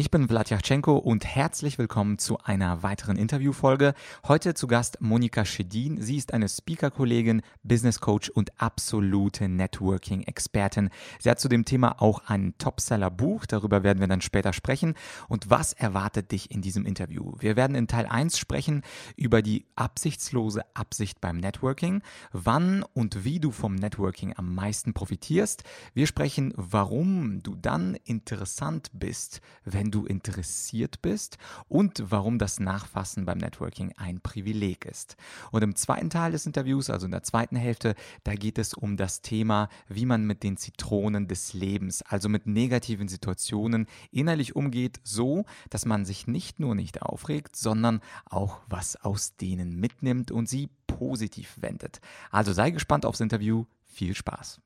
Ich 0.00 0.12
bin 0.12 0.28
Vladyachenko 0.28 0.96
und 0.96 1.24
herzlich 1.26 1.76
willkommen 1.76 2.18
zu 2.18 2.38
einer 2.38 2.84
weiteren 2.84 3.16
Interviewfolge. 3.16 3.94
Heute 4.28 4.54
zu 4.54 4.68
Gast 4.68 5.00
Monika 5.00 5.44
Schedin. 5.44 6.00
Sie 6.00 6.16
ist 6.16 6.32
eine 6.32 6.48
Speaker-Kollegin, 6.48 7.42
Business 7.64 7.98
Coach 7.98 8.30
und 8.30 8.52
absolute 8.62 9.48
Networking-Expertin. 9.48 10.90
Sie 11.18 11.28
hat 11.28 11.40
zu 11.40 11.48
dem 11.48 11.64
Thema 11.64 12.00
auch 12.00 12.22
ein 12.28 12.54
Topseller-Buch, 12.58 13.46
darüber 13.46 13.82
werden 13.82 13.98
wir 13.98 14.06
dann 14.06 14.20
später 14.20 14.52
sprechen. 14.52 14.94
Und 15.26 15.50
was 15.50 15.72
erwartet 15.72 16.30
dich 16.30 16.52
in 16.52 16.62
diesem 16.62 16.86
Interview? 16.86 17.32
Wir 17.40 17.56
werden 17.56 17.74
in 17.74 17.88
Teil 17.88 18.06
1 18.06 18.38
sprechen 18.38 18.82
über 19.16 19.42
die 19.42 19.66
absichtslose 19.74 20.62
Absicht 20.74 21.20
beim 21.20 21.38
Networking, 21.38 22.02
wann 22.30 22.84
und 22.94 23.24
wie 23.24 23.40
du 23.40 23.50
vom 23.50 23.74
Networking 23.74 24.32
am 24.36 24.54
meisten 24.54 24.94
profitierst. 24.94 25.64
Wir 25.92 26.06
sprechen, 26.06 26.54
warum 26.54 27.42
du 27.42 27.56
dann 27.56 27.96
interessant 28.04 28.90
bist, 28.92 29.40
wenn 29.64 29.87
wenn 29.88 29.92
du 29.92 30.04
interessiert 30.04 31.00
bist 31.00 31.38
und 31.66 32.02
warum 32.10 32.38
das 32.38 32.60
Nachfassen 32.60 33.24
beim 33.24 33.38
Networking 33.38 33.94
ein 33.96 34.20
Privileg 34.20 34.84
ist. 34.84 35.16
Und 35.50 35.62
im 35.62 35.76
zweiten 35.76 36.10
Teil 36.10 36.32
des 36.32 36.44
Interviews, 36.44 36.90
also 36.90 37.06
in 37.06 37.10
der 37.10 37.22
zweiten 37.22 37.56
Hälfte, 37.56 37.94
da 38.22 38.34
geht 38.34 38.58
es 38.58 38.74
um 38.74 38.98
das 38.98 39.22
Thema, 39.22 39.70
wie 39.88 40.04
man 40.04 40.26
mit 40.26 40.42
den 40.42 40.58
Zitronen 40.58 41.26
des 41.26 41.54
Lebens, 41.54 42.02
also 42.02 42.28
mit 42.28 42.46
negativen 42.46 43.08
Situationen 43.08 43.86
innerlich 44.10 44.54
umgeht, 44.54 45.00
so, 45.04 45.46
dass 45.70 45.86
man 45.86 46.04
sich 46.04 46.26
nicht 46.26 46.60
nur 46.60 46.74
nicht 46.74 47.00
aufregt, 47.00 47.56
sondern 47.56 48.02
auch 48.26 48.60
was 48.68 48.96
aus 48.96 49.36
denen 49.36 49.80
mitnimmt 49.80 50.30
und 50.30 50.50
sie 50.50 50.68
positiv 50.86 51.56
wendet. 51.62 52.02
Also 52.30 52.52
sei 52.52 52.72
gespannt 52.72 53.06
aufs 53.06 53.20
Interview. 53.20 53.64
Viel 53.86 54.14
Spaß. 54.14 54.60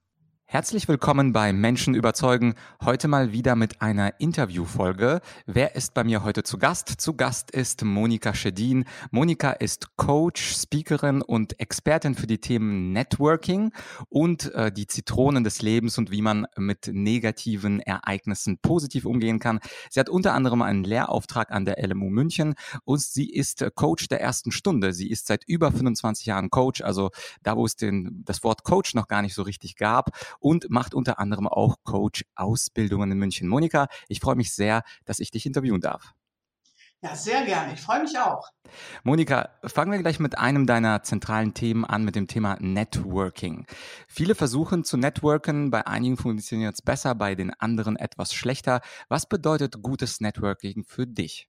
Herzlich 0.52 0.86
willkommen 0.86 1.32
bei 1.32 1.50
Menschen 1.54 1.94
überzeugen. 1.94 2.56
Heute 2.84 3.08
mal 3.08 3.32
wieder 3.32 3.56
mit 3.56 3.80
einer 3.80 4.20
Interviewfolge. 4.20 5.22
Wer 5.46 5.76
ist 5.76 5.94
bei 5.94 6.04
mir 6.04 6.24
heute 6.24 6.42
zu 6.42 6.58
Gast? 6.58 7.00
Zu 7.00 7.14
Gast 7.14 7.50
ist 7.50 7.82
Monika 7.82 8.34
Schedin. 8.34 8.84
Monika 9.10 9.52
ist 9.52 9.96
Coach, 9.96 10.54
Speakerin 10.54 11.22
und 11.22 11.58
Expertin 11.58 12.14
für 12.14 12.26
die 12.26 12.36
Themen 12.36 12.92
Networking 12.92 13.72
und 14.10 14.52
äh, 14.52 14.70
die 14.70 14.86
Zitronen 14.86 15.42
des 15.42 15.62
Lebens 15.62 15.96
und 15.96 16.10
wie 16.10 16.20
man 16.20 16.46
mit 16.58 16.90
negativen 16.92 17.80
Ereignissen 17.80 18.58
positiv 18.58 19.06
umgehen 19.06 19.38
kann. 19.38 19.58
Sie 19.88 20.00
hat 20.00 20.10
unter 20.10 20.34
anderem 20.34 20.60
einen 20.60 20.84
Lehrauftrag 20.84 21.50
an 21.50 21.64
der 21.64 21.82
LMU 21.82 22.10
München 22.10 22.56
und 22.84 23.00
sie 23.00 23.30
ist 23.30 23.64
Coach 23.74 24.08
der 24.08 24.20
ersten 24.20 24.52
Stunde. 24.52 24.92
Sie 24.92 25.08
ist 25.08 25.28
seit 25.28 25.44
über 25.48 25.72
25 25.72 26.26
Jahren 26.26 26.50
Coach, 26.50 26.82
also 26.82 27.08
da, 27.42 27.56
wo 27.56 27.64
es 27.64 27.76
den, 27.76 28.22
das 28.26 28.44
Wort 28.44 28.64
Coach 28.64 28.92
noch 28.92 29.08
gar 29.08 29.22
nicht 29.22 29.32
so 29.32 29.40
richtig 29.40 29.76
gab 29.76 30.10
und 30.42 30.68
macht 30.70 30.94
unter 30.94 31.18
anderem 31.18 31.48
auch 31.48 31.76
Coach-Ausbildungen 31.84 33.12
in 33.12 33.18
München. 33.18 33.48
Monika, 33.48 33.88
ich 34.08 34.20
freue 34.20 34.36
mich 34.36 34.52
sehr, 34.52 34.82
dass 35.04 35.20
ich 35.20 35.30
dich 35.30 35.46
interviewen 35.46 35.80
darf. 35.80 36.12
Ja, 37.04 37.16
sehr 37.16 37.44
gerne. 37.44 37.74
Ich 37.74 37.80
freue 37.80 38.02
mich 38.02 38.16
auch. 38.16 38.48
Monika, 39.02 39.50
fangen 39.64 39.90
wir 39.90 39.98
gleich 39.98 40.20
mit 40.20 40.38
einem 40.38 40.66
deiner 40.68 41.02
zentralen 41.02 41.52
Themen 41.52 41.84
an, 41.84 42.04
mit 42.04 42.14
dem 42.14 42.28
Thema 42.28 42.56
Networking. 42.60 43.66
Viele 44.06 44.36
versuchen 44.36 44.84
zu 44.84 44.96
networken, 44.96 45.72
bei 45.72 45.84
einigen 45.84 46.16
funktioniert 46.16 46.74
es 46.74 46.82
besser, 46.82 47.16
bei 47.16 47.34
den 47.34 47.52
anderen 47.54 47.96
etwas 47.96 48.32
schlechter. 48.32 48.82
Was 49.08 49.28
bedeutet 49.28 49.82
gutes 49.82 50.20
Networking 50.20 50.84
für 50.84 51.08
dich? 51.08 51.48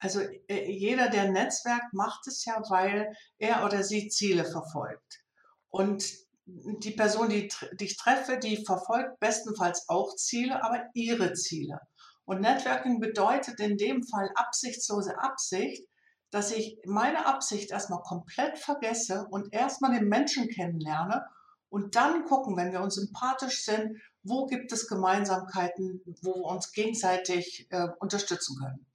Also 0.00 0.20
äh, 0.48 0.68
jeder, 0.68 1.10
der 1.10 1.30
Netzwerk 1.30 1.92
macht 1.92 2.26
es 2.26 2.44
ja, 2.44 2.60
weil 2.68 3.14
er 3.38 3.64
oder 3.64 3.84
sie 3.84 4.08
Ziele 4.08 4.44
verfolgt. 4.44 5.22
Und 5.68 6.04
die 6.46 6.90
Person, 6.90 7.28
die, 7.28 7.48
die 7.80 7.84
ich 7.84 7.96
treffe, 7.96 8.38
die 8.38 8.64
verfolgt 8.64 9.18
bestenfalls 9.20 9.88
auch 9.88 10.14
Ziele, 10.16 10.62
aber 10.62 10.84
ihre 10.92 11.32
Ziele. 11.32 11.80
Und 12.24 12.40
Networking 12.40 13.00
bedeutet 13.00 13.60
in 13.60 13.76
dem 13.76 14.02
Fall 14.02 14.30
absichtslose 14.34 15.18
Absicht, 15.18 15.86
dass 16.30 16.50
ich 16.50 16.78
meine 16.84 17.26
Absicht 17.26 17.70
erstmal 17.70 18.02
komplett 18.02 18.58
vergesse 18.58 19.26
und 19.30 19.52
erstmal 19.54 19.92
den 19.96 20.08
Menschen 20.08 20.48
kennenlerne 20.48 21.24
und 21.68 21.96
dann 21.96 22.24
gucken, 22.24 22.56
wenn 22.56 22.72
wir 22.72 22.80
uns 22.80 22.94
sympathisch 22.94 23.64
sind, 23.64 24.00
wo 24.22 24.46
gibt 24.46 24.72
es 24.72 24.88
Gemeinsamkeiten, 24.88 26.02
wo 26.22 26.34
wir 26.34 26.50
uns 26.50 26.72
gegenseitig 26.72 27.66
äh, 27.70 27.88
unterstützen 27.98 28.56
können. 28.58 28.86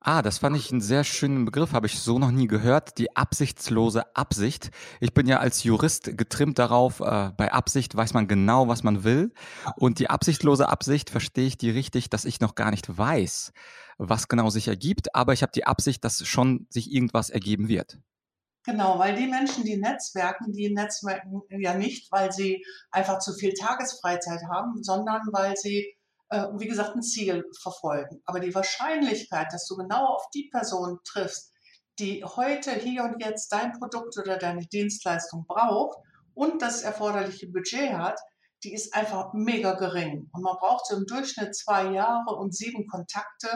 Ah, 0.00 0.22
das 0.22 0.38
fand 0.38 0.56
ich 0.56 0.70
einen 0.70 0.80
sehr 0.80 1.02
schönen 1.02 1.44
Begriff, 1.44 1.72
habe 1.72 1.88
ich 1.88 1.98
so 1.98 2.20
noch 2.20 2.30
nie 2.30 2.46
gehört. 2.46 2.98
Die 2.98 3.16
absichtslose 3.16 4.14
Absicht. 4.14 4.70
Ich 5.00 5.12
bin 5.12 5.26
ja 5.26 5.40
als 5.40 5.64
Jurist 5.64 6.16
getrimmt 6.16 6.60
darauf, 6.60 7.00
äh, 7.00 7.32
bei 7.36 7.52
Absicht 7.52 7.96
weiß 7.96 8.14
man 8.14 8.28
genau, 8.28 8.68
was 8.68 8.84
man 8.84 9.02
will. 9.02 9.32
Und 9.76 9.98
die 9.98 10.08
absichtlose 10.08 10.68
Absicht 10.68 11.10
verstehe 11.10 11.48
ich 11.48 11.58
die 11.58 11.70
richtig, 11.70 12.10
dass 12.10 12.24
ich 12.24 12.38
noch 12.40 12.54
gar 12.54 12.70
nicht 12.70 12.96
weiß, 12.96 13.52
was 13.98 14.28
genau 14.28 14.50
sich 14.50 14.68
ergibt, 14.68 15.16
aber 15.16 15.32
ich 15.32 15.42
habe 15.42 15.52
die 15.52 15.66
Absicht, 15.66 16.04
dass 16.04 16.24
schon 16.24 16.68
sich 16.70 16.92
irgendwas 16.92 17.28
ergeben 17.28 17.66
wird. 17.68 17.98
Genau, 18.64 18.98
weil 18.98 19.16
die 19.16 19.26
Menschen, 19.26 19.64
die 19.64 19.78
netzwerken, 19.78 20.52
die 20.52 20.72
netzwerken 20.72 21.42
ja 21.48 21.74
nicht, 21.74 22.12
weil 22.12 22.30
sie 22.30 22.64
einfach 22.92 23.18
zu 23.18 23.32
viel 23.32 23.54
Tagesfreizeit 23.54 24.42
haben, 24.48 24.82
sondern 24.82 25.22
weil 25.32 25.56
sie 25.56 25.97
äh, 26.30 26.46
wie 26.56 26.66
gesagt, 26.66 26.94
ein 26.94 27.02
Ziel 27.02 27.44
verfolgen. 27.60 28.20
Aber 28.24 28.40
die 28.40 28.54
Wahrscheinlichkeit, 28.54 29.52
dass 29.52 29.66
du 29.66 29.76
genau 29.76 30.06
auf 30.06 30.28
die 30.34 30.48
Person 30.50 30.98
triffst, 31.04 31.52
die 31.98 32.24
heute, 32.24 32.72
hier 32.72 33.04
und 33.04 33.22
jetzt 33.22 33.50
dein 33.52 33.72
Produkt 33.72 34.16
oder 34.18 34.36
deine 34.36 34.66
Dienstleistung 34.66 35.44
braucht 35.46 35.98
und 36.34 36.62
das 36.62 36.82
erforderliche 36.82 37.48
Budget 37.48 37.92
hat, 37.92 38.18
die 38.64 38.72
ist 38.72 38.94
einfach 38.94 39.32
mega 39.32 39.74
gering. 39.74 40.28
Und 40.32 40.42
man 40.42 40.56
braucht 40.56 40.86
so 40.86 40.96
im 40.96 41.06
Durchschnitt 41.06 41.54
zwei 41.54 41.92
Jahre 41.92 42.34
und 42.36 42.54
sieben 42.54 42.86
Kontakte, 42.86 43.48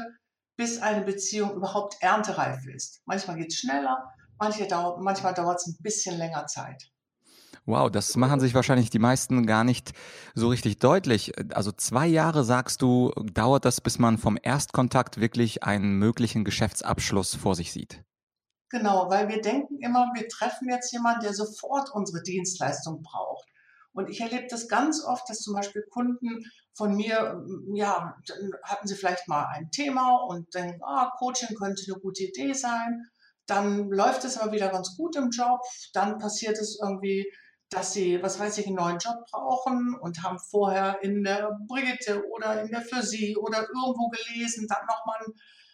bis 0.56 0.80
eine 0.80 1.04
Beziehung 1.04 1.54
überhaupt 1.54 1.96
erntereif 2.00 2.66
ist. 2.66 3.00
Manchmal 3.04 3.36
geht 3.36 3.52
es 3.52 3.58
schneller, 3.58 4.12
manchmal 4.38 5.34
dauert 5.34 5.60
es 5.60 5.66
ein 5.66 5.76
bisschen 5.80 6.18
länger 6.18 6.46
Zeit. 6.46 6.91
Wow, 7.64 7.90
das 7.90 8.16
machen 8.16 8.40
sich 8.40 8.54
wahrscheinlich 8.54 8.90
die 8.90 8.98
meisten 8.98 9.46
gar 9.46 9.62
nicht 9.62 9.92
so 10.34 10.48
richtig 10.48 10.78
deutlich. 10.80 11.32
Also 11.54 11.70
zwei 11.70 12.08
Jahre, 12.08 12.42
sagst 12.42 12.82
du, 12.82 13.12
dauert 13.32 13.64
das, 13.64 13.80
bis 13.80 14.00
man 14.00 14.18
vom 14.18 14.36
Erstkontakt 14.42 15.20
wirklich 15.20 15.62
einen 15.62 15.98
möglichen 15.98 16.44
Geschäftsabschluss 16.44 17.36
vor 17.36 17.54
sich 17.54 17.72
sieht. 17.72 18.02
Genau, 18.68 19.08
weil 19.10 19.28
wir 19.28 19.40
denken 19.40 19.78
immer, 19.80 20.10
wir 20.14 20.26
treffen 20.28 20.68
jetzt 20.70 20.92
jemanden, 20.92 21.20
der 21.22 21.34
sofort 21.34 21.90
unsere 21.94 22.22
Dienstleistung 22.22 23.02
braucht. 23.02 23.46
Und 23.92 24.08
ich 24.08 24.20
erlebe 24.20 24.46
das 24.48 24.68
ganz 24.68 25.04
oft, 25.04 25.28
dass 25.28 25.40
zum 25.40 25.54
Beispiel 25.54 25.84
Kunden 25.90 26.42
von 26.74 26.96
mir, 26.96 27.44
ja, 27.74 28.16
dann 28.26 28.50
hatten 28.62 28.88
sie 28.88 28.94
vielleicht 28.94 29.28
mal 29.28 29.46
ein 29.54 29.70
Thema 29.70 30.16
und 30.26 30.52
denken, 30.54 30.80
ah, 30.82 31.12
Coaching 31.18 31.54
könnte 31.54 31.82
eine 31.86 32.00
gute 32.00 32.24
Idee 32.24 32.54
sein. 32.54 33.04
Dann 33.46 33.90
läuft 33.90 34.24
es 34.24 34.38
aber 34.38 34.52
wieder 34.52 34.70
ganz 34.70 34.96
gut 34.96 35.16
im 35.16 35.30
Job. 35.30 35.60
Dann 35.92 36.18
passiert 36.18 36.58
es 36.58 36.78
irgendwie, 36.82 37.30
dass 37.72 37.94
sie, 37.94 38.22
was 38.22 38.38
weiß 38.38 38.58
ich, 38.58 38.66
einen 38.66 38.76
neuen 38.76 38.98
Job 38.98 39.24
brauchen 39.30 39.96
und 40.00 40.22
haben 40.22 40.38
vorher 40.38 40.98
in 41.02 41.24
der 41.24 41.58
Brigitte 41.66 42.22
oder 42.28 42.62
in 42.62 42.70
der 42.70 42.82
Physik 42.82 43.38
oder 43.38 43.60
irgendwo 43.60 44.10
gelesen, 44.10 44.66
dann 44.68 44.86
nochmal 44.86 45.20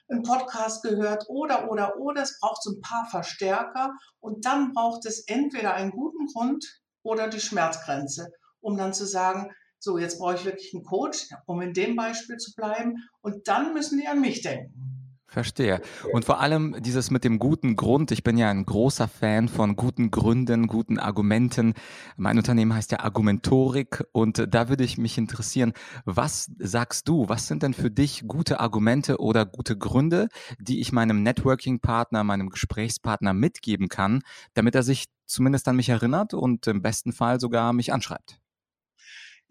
einen 0.08 0.22
Podcast 0.22 0.82
gehört 0.82 1.24
oder, 1.28 1.70
oder, 1.70 1.98
oder. 1.98 2.22
Es 2.22 2.38
braucht 2.40 2.62
so 2.62 2.70
ein 2.70 2.80
paar 2.80 3.06
Verstärker 3.10 3.92
und 4.20 4.46
dann 4.46 4.72
braucht 4.72 5.06
es 5.06 5.26
entweder 5.26 5.74
einen 5.74 5.90
guten 5.90 6.26
Grund 6.26 6.64
oder 7.02 7.28
die 7.28 7.40
Schmerzgrenze, 7.40 8.30
um 8.60 8.76
dann 8.76 8.94
zu 8.94 9.04
sagen, 9.04 9.50
so, 9.80 9.98
jetzt 9.98 10.18
brauche 10.18 10.34
ich 10.34 10.44
wirklich 10.44 10.74
einen 10.74 10.84
Coach, 10.84 11.28
um 11.46 11.60
in 11.60 11.72
dem 11.72 11.96
Beispiel 11.96 12.36
zu 12.36 12.54
bleiben 12.54 12.96
und 13.20 13.48
dann 13.48 13.74
müssen 13.74 13.98
die 13.98 14.08
an 14.08 14.20
mich 14.20 14.42
denken. 14.42 14.87
Verstehe. 15.30 15.82
Und 16.14 16.24
vor 16.24 16.40
allem 16.40 16.74
dieses 16.80 17.10
mit 17.10 17.22
dem 17.22 17.38
guten 17.38 17.76
Grund. 17.76 18.10
Ich 18.12 18.24
bin 18.24 18.38
ja 18.38 18.48
ein 18.48 18.64
großer 18.64 19.08
Fan 19.08 19.48
von 19.48 19.76
guten 19.76 20.10
Gründen, 20.10 20.66
guten 20.68 20.98
Argumenten. 20.98 21.74
Mein 22.16 22.38
Unternehmen 22.38 22.72
heißt 22.72 22.92
ja 22.92 23.00
Argumentorik 23.00 24.04
und 24.12 24.46
da 24.48 24.70
würde 24.70 24.84
ich 24.84 24.96
mich 24.96 25.18
interessieren, 25.18 25.74
was 26.06 26.50
sagst 26.58 27.08
du? 27.08 27.28
Was 27.28 27.46
sind 27.46 27.62
denn 27.62 27.74
für 27.74 27.90
dich 27.90 28.24
gute 28.26 28.58
Argumente 28.58 29.18
oder 29.20 29.44
gute 29.44 29.76
Gründe, 29.76 30.28
die 30.58 30.80
ich 30.80 30.92
meinem 30.92 31.22
Networking-Partner, 31.22 32.24
meinem 32.24 32.48
Gesprächspartner 32.48 33.34
mitgeben 33.34 33.90
kann, 33.90 34.22
damit 34.54 34.74
er 34.74 34.82
sich 34.82 35.08
zumindest 35.26 35.68
an 35.68 35.76
mich 35.76 35.90
erinnert 35.90 36.32
und 36.32 36.66
im 36.66 36.80
besten 36.80 37.12
Fall 37.12 37.38
sogar 37.38 37.74
mich 37.74 37.92
anschreibt? 37.92 38.40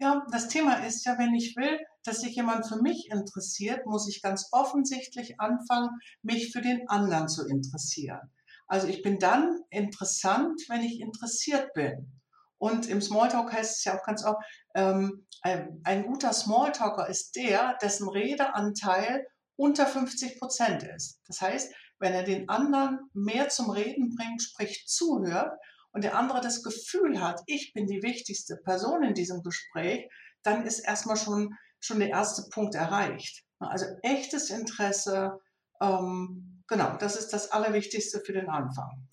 Ja, 0.00 0.24
das 0.30 0.46
Thema 0.48 0.84
ist 0.84 1.04
ja, 1.06 1.18
wenn 1.18 1.34
ich 1.34 1.56
will, 1.56 1.78
dass 2.04 2.20
sich 2.20 2.36
jemand 2.36 2.66
für 2.68 2.80
mich 2.80 3.10
interessiert, 3.10 3.84
muss 3.84 4.08
ich 4.08 4.22
ganz 4.22 4.48
offensichtlich 4.52 5.40
anfangen, 5.40 5.90
mich 6.22 6.52
für 6.52 6.60
den 6.60 6.88
anderen 6.88 7.28
zu 7.28 7.46
interessieren. 7.46 8.30
Also 8.68 8.86
ich 8.86 9.02
bin 9.02 9.18
dann 9.18 9.60
interessant, 9.70 10.60
wenn 10.68 10.82
ich 10.82 11.00
interessiert 11.00 11.72
bin. 11.72 12.12
Und 12.58 12.86
im 12.86 13.00
Smalltalk 13.00 13.52
heißt 13.52 13.78
es 13.78 13.84
ja 13.84 13.98
auch 13.98 14.04
ganz 14.04 14.24
oft, 14.24 14.40
ähm, 14.74 15.26
ein, 15.42 15.80
ein 15.84 16.04
guter 16.04 16.32
Smalltalker 16.32 17.08
ist 17.08 17.34
der, 17.34 17.76
dessen 17.82 18.08
Redeanteil 18.08 19.26
unter 19.56 19.86
50 19.86 20.38
Prozent 20.38 20.84
ist. 20.84 21.20
Das 21.26 21.40
heißt, 21.40 21.74
wenn 21.98 22.12
er 22.12 22.22
den 22.22 22.48
anderen 22.48 23.00
mehr 23.12 23.48
zum 23.48 23.70
Reden 23.70 24.14
bringt, 24.14 24.42
sprich 24.42 24.84
zuhört 24.86 25.58
und 25.92 26.04
der 26.04 26.16
andere 26.16 26.40
das 26.40 26.62
Gefühl 26.62 27.20
hat, 27.20 27.40
ich 27.46 27.72
bin 27.72 27.86
die 27.86 28.02
wichtigste 28.02 28.56
Person 28.56 29.02
in 29.02 29.14
diesem 29.14 29.42
Gespräch, 29.42 30.08
dann 30.42 30.64
ist 30.64 30.80
erstmal 30.80 31.16
schon, 31.16 31.54
schon 31.80 31.98
der 31.98 32.10
erste 32.10 32.48
Punkt 32.50 32.74
erreicht. 32.74 33.44
Also 33.58 33.86
echtes 34.02 34.50
Interesse, 34.50 35.38
ähm, 35.80 36.62
genau, 36.68 36.96
das 36.96 37.16
ist 37.16 37.32
das 37.32 37.50
Allerwichtigste 37.50 38.20
für 38.20 38.32
den 38.32 38.48
Anfang. 38.48 39.08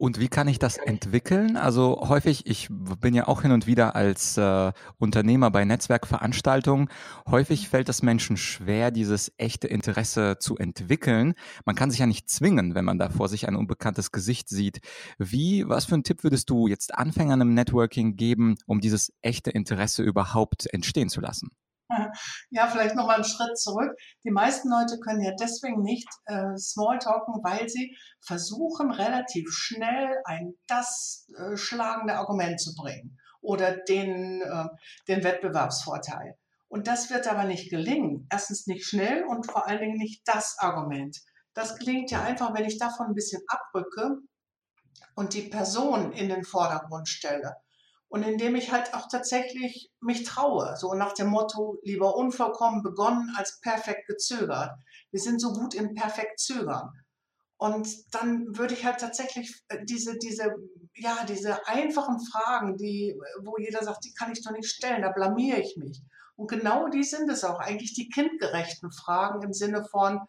Und 0.00 0.20
wie 0.20 0.28
kann 0.28 0.46
ich 0.46 0.60
das 0.60 0.76
entwickeln? 0.76 1.56
Also 1.56 2.08
häufig, 2.08 2.46
ich 2.46 2.68
bin 2.70 3.14
ja 3.14 3.26
auch 3.26 3.42
hin 3.42 3.50
und 3.50 3.66
wieder 3.66 3.96
als 3.96 4.36
äh, 4.36 4.72
Unternehmer 4.98 5.50
bei 5.50 5.64
Netzwerkveranstaltungen, 5.64 6.88
häufig 7.26 7.68
fällt 7.68 7.88
es 7.88 8.00
Menschen 8.00 8.36
schwer, 8.36 8.92
dieses 8.92 9.32
echte 9.38 9.66
Interesse 9.66 10.36
zu 10.38 10.56
entwickeln. 10.56 11.34
Man 11.64 11.74
kann 11.74 11.90
sich 11.90 11.98
ja 11.98 12.06
nicht 12.06 12.30
zwingen, 12.30 12.76
wenn 12.76 12.84
man 12.84 13.00
da 13.00 13.10
vor 13.10 13.28
sich 13.28 13.48
ein 13.48 13.56
unbekanntes 13.56 14.12
Gesicht 14.12 14.48
sieht. 14.48 14.78
Wie, 15.18 15.68
was 15.68 15.86
für 15.86 15.94
einen 15.94 16.04
Tipp 16.04 16.22
würdest 16.22 16.48
du 16.48 16.68
jetzt 16.68 16.94
Anfängern 16.94 17.40
im 17.40 17.54
Networking 17.54 18.14
geben, 18.14 18.54
um 18.66 18.80
dieses 18.80 19.12
echte 19.20 19.50
Interesse 19.50 20.04
überhaupt 20.04 20.72
entstehen 20.72 21.08
zu 21.08 21.20
lassen? 21.20 21.50
Ja, 22.50 22.66
vielleicht 22.66 22.94
nochmal 22.94 23.16
einen 23.16 23.24
Schritt 23.24 23.58
zurück. 23.58 23.92
Die 24.24 24.30
meisten 24.30 24.68
Leute 24.70 24.98
können 25.00 25.22
ja 25.22 25.32
deswegen 25.38 25.82
nicht 25.82 26.08
äh, 26.26 26.56
Smalltalken, 26.56 27.42
weil 27.42 27.68
sie 27.68 27.96
versuchen, 28.20 28.90
relativ 28.90 29.48
schnell 29.50 30.20
ein 30.24 30.54
das 30.66 31.26
äh, 31.36 31.56
schlagende 31.56 32.14
Argument 32.14 32.60
zu 32.60 32.74
bringen 32.74 33.18
oder 33.40 33.76
den, 33.76 34.42
äh, 34.42 34.64
den 35.08 35.24
Wettbewerbsvorteil. 35.24 36.36
Und 36.68 36.86
das 36.86 37.10
wird 37.10 37.26
aber 37.26 37.44
nicht 37.44 37.70
gelingen. 37.70 38.26
Erstens 38.30 38.66
nicht 38.66 38.86
schnell 38.86 39.24
und 39.24 39.50
vor 39.50 39.66
allen 39.66 39.80
Dingen 39.80 39.96
nicht 39.96 40.22
das 40.26 40.56
Argument. 40.58 41.16
Das 41.54 41.76
gelingt 41.76 42.10
ja 42.10 42.22
einfach, 42.22 42.54
wenn 42.54 42.66
ich 42.66 42.78
davon 42.78 43.06
ein 43.08 43.14
bisschen 43.14 43.42
abrücke 43.48 44.18
und 45.14 45.32
die 45.34 45.42
Person 45.42 46.12
in 46.12 46.28
den 46.28 46.44
Vordergrund 46.44 47.08
stelle 47.08 47.56
und 48.08 48.22
indem 48.22 48.56
ich 48.56 48.72
halt 48.72 48.94
auch 48.94 49.08
tatsächlich 49.08 49.90
mich 50.00 50.24
traue, 50.24 50.76
so 50.76 50.94
nach 50.94 51.12
dem 51.12 51.28
Motto, 51.28 51.78
lieber 51.82 52.16
unvollkommen 52.16 52.82
begonnen 52.82 53.34
als 53.36 53.60
perfekt 53.60 54.06
gezögert. 54.06 54.72
Wir 55.10 55.20
sind 55.20 55.40
so 55.40 55.52
gut 55.52 55.74
im 55.74 55.94
perfekt 55.94 56.40
zögern. 56.40 56.90
Und 57.58 58.14
dann 58.14 58.56
würde 58.56 58.74
ich 58.74 58.84
halt 58.84 59.00
tatsächlich 59.00 59.62
äh, 59.68 59.84
diese, 59.84 60.16
diese, 60.16 60.54
ja, 60.94 61.24
diese 61.28 61.66
einfachen 61.66 62.20
Fragen, 62.20 62.76
die, 62.76 63.18
wo 63.42 63.56
jeder 63.58 63.82
sagt, 63.82 64.04
die 64.04 64.14
kann 64.14 64.32
ich 64.32 64.44
doch 64.44 64.52
nicht 64.52 64.70
stellen, 64.70 65.02
da 65.02 65.10
blamiere 65.10 65.60
ich 65.60 65.76
mich. 65.76 66.00
Und 66.36 66.48
genau 66.48 66.88
die 66.88 67.02
sind 67.02 67.28
es 67.28 67.42
auch, 67.42 67.58
eigentlich 67.58 67.94
die 67.94 68.08
kindgerechten 68.08 68.92
Fragen 68.92 69.42
im 69.42 69.52
Sinne 69.52 69.84
von, 69.84 70.20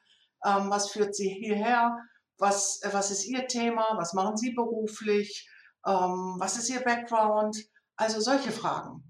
ähm, 0.43 0.71
was 0.71 0.89
führt 0.89 1.13
Sie 1.15 1.29
hierher? 1.29 1.99
Was, 2.39 2.81
äh, 2.81 2.89
was 2.93 3.11
ist 3.11 3.25
Ihr 3.25 3.47
Thema? 3.47 3.85
Was 3.95 4.13
machen 4.13 4.35
Sie 4.35 4.51
beruflich? 4.51 5.47
Ähm, 5.85 6.35
was 6.37 6.57
ist 6.57 6.69
Ihr 6.69 6.81
Background? 6.81 7.57
Also 7.95 8.19
solche 8.19 8.51
Fragen. 8.51 9.03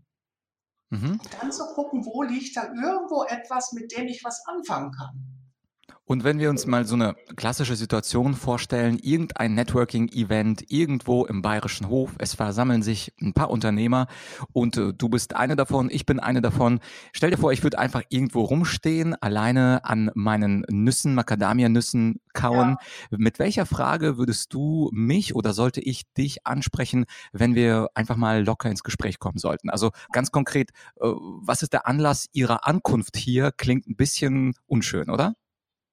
Mhm. 0.89 1.19
Dann 1.39 1.51
zu 1.51 1.65
gucken, 1.75 2.05
wo 2.05 2.23
liegt 2.23 2.57
da 2.57 2.65
irgendwo 2.65 3.23
etwas, 3.23 3.73
mit 3.73 3.95
dem 3.95 4.07
ich 4.07 4.23
was 4.23 4.43
anfangen 4.47 4.91
kann. 4.91 5.38
Und 6.11 6.23
wenn 6.23 6.39
wir 6.39 6.49
uns 6.49 6.65
mal 6.65 6.87
so 6.87 6.95
eine 6.95 7.15
klassische 7.35 7.75
Situation 7.75 8.33
vorstellen, 8.33 8.97
irgendein 8.97 9.53
Networking-Event 9.53 10.65
irgendwo 10.71 11.25
im 11.25 11.43
bayerischen 11.43 11.87
Hof, 11.87 12.15
es 12.17 12.33
versammeln 12.33 12.81
sich 12.81 13.13
ein 13.21 13.33
paar 13.33 13.51
Unternehmer 13.51 14.07
und 14.51 14.75
äh, 14.75 14.91
du 14.91 15.07
bist 15.07 15.35
eine 15.35 15.55
davon, 15.55 15.91
ich 15.91 16.07
bin 16.07 16.19
eine 16.19 16.41
davon. 16.41 16.79
Stell 17.13 17.29
dir 17.29 17.37
vor, 17.37 17.51
ich 17.51 17.61
würde 17.61 17.77
einfach 17.77 18.01
irgendwo 18.09 18.41
rumstehen, 18.41 19.13
alleine 19.21 19.85
an 19.85 20.09
meinen 20.15 20.65
Nüssen, 20.67 21.13
Macadamia-Nüssen 21.13 22.21
kauen. 22.33 22.77
Ja. 23.11 23.17
Mit 23.19 23.37
welcher 23.37 23.67
Frage 23.67 24.17
würdest 24.17 24.51
du 24.51 24.89
mich 24.91 25.35
oder 25.35 25.53
sollte 25.53 25.79
ich 25.79 26.11
dich 26.13 26.47
ansprechen, 26.47 27.05
wenn 27.33 27.53
wir 27.53 27.89
einfach 27.93 28.15
mal 28.15 28.43
locker 28.43 28.71
ins 28.71 28.81
Gespräch 28.81 29.19
kommen 29.19 29.37
sollten? 29.37 29.69
Also 29.69 29.91
ganz 30.11 30.31
konkret, 30.31 30.71
äh, 30.95 31.05
was 31.05 31.61
ist 31.61 31.71
der 31.71 31.85
Anlass 31.85 32.29
Ihrer 32.31 32.65
Ankunft 32.65 33.15
hier? 33.15 33.51
Klingt 33.51 33.85
ein 33.87 33.95
bisschen 33.95 34.55
unschön, 34.65 35.11
oder? 35.11 35.35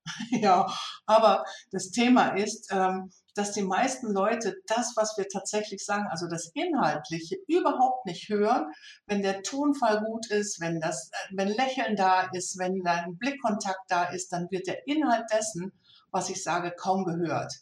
Ja, 0.30 0.66
aber 1.06 1.44
das 1.70 1.90
Thema 1.90 2.28
ist, 2.36 2.68
ähm, 2.70 3.10
dass 3.34 3.52
die 3.52 3.62
meisten 3.62 4.12
Leute 4.12 4.56
das, 4.66 4.92
was 4.96 5.16
wir 5.18 5.28
tatsächlich 5.28 5.84
sagen, 5.84 6.06
also 6.10 6.26
das 6.26 6.50
Inhaltliche, 6.54 7.36
überhaupt 7.48 8.06
nicht 8.06 8.28
hören, 8.28 8.72
wenn 9.06 9.22
der 9.22 9.42
Tonfall 9.42 10.02
gut 10.04 10.30
ist, 10.30 10.60
wenn 10.60 10.80
das, 10.80 11.10
wenn 11.32 11.48
Lächeln 11.48 11.96
da 11.96 12.28
ist, 12.32 12.58
wenn 12.58 12.86
ein 12.86 13.18
Blickkontakt 13.18 13.82
da 13.88 14.04
ist, 14.04 14.32
dann 14.32 14.48
wird 14.50 14.66
der 14.66 14.86
Inhalt 14.86 15.26
dessen, 15.32 15.72
was 16.10 16.30
ich 16.30 16.42
sage, 16.42 16.72
kaum 16.76 17.04
gehört. 17.04 17.52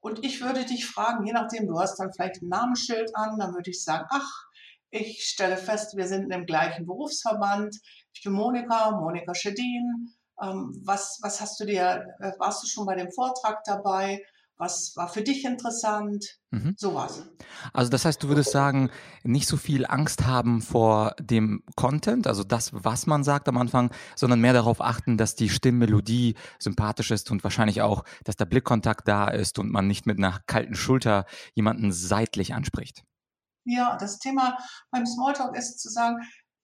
Und 0.00 0.24
ich 0.24 0.40
würde 0.40 0.64
dich 0.64 0.86
fragen, 0.86 1.26
je 1.26 1.32
nachdem, 1.32 1.66
du 1.66 1.78
hast 1.78 1.98
dann 1.98 2.12
vielleicht 2.12 2.42
ein 2.42 2.48
Namensschild 2.48 3.10
an, 3.16 3.38
dann 3.38 3.54
würde 3.54 3.70
ich 3.70 3.82
sagen, 3.82 4.06
ach, 4.10 4.46
ich 4.90 5.24
stelle 5.24 5.56
fest, 5.56 5.96
wir 5.96 6.06
sind 6.06 6.32
im 6.32 6.46
gleichen 6.46 6.86
Berufsverband. 6.86 7.76
Ich 8.14 8.22
bin 8.22 8.32
Monika, 8.32 8.92
Monika 8.92 9.34
Schedin. 9.34 10.14
Ähm, 10.40 10.80
was, 10.84 11.18
was 11.22 11.40
hast 11.40 11.58
du 11.60 11.64
dir, 11.64 12.04
äh, 12.20 12.32
warst 12.38 12.62
du 12.62 12.66
schon 12.66 12.86
bei 12.86 12.94
dem 12.94 13.10
Vortrag 13.10 13.64
dabei? 13.64 14.22
Was 14.56 14.92
war 14.96 15.08
für 15.08 15.22
dich 15.22 15.44
interessant? 15.44 16.24
Mhm. 16.50 16.74
Sowas. 16.76 17.22
Also 17.72 17.90
das 17.90 18.04
heißt, 18.04 18.20
du 18.22 18.28
würdest 18.28 18.50
sagen, 18.50 18.90
nicht 19.22 19.46
so 19.46 19.56
viel 19.56 19.86
Angst 19.86 20.26
haben 20.26 20.62
vor 20.62 21.14
dem 21.20 21.62
Content, 21.76 22.26
also 22.26 22.42
das, 22.42 22.70
was 22.72 23.06
man 23.06 23.22
sagt 23.22 23.48
am 23.48 23.56
Anfang, 23.56 23.92
sondern 24.16 24.40
mehr 24.40 24.52
darauf 24.52 24.80
achten, 24.80 25.16
dass 25.16 25.36
die 25.36 25.48
Stimmmelodie 25.48 26.34
sympathisch 26.58 27.12
ist 27.12 27.30
und 27.30 27.44
wahrscheinlich 27.44 27.82
auch, 27.82 28.02
dass 28.24 28.34
der 28.34 28.46
Blickkontakt 28.46 29.06
da 29.06 29.28
ist 29.28 29.60
und 29.60 29.70
man 29.70 29.86
nicht 29.86 30.06
mit 30.06 30.18
einer 30.18 30.40
kalten 30.46 30.74
Schulter 30.74 31.26
jemanden 31.54 31.92
seitlich 31.92 32.52
anspricht. 32.52 33.04
Ja, 33.64 33.96
das 33.96 34.18
Thema 34.18 34.58
beim 34.90 35.06
Smalltalk 35.06 35.56
ist 35.56 35.78
zu 35.78 35.88
sagen, 35.88 36.16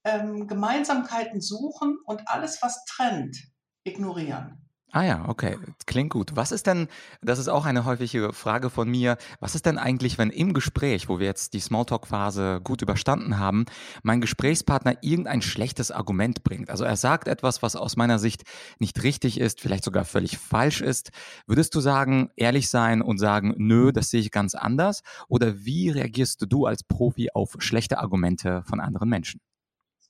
ähm, 0.05 0.49
Gemeinsamkeiten 0.49 1.41
suchen 1.41 1.99
und 2.07 2.27
alles, 2.27 2.61
was 2.61 2.85
trennt, 2.87 3.37
ignorieren. 3.85 4.65
Ah 4.97 5.03
ja, 5.03 5.25
okay, 5.29 5.59
klingt 5.87 6.11
gut. 6.11 6.37
Was 6.37 6.53
ist 6.53 6.69
denn, 6.69 6.87
das 7.21 7.41
ist 7.41 7.49
auch 7.49 7.65
eine 7.65 7.85
häufige 7.85 8.33
Frage 8.33 8.71
von 8.71 8.89
mir, 8.89 9.17
was 9.41 9.57
ist 9.57 9.67
denn 9.67 9.77
eigentlich, 9.77 10.19
wenn 10.19 10.31
im 10.31 10.55
Gespräch, 10.55 11.09
wo 11.09 11.19
wir 11.19 11.27
jetzt 11.27 11.53
die 11.53 11.59
Smalltalk-Phase 11.59 12.61
gut 12.63 12.81
überstanden 12.81 13.41
haben, 13.41 13.65
mein 14.05 14.21
Gesprächspartner 14.21 14.99
irgendein 15.01 15.43
schlechtes 15.43 15.91
Argument 15.91 16.45
bringt? 16.45 16.71
Also 16.71 16.85
er 16.85 16.97
sagt 16.97 17.27
etwas, 17.27 17.61
was 17.61 17.75
aus 17.75 17.97
meiner 17.97 18.21
Sicht 18.21 18.45
nicht 18.79 19.03
richtig 19.03 19.41
ist, 19.41 19.61
vielleicht 19.61 19.83
sogar 19.83 20.05
völlig 20.05 20.39
falsch 20.39 20.81
ist. 20.81 21.11
Würdest 21.49 21.75
du 21.75 21.81
sagen, 21.81 22.31
ehrlich 22.37 22.69
sein 22.69 23.03
und 23.03 23.19
sagen, 23.19 23.53
nö, 23.57 23.91
das 23.91 24.11
sehe 24.11 24.21
ich 24.21 24.31
ganz 24.31 24.55
anders? 24.55 25.03
Oder 25.27 25.65
wie 25.65 25.91
reagierst 25.91 26.45
du 26.49 26.67
als 26.67 26.85
Profi 26.85 27.31
auf 27.35 27.57
schlechte 27.59 27.99
Argumente 27.99 28.63
von 28.65 28.79
anderen 28.79 29.09
Menschen? 29.09 29.41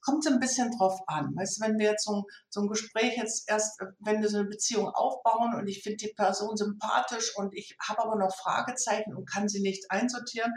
Kommt 0.04 0.26
ein 0.26 0.40
bisschen 0.40 0.70
drauf 0.70 1.00
an. 1.06 1.34
Weißt 1.34 1.58
du, 1.58 1.66
wenn 1.66 1.78
wir 1.78 1.90
jetzt 1.90 2.04
so, 2.04 2.25
so 2.49 2.61
ein 2.61 2.68
Gespräch 2.68 3.16
jetzt 3.16 3.49
erst, 3.49 3.80
wenn 4.00 4.20
wir 4.20 4.28
so 4.28 4.38
eine 4.38 4.49
Beziehung 4.49 4.88
aufbauen 4.88 5.54
und 5.54 5.66
ich 5.66 5.82
finde 5.82 5.96
die 5.96 6.12
Person 6.14 6.56
sympathisch 6.56 7.32
und 7.37 7.54
ich 7.54 7.76
habe 7.80 8.02
aber 8.02 8.16
noch 8.16 8.34
Fragezeichen 8.34 9.14
und 9.14 9.28
kann 9.28 9.49
sie 9.49 9.62
nicht 9.62 9.90
einsortieren, 9.90 10.52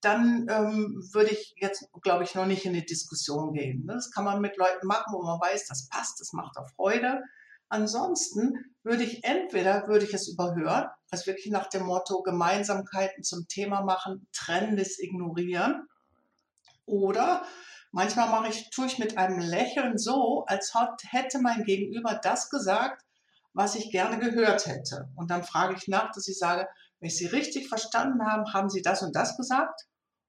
dann 0.00 0.46
ähm, 0.48 1.08
würde 1.12 1.30
ich 1.30 1.54
jetzt, 1.56 1.88
glaube 2.02 2.24
ich, 2.24 2.34
noch 2.34 2.46
nicht 2.46 2.64
in 2.64 2.72
die 2.72 2.86
Diskussion 2.86 3.52
gehen. 3.52 3.84
Ne? 3.84 3.94
Das 3.94 4.10
kann 4.10 4.24
man 4.24 4.40
mit 4.40 4.56
Leuten 4.56 4.86
machen, 4.86 5.12
wo 5.12 5.22
man 5.22 5.40
weiß, 5.40 5.66
das 5.66 5.88
passt, 5.88 6.20
das 6.20 6.32
macht 6.32 6.56
auch 6.56 6.68
Freude. 6.76 7.22
Ansonsten 7.68 8.74
würde 8.82 9.04
ich 9.04 9.24
entweder 9.24 9.86
würde 9.88 10.04
ich 10.04 10.14
es 10.14 10.28
überhören, 10.28 10.88
also 11.10 11.26
wirklich 11.26 11.52
nach 11.52 11.68
dem 11.68 11.84
Motto 11.84 12.22
Gemeinsamkeiten 12.22 13.22
zum 13.22 13.46
Thema 13.46 13.82
machen, 13.82 14.26
Trendes 14.32 14.98
ignorieren, 14.98 15.86
oder 16.90 17.44
Manchmal 17.92 18.30
mache 18.30 18.48
ich, 18.48 18.70
tue 18.70 18.86
ich 18.86 18.98
mit 18.98 19.18
einem 19.18 19.40
Lächeln 19.40 19.98
so, 19.98 20.44
als 20.46 20.72
hätte 21.08 21.40
mein 21.40 21.64
Gegenüber 21.64 22.20
das 22.22 22.48
gesagt, 22.50 23.04
was 23.52 23.74
ich 23.74 23.90
gerne 23.90 24.18
gehört 24.18 24.66
hätte. 24.66 25.08
Und 25.16 25.30
dann 25.30 25.42
frage 25.42 25.74
ich 25.76 25.88
nach, 25.88 26.12
dass 26.12 26.28
ich 26.28 26.38
sage, 26.38 26.68
wenn 27.00 27.08
ich 27.08 27.16
Sie 27.16 27.26
richtig 27.26 27.68
verstanden 27.68 28.24
habe, 28.24 28.52
haben 28.52 28.70
Sie 28.70 28.82
das 28.82 29.02
und 29.02 29.16
das 29.16 29.36
gesagt? 29.36 29.86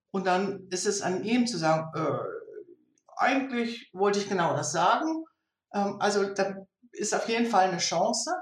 Und 0.10 0.26
dann 0.26 0.68
ist 0.70 0.88
es 0.88 1.02
an 1.02 1.24
ihm 1.24 1.46
zu 1.46 1.58
sagen, 1.58 1.92
äh, 1.96 2.18
eigentlich 3.18 3.90
wollte 3.94 4.20
ich 4.20 4.28
genau 4.28 4.56
das 4.56 4.72
sagen. 4.72 5.26
Ähm, 5.74 5.98
also 6.00 6.34
da 6.34 6.56
ist 6.92 7.14
auf 7.14 7.30
jeden 7.30 7.46
Fall 7.46 7.70
eine 7.70 7.78
Chance. 7.78 8.34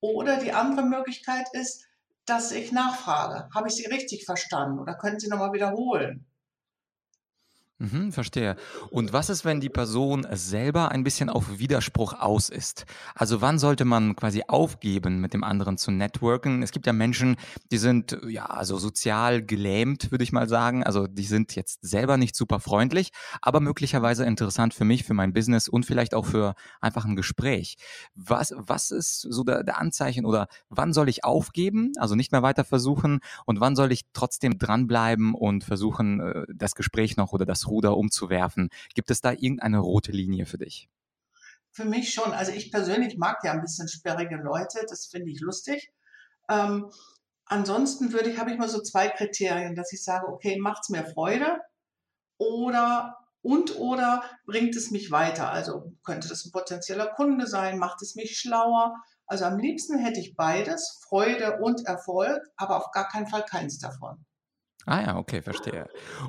Oder 0.00 0.38
die 0.38 0.52
andere 0.52 0.86
Möglichkeit 0.86 1.46
ist, 1.52 1.84
dass 2.24 2.52
ich 2.52 2.72
nachfrage, 2.72 3.48
habe 3.54 3.68
ich 3.68 3.74
Sie 3.74 3.86
richtig 3.86 4.24
verstanden 4.24 4.78
oder 4.78 4.94
können 4.94 5.18
Sie 5.18 5.28
nochmal 5.28 5.52
wiederholen? 5.52 6.26
Mhm, 7.82 8.12
verstehe. 8.12 8.56
Und 8.90 9.14
was 9.14 9.30
ist, 9.30 9.46
wenn 9.46 9.58
die 9.62 9.70
Person 9.70 10.26
selber 10.32 10.90
ein 10.90 11.02
bisschen 11.02 11.30
auf 11.30 11.58
Widerspruch 11.58 12.12
aus 12.12 12.50
ist? 12.50 12.84
Also 13.14 13.40
wann 13.40 13.58
sollte 13.58 13.86
man 13.86 14.14
quasi 14.16 14.42
aufgeben, 14.46 15.22
mit 15.22 15.32
dem 15.32 15.42
anderen 15.42 15.78
zu 15.78 15.90
networken? 15.90 16.62
Es 16.62 16.72
gibt 16.72 16.84
ja 16.84 16.92
Menschen, 16.92 17.36
die 17.72 17.78
sind 17.78 18.18
ja 18.28 18.44
also 18.44 18.76
sozial 18.76 19.42
gelähmt, 19.42 20.10
würde 20.10 20.24
ich 20.24 20.30
mal 20.30 20.46
sagen. 20.46 20.84
Also 20.84 21.06
die 21.06 21.24
sind 21.24 21.56
jetzt 21.56 21.78
selber 21.80 22.18
nicht 22.18 22.36
super 22.36 22.60
freundlich, 22.60 23.12
aber 23.40 23.60
möglicherweise 23.60 24.26
interessant 24.26 24.74
für 24.74 24.84
mich, 24.84 25.04
für 25.04 25.14
mein 25.14 25.32
Business 25.32 25.66
und 25.66 25.86
vielleicht 25.86 26.14
auch 26.14 26.26
für 26.26 26.56
einfach 26.82 27.06
ein 27.06 27.16
Gespräch. 27.16 27.76
Was, 28.14 28.52
was 28.58 28.90
ist 28.90 29.22
so 29.22 29.42
der, 29.42 29.64
der 29.64 29.78
Anzeichen 29.78 30.26
oder 30.26 30.48
wann 30.68 30.92
soll 30.92 31.08
ich 31.08 31.24
aufgeben, 31.24 31.92
also 31.96 32.14
nicht 32.14 32.30
mehr 32.30 32.42
weiter 32.42 32.64
versuchen 32.64 33.20
und 33.46 33.58
wann 33.60 33.74
soll 33.74 33.90
ich 33.90 34.02
trotzdem 34.12 34.58
dranbleiben 34.58 35.34
und 35.34 35.64
versuchen, 35.64 36.20
äh, 36.20 36.44
das 36.54 36.74
Gespräch 36.74 37.16
noch 37.16 37.32
oder 37.32 37.46
das 37.46 37.69
Ruder 37.70 37.96
umzuwerfen. 37.96 38.68
Gibt 38.94 39.10
es 39.10 39.20
da 39.20 39.32
irgendeine 39.32 39.78
rote 39.78 40.12
Linie 40.12 40.46
für 40.46 40.58
dich? 40.58 40.88
Für 41.72 41.84
mich 41.84 42.12
schon. 42.12 42.32
Also 42.32 42.52
ich 42.52 42.70
persönlich 42.70 43.16
mag 43.16 43.38
ja 43.44 43.52
ein 43.52 43.62
bisschen 43.62 43.88
sperrige 43.88 44.36
Leute. 44.36 44.84
Das 44.88 45.06
finde 45.06 45.30
ich 45.30 45.40
lustig. 45.40 45.92
Ähm, 46.48 46.90
ansonsten 47.46 48.12
würde 48.12 48.30
ich, 48.30 48.38
habe 48.38 48.50
ich 48.50 48.58
mal 48.58 48.68
so 48.68 48.82
zwei 48.82 49.08
Kriterien, 49.08 49.74
dass 49.74 49.92
ich 49.92 50.02
sage, 50.02 50.26
okay, 50.28 50.58
macht 50.58 50.82
es 50.82 50.88
mir 50.88 51.04
Freude 51.06 51.58
oder 52.38 53.16
und 53.42 53.76
oder 53.76 54.22
bringt 54.44 54.76
es 54.76 54.90
mich 54.90 55.10
weiter? 55.10 55.50
Also 55.50 55.92
könnte 56.04 56.28
das 56.28 56.44
ein 56.44 56.52
potenzieller 56.52 57.06
Kunde 57.06 57.46
sein, 57.46 57.78
macht 57.78 58.02
es 58.02 58.14
mich 58.14 58.38
schlauer? 58.38 58.94
Also 59.26 59.44
am 59.44 59.58
liebsten 59.58 59.98
hätte 59.98 60.20
ich 60.20 60.34
beides, 60.34 61.00
Freude 61.08 61.60
und 61.60 61.86
Erfolg, 61.86 62.42
aber 62.56 62.76
auf 62.76 62.90
gar 62.90 63.08
keinen 63.08 63.28
Fall 63.28 63.44
keins 63.44 63.78
davon. 63.78 64.24
Ah 64.86 65.02
ja, 65.02 65.16
okay, 65.16 65.42
verstehe. 65.42 65.88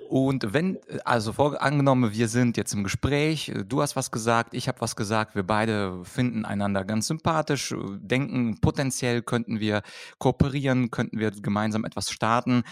Und 0.10 0.53
wenn, 0.53 0.77
also 1.05 1.34
vor, 1.34 1.62
angenommen, 1.62 2.13
wir 2.13 2.27
sind 2.27 2.58
jetzt 2.58 2.74
im 2.74 2.84
Gespräch, 2.84 3.51
du 3.65 3.81
hast 3.81 3.96
was 3.96 4.12
gesagt, 4.12 4.53
ich 4.53 4.67
habe 4.67 4.81
was 4.81 4.98
gesagt, 4.98 5.36
wir 5.36 5.43
beide 5.43 6.03
finden 6.03 6.43
einander 6.43 6.84
ganz 6.84 7.08
sympathisch, 7.08 7.74
denken, 8.00 8.60
potenziell 8.60 9.22
könnten 9.22 9.62
wir 9.62 9.84
kooperieren, 10.17 10.91
könnten 10.91 11.17
wir 11.17 11.31
gemeinsam 11.31 11.86
etwas 11.86 12.12
starten. 12.12 12.63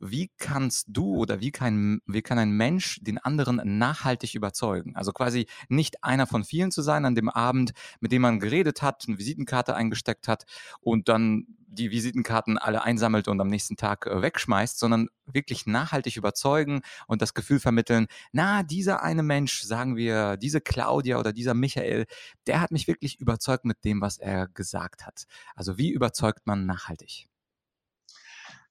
Wie 0.00 0.30
kannst 0.38 0.86
du 0.88 1.16
oder 1.16 1.40
wie 1.40 1.52
kann, 1.52 2.00
wie 2.06 2.22
kann 2.22 2.38
ein 2.38 2.52
Mensch 2.52 2.98
den 3.02 3.18
anderen 3.18 3.60
nachhaltig 3.78 4.34
überzeugen? 4.34 4.96
Also 4.96 5.12
quasi 5.12 5.46
nicht 5.68 6.02
einer 6.02 6.26
von 6.26 6.44
vielen 6.44 6.70
zu 6.70 6.80
sein 6.80 7.04
an 7.04 7.14
dem 7.14 7.28
Abend, 7.28 7.72
mit 8.00 8.10
dem 8.10 8.22
man 8.22 8.40
geredet 8.40 8.80
hat, 8.80 9.04
eine 9.06 9.18
Visitenkarte 9.18 9.74
eingesteckt 9.74 10.28
hat 10.28 10.46
und 10.80 11.08
dann 11.08 11.46
die 11.76 11.90
Visitenkarten 11.90 12.58
alle 12.58 12.82
einsammelt 12.82 13.28
und 13.28 13.40
am 13.40 13.48
nächsten 13.48 13.76
Tag 13.76 14.06
äh, 14.06 14.22
wegschmeißt, 14.22 14.78
sondern 14.78 15.08
wirklich 15.26 15.66
nachhaltig 15.66 16.16
überzeugen 16.16 16.82
und 17.06 17.22
das 17.22 17.34
Gefühl 17.34 17.60
vermitteln, 17.60 18.06
na, 18.32 18.62
dieser 18.62 19.02
eine 19.02 19.22
Mensch, 19.22 19.62
sagen 19.62 19.96
wir, 19.96 20.36
diese 20.36 20.60
Claudia 20.60 21.18
oder 21.18 21.32
dieser 21.32 21.54
Michael, 21.54 22.06
der 22.46 22.60
hat 22.60 22.70
mich 22.70 22.86
wirklich 22.86 23.20
überzeugt 23.20 23.64
mit 23.64 23.84
dem, 23.84 24.00
was 24.00 24.18
er 24.18 24.48
gesagt 24.48 25.06
hat. 25.06 25.26
Also 25.54 25.78
wie 25.78 25.90
überzeugt 25.90 26.46
man 26.46 26.66
nachhaltig? 26.66 27.28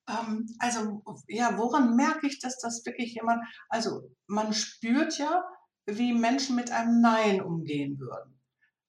Ähm, 0.07 0.47
also 0.59 1.01
ja, 1.27 1.57
woran 1.57 1.95
merke 1.95 2.27
ich, 2.27 2.39
dass 2.39 2.59
das 2.59 2.85
wirklich 2.85 3.15
jemand, 3.15 3.43
also 3.69 4.09
man 4.27 4.53
spürt 4.53 5.17
ja, 5.17 5.43
wie 5.85 6.13
Menschen 6.13 6.55
mit 6.55 6.71
einem 6.71 7.01
Nein 7.01 7.41
umgehen 7.41 7.99
würden. 7.99 8.39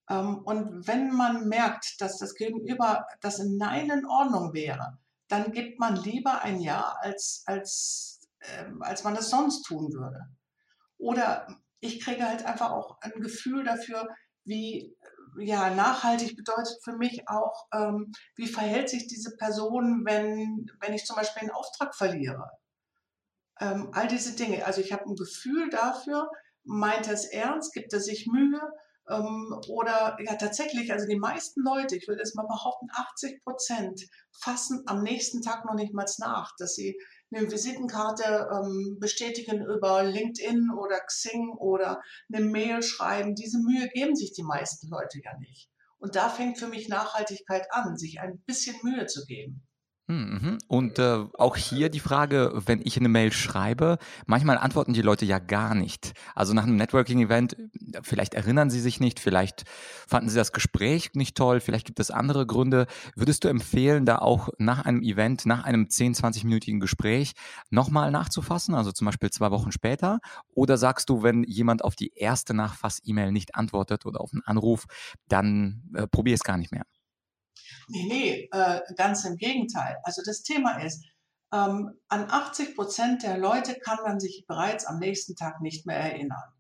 Ähm, 0.09 0.39
und 0.45 0.87
wenn 0.87 1.13
man 1.13 1.49
merkt, 1.49 2.01
dass 2.01 2.19
das 2.19 2.35
Gegenüber 2.35 3.07
das 3.21 3.39
in 3.39 3.57
Nein 3.57 3.91
in 3.91 4.07
Ordnung 4.07 4.53
wäre, 4.55 4.99
dann 5.29 5.53
gibt 5.53 5.79
man 5.79 5.97
lieber 5.97 6.43
ein 6.43 6.61
Ja, 6.61 6.97
als, 7.01 7.43
als, 7.47 8.21
ähm, 8.43 8.83
als 8.83 9.05
man 9.05 9.17
es 9.17 9.31
sonst 9.31 9.63
tun 9.63 9.93
würde. 9.93 10.21
Oder 10.99 11.47
ich 11.81 12.01
kriege 12.01 12.27
halt 12.27 12.45
einfach 12.45 12.71
auch 12.71 12.99
ein 13.01 13.21
Gefühl 13.21 13.65
dafür, 13.65 14.09
wie 14.45 14.97
ja, 15.39 15.71
nachhaltig 15.71 16.37
bedeutet 16.37 16.79
für 16.83 16.97
mich 16.97 17.29
auch, 17.29 17.67
ähm, 17.75 18.13
wie 18.37 18.47
verhält 18.47 18.89
sich 18.89 19.07
diese 19.07 19.37
Person, 19.37 20.03
wenn, 20.05 20.67
wenn 20.81 20.95
ich 20.95 21.05
zum 21.05 21.17
Beispiel 21.17 21.43
einen 21.43 21.51
Auftrag 21.51 21.95
verliere. 21.95 22.51
Ähm, 23.61 23.91
all 23.93 24.07
diese 24.07 24.35
Dinge. 24.37 24.65
Also 24.65 24.81
ich 24.81 24.93
habe 24.93 25.05
ein 25.05 25.17
Gefühl 25.17 25.69
dafür, 25.71 26.31
meint 26.65 27.07
er 27.07 27.15
es 27.15 27.27
ernst, 27.27 27.73
gibt 27.73 27.93
er 27.93 28.01
sich 28.01 28.27
Mühe 28.27 28.61
ähm, 29.09 29.61
oder 29.69 30.17
ja, 30.25 30.35
tatsächlich, 30.35 30.93
also 30.93 31.07
die 31.07 31.19
meisten 31.19 31.63
Leute, 31.63 31.97
ich 31.97 32.09
würde 32.09 32.23
es 32.23 32.35
mal 32.35 32.47
behaupten, 32.47 32.89
80 32.93 33.43
Prozent 33.43 34.03
fassen 34.33 34.83
am 34.87 35.03
nächsten 35.03 35.43
Tag 35.43 35.65
noch 35.65 35.75
nicht 35.75 35.95
mal 35.95 36.07
nach, 36.19 36.55
dass 36.59 36.75
sie 36.75 36.99
eine 37.33 37.51
Visitenkarte 37.51 38.49
ähm, 38.53 38.99
bestätigen 39.01 39.65
über 39.65 40.03
LinkedIn 40.05 40.71
oder 40.71 41.01
Xing 41.01 41.51
oder 41.59 42.01
eine 42.33 42.45
Mail 42.45 42.83
schreiben. 42.83 43.35
Diese 43.35 43.59
Mühe 43.59 43.89
geben 43.89 44.15
sich 44.15 44.33
die 44.33 44.45
meisten 44.45 44.89
Leute 44.89 45.21
ja 45.23 45.37
nicht. 45.39 45.69
Und 45.99 46.15
da 46.15 46.29
fängt 46.29 46.59
für 46.59 46.69
mich 46.69 46.89
Nachhaltigkeit 46.89 47.67
an, 47.71 47.97
sich 47.97 48.21
ein 48.21 48.39
bisschen 48.47 48.77
Mühe 48.83 49.07
zu 49.07 49.25
geben. 49.25 49.66
Hm, 50.09 50.39
mhm. 50.41 50.59
Und 50.69 51.01
äh, 51.01 51.25
auch 51.37 51.57
hier 51.57 51.89
die 51.89 51.99
Frage, 51.99 52.53
wenn 52.67 52.81
ich 52.85 52.97
eine 52.97 53.09
Mail 53.09 53.33
schreibe, 53.33 53.99
manchmal 54.25 54.57
antworten 54.57 54.93
die 54.93 55.03
Leute 55.03 55.25
ja 55.25 55.41
gar 55.41 55.75
nicht. 55.75 56.13
Also 56.37 56.55
nach 56.55 56.63
einem 56.63 56.77
Networking-Event, 56.77 57.57
vielleicht 58.03 58.35
erinnern 58.35 58.71
sie 58.71 58.79
sich 58.79 59.01
nicht, 59.01 59.19
vielleicht 59.19 59.65
fanden 60.07 60.29
sie 60.29 60.37
das 60.37 60.53
Gespräch 60.53 61.11
nicht 61.15 61.37
toll, 61.37 61.59
vielleicht 61.59 61.87
gibt 61.87 61.99
es 61.99 62.13
andere 62.13 62.47
Gründe. 62.47 62.87
Würdest 63.17 63.43
du 63.43 63.49
empfehlen, 63.49 64.07
da 64.07 64.19
auch 64.19 64.51
nach 64.59 64.85
einem 64.85 65.03
Event, 65.03 65.45
nach 65.45 65.65
einem 65.65 65.91
10, 65.91 66.15
20-minütigen 66.15 66.79
Gespräch 66.79 67.33
nochmal 67.71 68.13
nachzufassen, 68.13 68.77
also 68.77 68.93
zum 68.93 69.07
Beispiel 69.07 69.31
zwei 69.31 69.51
Wochen 69.51 69.73
später? 69.73 70.21
Oder 70.55 70.77
sagst 70.77 71.09
du, 71.09 71.25
wenn 71.25 71.43
jemand 71.43 71.83
auf 71.83 71.97
die 71.97 72.13
erste 72.15 72.55
Nachfass-E-Mail 72.55 73.33
nicht 73.33 73.57
antwortet 73.57 74.07
oder 74.07 74.21
auf 74.21 74.33
einen 74.33 74.43
Anruf, 74.45 74.85
dann 75.27 75.83
äh, 75.95 76.07
probier 76.07 76.35
es 76.35 76.45
gar 76.45 76.59
nicht 76.59 76.71
mehr? 76.71 76.85
Nee, 77.89 78.07
nee, 78.09 78.49
äh, 78.53 78.81
ganz 78.97 79.25
im 79.25 79.37
Gegenteil. 79.37 79.99
Also 80.03 80.23
das 80.25 80.43
Thema 80.43 80.83
ist, 80.83 81.05
ähm, 81.53 81.99
an 82.09 82.29
80 82.29 82.75
Prozent 82.75 83.23
der 83.23 83.39
Leute 83.39 83.79
kann 83.79 83.99
man 84.05 84.19
sich 84.19 84.45
bereits 84.47 84.85
am 84.87 84.99
nächsten 84.99 85.37
Tag 85.37 85.61
nicht 85.61 85.87
mehr 85.87 85.99
erinnern. 85.99 86.53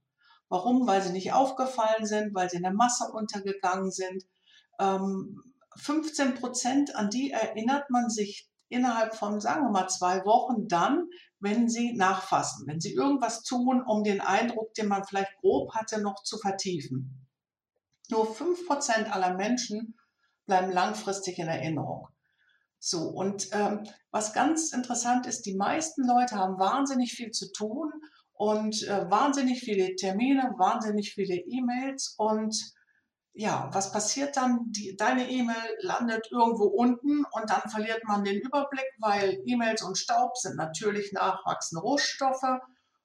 Warum? 0.49 0.87
Weil 0.87 1.03
sie 1.03 1.13
nicht 1.13 1.33
aufgefallen 1.33 2.07
sind, 2.07 2.35
weil 2.35 2.49
sie 2.49 2.59
in 2.59 2.63
der 2.63 2.73
Masse 2.73 3.11
untergegangen 3.13 3.91
sind. 3.91 4.25
Ähm, 4.79 5.43
15 5.77 6.35
Prozent, 6.35 6.95
an 6.95 7.11
die 7.11 7.33
erinnert 7.33 7.91
man 7.91 8.09
sich 8.09 8.49
innerhalb 8.69 9.15
von, 9.15 9.41
sagen 9.41 9.65
wir 9.65 9.71
mal, 9.71 9.89
zwei 9.89 10.25
Wochen 10.25 10.69
dann, 10.69 11.09
wenn 11.41 11.69
sie 11.69 11.95
nachfassen, 11.95 12.67
wenn 12.67 12.81
sie 12.81 12.95
irgendwas 12.95 13.43
tun, 13.43 13.83
um 13.85 14.03
den 14.03 14.21
Eindruck, 14.21 14.73
den 14.75 14.89
man 14.89 15.05
vielleicht 15.05 15.37
grob 15.41 15.75
hatte, 15.75 16.01
noch 16.01 16.23
zu 16.23 16.39
vertiefen. 16.39 17.27
Nur 18.11 18.33
5 18.33 18.67
Prozent 18.67 19.13
aller 19.13 19.35
Menschen 19.35 19.97
bleiben 20.47 20.73
langfristig 20.73 21.39
in 21.39 21.49
Erinnerung. 21.49 22.09
So, 22.79 23.09
und 23.09 23.49
ähm, 23.53 23.87
was 24.11 24.33
ganz 24.33 24.73
interessant 24.73 25.27
ist, 25.27 25.47
die 25.47 25.55
meisten 25.55 26.07
Leute 26.07 26.37
haben 26.37 26.59
wahnsinnig 26.59 27.13
viel 27.13 27.31
zu 27.31 27.51
tun 27.53 27.91
und 28.33 28.83
äh, 28.85 29.11
wahnsinnig 29.11 29.61
viele 29.61 29.97
Termine, 29.97 30.55
wahnsinnig 30.57 31.13
viele 31.13 31.35
E-Mails 31.37 32.15
und 32.19 32.55
ja, 33.39 33.69
was 33.73 33.93
passiert 33.93 34.37
dann? 34.39 34.61
Die, 34.73 34.97
deine 34.97 35.29
E-Mail 35.29 35.77
landet 35.81 36.29
irgendwo 36.31 36.65
unten 36.65 37.25
und 37.33 37.51
dann 37.51 37.69
verliert 37.69 38.03
man 38.05 38.25
den 38.25 38.41
Überblick, 38.41 38.87
weil 38.99 39.43
E-Mails 39.45 39.83
und 39.83 39.99
Staub 39.99 40.39
sind 40.39 40.57
natürlich 40.57 41.13
nachwachsende 41.13 41.83
Rohstoffe 41.83 42.61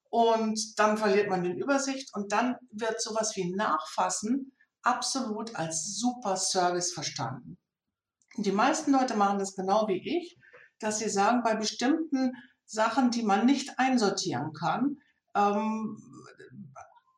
und 0.10 0.79
dann 0.79 0.98
verliert 0.98 1.29
man 1.29 1.43
den 1.43 1.57
Übersicht 1.57 2.15
und 2.15 2.31
dann 2.31 2.55
wird 2.71 3.01
sowas 3.01 3.36
wie 3.36 3.53
Nachfassen 3.53 4.53
absolut 4.83 5.55
als 5.55 5.97
super 5.97 6.38
Service 6.38 6.93
verstanden. 6.93 7.57
Die 8.38 8.51
meisten 8.51 8.91
Leute 8.91 9.15
machen 9.15 9.39
das 9.39 9.55
genau 9.55 9.88
wie 9.88 10.01
ich, 10.17 10.38
dass 10.79 11.00
sie 11.00 11.09
sagen, 11.09 11.43
bei 11.43 11.55
bestimmten 11.55 12.33
Sachen, 12.65 13.11
die 13.11 13.23
man 13.23 13.45
nicht 13.45 13.77
einsortieren 13.77 14.53
kann, 14.53 14.97
ähm, 15.35 15.97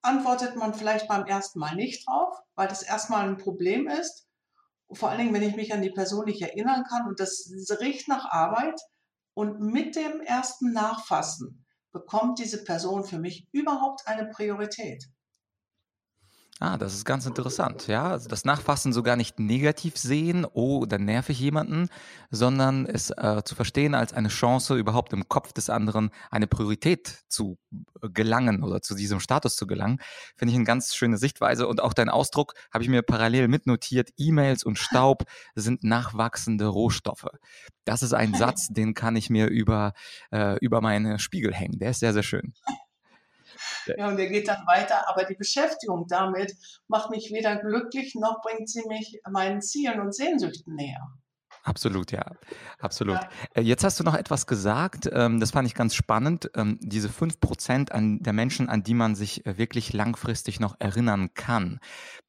antwortet 0.02 0.56
man 0.56 0.74
vielleicht 0.74 1.08
beim 1.08 1.26
ersten 1.26 1.60
Mal 1.60 1.76
nicht 1.76 2.08
drauf, 2.08 2.38
weil 2.56 2.68
das 2.68 2.84
erstmal 2.84 3.28
ein 3.28 3.38
Problem 3.38 3.88
ist. 3.88 4.28
Vor 4.92 5.10
allen 5.10 5.20
Dingen, 5.20 5.34
wenn 5.34 5.44
ich 5.44 5.56
mich 5.56 5.74
an 5.74 5.82
die 5.82 5.92
Person 5.92 6.26
nicht 6.26 6.42
erinnern 6.42 6.84
kann 6.84 7.08
und 7.08 7.20
das 7.20 7.50
riecht 7.80 8.08
nach 8.08 8.26
Arbeit. 8.26 8.80
Und 9.36 9.60
mit 9.60 9.96
dem 9.96 10.22
ersten 10.22 10.74
Nachfassen 10.74 11.66
bekommt 11.92 12.38
diese 12.38 12.64
Person 12.64 13.04
für 13.04 13.18
mich 13.18 13.48
überhaupt 13.52 14.08
eine 14.08 14.30
Priorität. 14.30 15.06
Ah, 16.60 16.78
das 16.78 16.94
ist 16.94 17.04
ganz 17.04 17.26
interessant, 17.26 17.88
ja. 17.88 18.10
Also 18.10 18.30
das 18.30 18.46
Nachfassen 18.46 18.94
sogar 18.94 19.16
nicht 19.16 19.40
negativ 19.40 19.98
sehen, 19.98 20.46
oh, 20.54 20.86
dann 20.86 21.04
nerv 21.04 21.30
ich 21.30 21.40
jemanden, 21.40 21.90
sondern 22.30 22.86
es 22.86 23.10
äh, 23.10 23.42
zu 23.44 23.56
verstehen 23.56 23.96
als 23.96 24.14
eine 24.14 24.28
Chance, 24.28 24.76
überhaupt 24.76 25.14
im 25.14 25.28
Kopf 25.28 25.52
des 25.52 25.72
anderen 25.72 26.12
eine 26.30 26.46
Priorität 26.46 27.24
zu 27.28 27.58
gelangen 28.02 28.64
oder 28.64 28.82
zu 28.82 28.94
diesem 28.94 29.20
Status 29.20 29.56
zu 29.56 29.66
gelangen, 29.66 30.00
finde 30.38 30.52
ich 30.52 30.56
eine 30.56 30.66
ganz 30.66 30.94
schöne 30.94 31.18
Sichtweise. 31.18 31.68
Und 31.68 31.82
auch 31.82 31.94
dein 31.94 32.10
Ausdruck 32.10 32.54
habe 32.72 32.84
ich 32.84 32.90
mir 32.90 33.02
parallel 33.02 33.48
mitnotiert. 33.48 34.12
E-Mails 34.18 34.64
und 34.64 34.78
Staub 34.78 35.24
sind 35.56 35.84
nachwachsende 35.84 36.68
Rohstoffe. 36.68 37.28
Das 37.84 38.04
ist 38.04 38.14
ein 38.14 38.36
Satz, 38.36 38.68
den 38.70 38.94
kann 38.94 39.16
ich 39.16 39.30
mir 39.32 39.48
über, 39.48 39.94
äh, 40.32 40.58
über 40.60 40.82
meine 40.82 41.18
Spiegel 41.18 41.54
hängen. 41.54 41.80
Der 41.80 41.90
ist 41.90 42.00
sehr, 42.00 42.14
sehr 42.14 42.24
schön. 42.24 42.54
Ja, 43.98 44.08
und 44.08 44.18
der 44.18 44.30
geht 44.30 44.48
dann 44.48 44.66
weiter. 44.66 45.10
Aber 45.10 45.26
die 45.26 45.36
Beschäftigung 45.36 46.08
damit 46.08 46.54
macht 46.88 47.10
mich 47.10 47.32
weder 47.32 47.58
glücklich 47.58 48.16
noch 48.16 48.42
bringt 48.42 48.70
sie 48.70 48.84
mich 48.88 49.20
meinen 49.30 49.62
Zielen 49.62 50.00
und 50.00 50.14
Sehnsüchten 50.14 50.76
näher. 50.76 51.08
Absolut, 51.64 52.12
ja, 52.12 52.26
absolut. 52.80 53.16
Ja. 53.16 53.30
Äh, 53.54 53.62
jetzt 53.62 53.86
hast 53.86 53.98
du 53.98 54.04
noch 54.04 54.16
etwas 54.16 54.48
gesagt, 54.48 55.10
ähm, 55.14 55.40
das 55.40 55.52
fand 55.52 55.66
ich 55.66 55.74
ganz 55.74 55.96
spannend, 55.96 56.52
ähm, 56.56 56.78
diese 56.82 57.08
fünf 57.08 57.40
Prozent 57.40 57.90
der 57.94 58.34
Menschen, 58.34 58.68
an 58.68 58.84
die 58.84 58.94
man 58.94 59.16
sich 59.16 59.46
äh, 59.46 59.58
wirklich 59.58 59.94
langfristig 59.94 60.60
noch 60.60 60.76
erinnern 60.80 61.34
kann. 61.34 61.80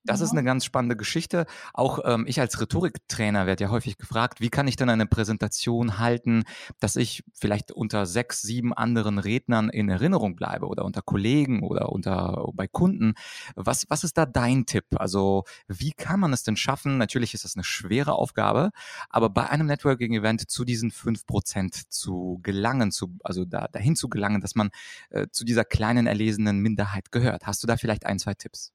Das 0.05 0.21
ja. 0.21 0.27
ist 0.27 0.33
eine 0.33 0.45
ganz 0.45 0.65
spannende 0.65 0.97
Geschichte. 0.97 1.47
Auch 1.73 2.01
ähm, 2.05 2.27
ich 2.29 2.39
als 2.39 2.61
Rhetoriktrainer 2.61 3.47
werde 3.47 3.65
ja 3.65 3.71
häufig 3.71 3.97
gefragt, 3.97 4.41
wie 4.41 4.51
kann 4.51 4.69
ich 4.69 4.77
denn 4.77 4.91
eine 4.91 5.07
Präsentation 5.07 5.99
halten, 5.99 6.45
dass 6.79 6.97
ich 6.97 7.25
vielleicht 7.33 7.73
unter 7.73 8.05
sechs, 8.05 8.43
sieben 8.43 8.75
anderen 8.75 9.19
Rednern 9.19 9.71
in 9.71 9.89
Erinnerung 9.89 10.37
bleibe 10.37 10.67
oder 10.67 10.85
unter 10.85 11.01
Kollegen 11.01 11.63
oder 11.63 11.91
unter 11.91 12.51
bei 12.53 12.69
Kunden. 12.69 13.15
Was, 13.57 13.87
was 13.89 14.05
ist 14.05 14.19
da 14.19 14.27
dein 14.27 14.67
Tipp? 14.67 14.85
Also 14.97 15.45
wie 15.69 15.93
kann 15.93 16.21
man 16.21 16.33
es 16.33 16.43
denn 16.43 16.57
schaffen? 16.57 16.99
Natürlich 16.99 17.33
ist 17.33 17.45
das 17.45 17.57
eine 17.57 17.65
schwere 17.65 18.13
Aufgabe, 18.13 18.71
aber 19.09 19.31
bei 19.31 19.49
einem 19.49 19.67
Networking-Event 19.67 20.51
zu 20.51 20.65
diesen 20.65 20.91
fünf 20.91 21.27
Prozent 21.27 21.75
zu 21.93 22.41
gelangen, 22.43 22.93
zu, 22.93 23.17
also 23.25 23.45
da, 23.45 23.69
dahin 23.69 23.97
zu 23.97 24.09
gelangen, 24.09 24.41
dass 24.41 24.55
man 24.55 24.71
äh, 25.11 25.29
zu 25.31 25.45
dieser 25.45 25.65
kleinen 25.65 26.07
erlesenen 26.07 26.59
Minderheit 26.59 27.11
gehört. 27.11 27.47
Hast 27.47 27.63
du 27.63 27.67
da 27.67 27.77
vielleicht 27.77 28.07
ein, 28.07 28.19
zwei 28.19 28.35
Tipps? 28.35 28.73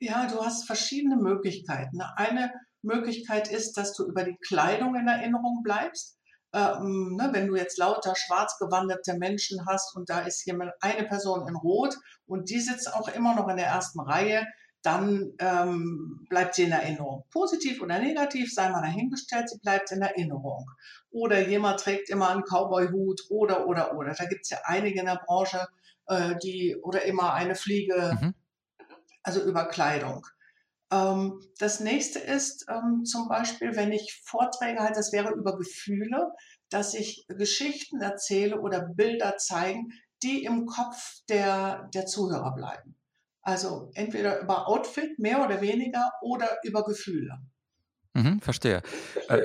Ja, 0.00 0.28
du 0.28 0.44
hast 0.44 0.66
verschiedene 0.66 1.16
Möglichkeiten. 1.16 2.00
Eine 2.00 2.52
Möglichkeit 2.82 3.50
ist, 3.50 3.76
dass 3.76 3.94
du 3.94 4.06
über 4.06 4.22
die 4.22 4.36
Kleidung 4.46 4.94
in 4.94 5.08
Erinnerung 5.08 5.62
bleibst. 5.64 6.16
Ähm, 6.52 7.16
ne, 7.16 7.28
wenn 7.32 7.48
du 7.48 7.56
jetzt 7.56 7.78
lauter 7.78 8.14
schwarz 8.16 8.56
gewanderte 8.58 9.18
Menschen 9.18 9.66
hast 9.66 9.94
und 9.96 10.08
da 10.08 10.20
ist 10.20 10.46
jemand, 10.46 10.72
eine 10.80 11.06
Person 11.06 11.46
in 11.46 11.56
Rot 11.56 11.94
und 12.26 12.48
die 12.48 12.60
sitzt 12.60 12.94
auch 12.94 13.08
immer 13.08 13.34
noch 13.34 13.48
in 13.48 13.56
der 13.56 13.66
ersten 13.66 14.00
Reihe, 14.00 14.46
dann 14.82 15.32
ähm, 15.40 16.24
bleibt 16.30 16.54
sie 16.54 16.62
in 16.62 16.72
Erinnerung. 16.72 17.24
Positiv 17.32 17.82
oder 17.82 17.98
negativ, 17.98 18.54
sei 18.54 18.70
mal 18.70 18.80
dahingestellt, 18.80 19.50
sie 19.50 19.58
bleibt 19.58 19.90
in 19.90 20.00
Erinnerung. 20.00 20.70
Oder 21.10 21.46
jemand 21.46 21.80
trägt 21.80 22.08
immer 22.08 22.30
einen 22.30 22.44
Cowboy-Hut 22.44 23.22
oder, 23.28 23.66
oder, 23.66 23.98
oder. 23.98 24.14
Da 24.14 24.24
gibt 24.26 24.42
es 24.44 24.50
ja 24.50 24.58
einige 24.64 25.00
in 25.00 25.06
der 25.06 25.20
Branche, 25.26 25.66
äh, 26.06 26.36
die, 26.42 26.76
oder 26.82 27.02
immer 27.04 27.34
eine 27.34 27.56
Fliege, 27.56 28.16
mhm 28.20 28.34
also 29.22 29.42
über 29.42 29.66
Kleidung. 29.66 30.26
Ähm, 30.90 31.40
das 31.58 31.80
nächste 31.80 32.18
ist 32.18 32.66
ähm, 32.68 33.04
zum 33.04 33.28
Beispiel, 33.28 33.76
wenn 33.76 33.92
ich 33.92 34.22
Vorträge 34.24 34.80
halte, 34.80 34.94
das 34.94 35.12
wäre 35.12 35.32
über 35.32 35.56
Gefühle, 35.56 36.32
dass 36.70 36.94
ich 36.94 37.26
Geschichten 37.28 38.00
erzähle 38.00 38.60
oder 38.60 38.80
Bilder 38.80 39.36
zeigen, 39.36 39.92
die 40.22 40.44
im 40.44 40.66
Kopf 40.66 41.20
der, 41.28 41.88
der 41.94 42.06
Zuhörer 42.06 42.54
bleiben. 42.54 42.96
Also 43.42 43.90
entweder 43.94 44.40
über 44.40 44.68
Outfit 44.68 45.18
mehr 45.18 45.44
oder 45.44 45.60
weniger 45.60 46.10
oder 46.22 46.58
über 46.64 46.84
Gefühle. 46.84 47.38
Mhm, 48.14 48.40
verstehe. 48.40 48.82
Äh, 49.28 49.42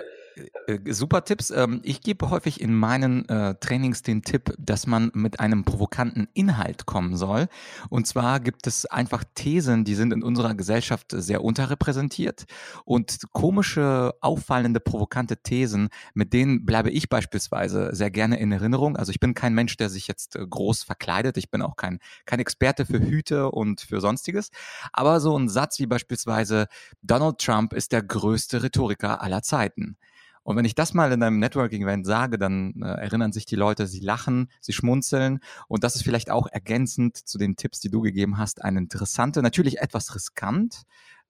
super 0.90 1.24
Tipps. 1.26 1.52
Ähm, 1.52 1.82
ich 1.84 2.02
gebe 2.02 2.30
häufig 2.30 2.62
in 2.62 2.74
meinen 2.74 3.28
äh, 3.30 3.56
Trainings 3.56 4.02
den 4.02 4.22
Tipp, 4.22 4.54
dass 4.58 4.88
man 4.88 5.12
mit 5.14 5.40
einem 5.40 5.64
provokanten 5.64 6.28
Inhalt 6.34 6.86
kommen 6.86 7.18
soll. 7.18 7.48
Und 7.90 8.08
zwar 8.08 8.40
gibt 8.40 8.68
es 8.68 8.86
einfach 8.86 9.24
Thesen, 9.36 9.84
die 9.84 9.96
sind 9.96 10.14
in 10.14 10.24
unserer 10.24 10.56
Gesellschaft 10.56 11.08
sehr 11.12 11.44
unterrepräsentiert. 11.44 12.46
Und 12.86 13.20
komische, 13.32 14.14
auffallende, 14.22 14.80
provokante 14.80 15.38
Thesen, 15.38 15.90
mit 16.14 16.34
denen 16.34 16.66
bleibe 16.66 16.90
ich 16.90 17.10
beispielsweise 17.10 17.90
sehr 17.94 18.12
gerne 18.12 18.40
in 18.40 18.52
Erinnerung. 18.52 18.98
Also 18.98 19.12
ich 19.12 19.20
bin 19.20 19.34
kein 19.34 19.54
Mensch, 19.54 19.78
der 19.78 19.90
sich 19.90 20.08
jetzt 20.08 20.36
äh, 20.36 20.46
groß 20.48 20.84
verkleidet. 20.84 21.38
Ich 21.38 21.52
bin 21.52 21.62
auch 21.62 21.76
kein, 21.76 22.00
kein 22.26 22.40
Experte 22.40 22.86
für 22.86 23.00
Hüte 23.00 23.52
und 23.52 23.82
für 23.82 24.02
sonstiges. 24.02 24.50
Aber 24.92 25.20
so 25.20 25.38
ein 25.38 25.50
Satz 25.50 25.80
wie 25.80 25.88
beispielsweise 25.88 26.68
Donald 27.02 27.40
Trump 27.40 27.74
ist 27.74 27.92
der 27.92 28.02
größte 28.02 28.64
Rhetoriker 28.64 29.22
aller 29.22 29.42
Zeiten. 29.42 29.98
Und 30.44 30.58
wenn 30.58 30.66
ich 30.66 30.76
das 30.76 30.94
mal 30.94 31.12
in 31.12 31.24
einem 31.24 31.40
Networking-Event 31.40 32.06
sage, 32.06 32.38
dann 32.38 32.82
äh, 32.82 32.88
erinnern 32.88 33.32
sich 33.32 33.46
die 33.46 33.56
Leute, 33.56 33.88
sie 33.88 34.02
lachen, 34.02 34.50
sie 34.60 34.74
schmunzeln. 34.74 35.40
Und 35.68 35.84
das 35.84 35.96
ist 35.96 36.04
vielleicht 36.04 36.30
auch 36.30 36.48
ergänzend 36.48 37.18
zu 37.18 37.38
den 37.38 37.56
Tipps, 37.56 37.80
die 37.80 37.90
du 37.90 38.02
gegeben 38.02 38.38
hast, 38.38 38.64
eine 38.64 38.80
interessante, 38.80 39.42
natürlich 39.42 39.80
etwas 39.80 40.14
riskant, 40.16 40.84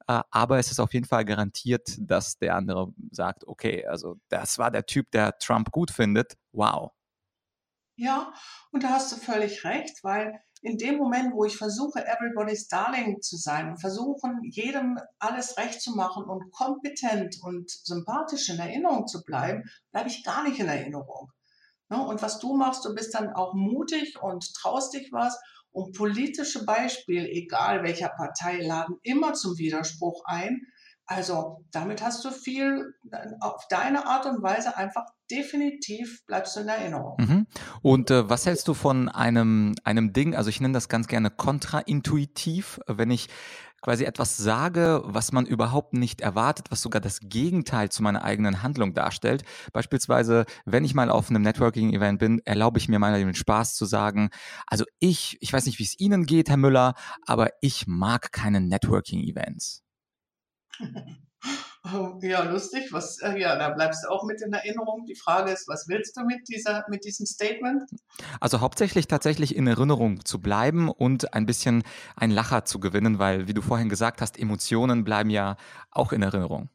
äh, 0.08 0.22
aber 0.32 0.60
es 0.60 0.72
ist 0.72 0.80
auf 0.80 0.94
jeden 0.94 1.06
Fall 1.06 1.26
garantiert, 1.26 1.96
dass 2.00 2.38
der 2.38 2.56
andere 2.56 2.94
sagt, 3.12 3.48
okay, 3.48 3.86
also 3.86 4.20
das 4.30 4.58
war 4.58 4.72
der 4.72 4.86
Typ, 4.86 5.12
der 5.12 5.38
Trump 5.38 5.72
gut 5.72 5.92
findet. 5.92 6.34
Wow. 6.52 6.92
Ja, 7.96 8.34
und 8.72 8.84
da 8.84 8.90
hast 8.90 9.12
du 9.12 9.18
völlig 9.18 9.64
recht, 9.64 10.04
weil 10.04 10.42
in 10.64 10.78
dem 10.78 10.98
Moment, 10.98 11.34
wo 11.34 11.44
ich 11.44 11.58
versuche, 11.58 12.06
everybody's 12.08 12.70
darling 12.70 13.22
zu 13.22 13.36
sein 13.36 13.70
und 13.70 13.82
versuchen, 13.82 14.40
jedem 14.44 14.98
alles 15.20 15.58
recht 15.58 15.82
zu 15.82 15.92
machen 15.92 16.24
und 16.24 16.52
kompetent 16.52 17.38
und 17.44 17.70
sympathisch 17.70 18.50
in 18.50 18.60
Erinnerung 18.60 19.06
zu 19.06 19.24
bleiben, 19.24 19.64
bleibe 19.92 20.08
ich 20.08 20.24
gar 20.24 20.48
nicht 20.48 20.60
in 20.60 20.70
Erinnerung. 20.70 21.32
Ne? 21.90 22.02
Und 22.02 22.22
was 22.22 22.40
du 22.40 22.56
machst, 22.56 22.86
du 22.86 22.96
bist 22.96 23.14
dann 23.14 23.34
auch 23.34 23.54
mutig 23.54 24.22
und 24.22 24.54
traust 24.56 24.94
dich 24.94 25.12
was 25.12 25.38
und 25.72 25.98
politische 25.98 26.64
Beispiele, 26.64 27.28
egal 27.28 27.84
welcher 27.84 28.10
Partei, 28.10 28.62
laden 28.62 28.96
immer 29.04 29.34
zum 29.34 29.58
Widerspruch 29.58 30.24
ein. 30.26 30.62
Also 31.06 31.66
damit 31.72 32.02
hast 32.02 32.24
du 32.24 32.32
viel 32.32 32.94
auf 33.42 33.68
deine 33.70 34.08
Art 34.08 34.26
und 34.26 34.42
Weise 34.42 34.78
einfach 34.78 35.06
definitiv 35.30 36.26
bleibst 36.26 36.56
du 36.56 36.62
in 36.62 36.68
Erinnerung. 36.70 37.18
Mhm. 37.20 37.48
Und 37.82 38.12
äh, 38.12 38.30
was 38.30 38.46
hältst 38.46 38.68
du 38.68 38.74
von 38.74 39.10
einem, 39.10 39.76
einem 39.84 40.14
Ding, 40.14 40.36
also 40.36 40.50
ich 40.50 40.62
nenne 40.62 40.74
das 40.74 40.88
ganz 40.88 41.08
gerne 41.08 41.30
kontraintuitiv, 41.30 42.80
wenn 42.88 43.12
ich 43.12 43.28
quasi 43.84 44.06
etwas 44.06 44.38
sage, 44.38 45.02
was 45.04 45.34
man 45.34 45.46
überhaupt 45.46 45.94
nicht 45.94 46.22
erwartet, 46.22 46.68
was 46.72 46.82
sogar 46.82 47.02
das 47.02 47.20
Gegenteil 47.22 47.90
zu 47.90 48.02
meiner 48.02 48.24
eigenen 48.24 48.64
Handlung 48.64 48.94
darstellt. 48.94 49.44
Beispielsweise, 49.74 50.46
wenn 50.66 50.86
ich 50.86 50.96
mal 50.96 51.10
auf 51.10 51.30
einem 51.30 51.42
Networking-Event 51.42 52.18
bin, 52.18 52.42
erlaube 52.46 52.80
ich 52.80 52.88
mir 52.88 52.98
mal 52.98 53.20
den 53.20 53.36
Spaß 53.36 53.76
zu 53.76 53.86
sagen, 53.86 54.30
also 54.68 54.86
ich, 55.00 55.38
ich 55.42 55.52
weiß 55.52 55.66
nicht, 55.66 55.80
wie 55.80 55.84
es 55.84 56.00
Ihnen 56.00 56.26
geht, 56.26 56.50
Herr 56.50 56.58
Müller, 56.58 56.94
aber 57.26 57.50
ich 57.60 57.86
mag 57.86 58.32
keine 58.32 58.62
Networking-Events. 58.62 59.83
Ja, 62.22 62.44
lustig. 62.44 62.92
Was, 62.92 63.20
äh, 63.22 63.38
ja, 63.38 63.58
da 63.58 63.70
bleibst 63.70 64.06
du 64.06 64.10
auch 64.10 64.24
mit 64.24 64.42
in 64.42 64.54
Erinnerung. 64.54 65.06
Die 65.06 65.16
Frage 65.16 65.52
ist, 65.52 65.68
was 65.68 65.88
willst 65.90 66.16
du 66.16 66.24
mit 66.24 66.48
dieser, 66.48 66.86
mit 66.90 67.04
diesem 67.04 67.26
Statement? 67.26 67.84
Also 68.40 68.62
hauptsächlich 68.62 69.08
tatsächlich 69.08 69.56
in 69.56 69.68
Erinnerung 69.68 70.24
zu 70.24 70.42
bleiben 70.42 70.90
und 70.90 71.34
ein 71.34 71.46
bisschen 71.46 71.84
ein 72.16 72.32
Lacher 72.32 72.64
zu 72.64 72.80
gewinnen, 72.80 73.20
weil, 73.20 73.50
wie 73.50 73.54
du 73.54 73.62
vorhin 73.62 73.90
gesagt 73.90 74.22
hast, 74.22 74.40
Emotionen 74.40 75.04
bleiben 75.04 75.30
ja 75.30 75.58
auch 75.92 76.14
in 76.14 76.24
Erinnerung. 76.24 76.70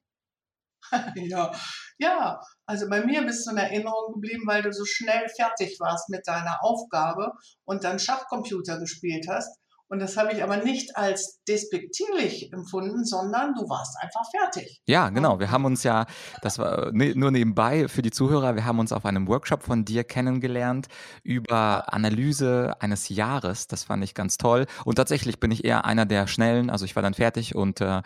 ja, 1.14 1.52
ja. 1.96 2.40
Also 2.66 2.88
bei 2.90 3.04
mir 3.04 3.22
bist 3.22 3.46
du 3.46 3.52
in 3.52 3.56
Erinnerung 3.56 4.12
geblieben, 4.12 4.42
weil 4.46 4.62
du 4.62 4.72
so 4.72 4.84
schnell 4.84 5.26
fertig 5.34 5.78
warst 5.80 6.10
mit 6.10 6.28
deiner 6.28 6.62
Aufgabe 6.62 7.32
und 7.64 7.82
dann 7.82 7.98
Schachcomputer 7.98 8.78
gespielt 8.78 9.26
hast 9.26 9.58
und 9.88 10.00
das 10.00 10.16
habe 10.18 10.32
ich 10.32 10.42
aber 10.42 10.58
nicht 10.58 10.96
als 10.96 11.40
despektierlich 11.48 12.52
empfunden, 12.52 13.04
sondern 13.04 13.54
du 13.54 13.62
warst 13.68 13.96
einfach 14.02 14.30
fertig. 14.30 14.82
Ja, 14.86 15.08
genau. 15.08 15.40
Wir 15.40 15.50
haben 15.50 15.64
uns 15.64 15.82
ja, 15.82 16.04
das 16.42 16.58
war 16.58 16.92
ne, 16.92 17.14
nur 17.14 17.30
nebenbei 17.30 17.88
für 17.88 18.02
die 18.02 18.10
Zuhörer, 18.10 18.54
wir 18.54 18.66
haben 18.66 18.78
uns 18.78 18.92
auf 18.92 19.06
einem 19.06 19.26
Workshop 19.28 19.62
von 19.62 19.86
dir 19.86 20.04
kennengelernt 20.04 20.88
über 21.22 21.92
Analyse 21.92 22.74
eines 22.80 23.08
Jahres. 23.08 23.66
Das 23.66 23.84
fand 23.84 24.04
ich 24.04 24.14
ganz 24.14 24.36
toll. 24.36 24.66
Und 24.84 24.96
tatsächlich 24.96 25.40
bin 25.40 25.50
ich 25.50 25.64
eher 25.64 25.86
einer 25.86 26.04
der 26.04 26.26
Schnellen. 26.26 26.68
Also 26.68 26.84
ich 26.84 26.94
war 26.94 27.02
dann 27.02 27.14
fertig 27.14 27.54
und 27.54 27.80
äh, 27.80 28.02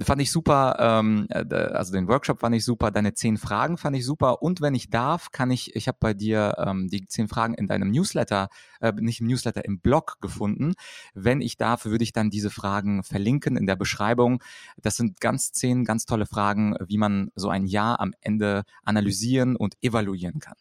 fand 0.00 0.22
ich 0.22 0.30
super. 0.30 0.76
Ähm, 0.78 1.26
äh, 1.30 1.54
also 1.54 1.92
den 1.92 2.06
Workshop 2.06 2.40
fand 2.40 2.54
ich 2.54 2.64
super. 2.64 2.92
Deine 2.92 3.14
zehn 3.14 3.36
Fragen 3.36 3.78
fand 3.78 3.96
ich 3.96 4.06
super. 4.06 4.42
Und 4.42 4.60
wenn 4.60 4.76
ich 4.76 4.90
darf, 4.90 5.32
kann 5.32 5.50
ich, 5.50 5.74
ich 5.74 5.88
habe 5.88 5.98
bei 6.00 6.14
dir 6.14 6.54
ähm, 6.58 6.86
die 6.88 7.04
zehn 7.06 7.26
Fragen 7.26 7.54
in 7.54 7.66
deinem 7.66 7.90
Newsletter, 7.90 8.48
äh, 8.80 8.92
nicht 8.92 9.20
im 9.20 9.26
Newsletter, 9.26 9.64
im 9.64 9.80
Blog 9.80 10.18
gefunden 10.20 10.74
wenn 11.16 11.40
ich 11.40 11.56
darf, 11.56 11.86
würde 11.86 12.04
ich 12.04 12.12
dann 12.12 12.30
diese 12.30 12.50
Fragen 12.50 13.02
verlinken 13.02 13.56
in 13.56 13.66
der 13.66 13.76
Beschreibung. 13.76 14.42
Das 14.76 14.96
sind 14.96 15.20
ganz 15.20 15.50
zehn 15.52 15.84
ganz 15.84 16.04
tolle 16.04 16.26
Fragen, 16.26 16.76
wie 16.86 16.98
man 16.98 17.30
so 17.34 17.48
ein 17.48 17.64
Jahr 17.66 18.00
am 18.00 18.12
Ende 18.20 18.64
analysieren 18.84 19.56
und 19.56 19.76
evaluieren 19.80 20.40
kann. 20.40 20.56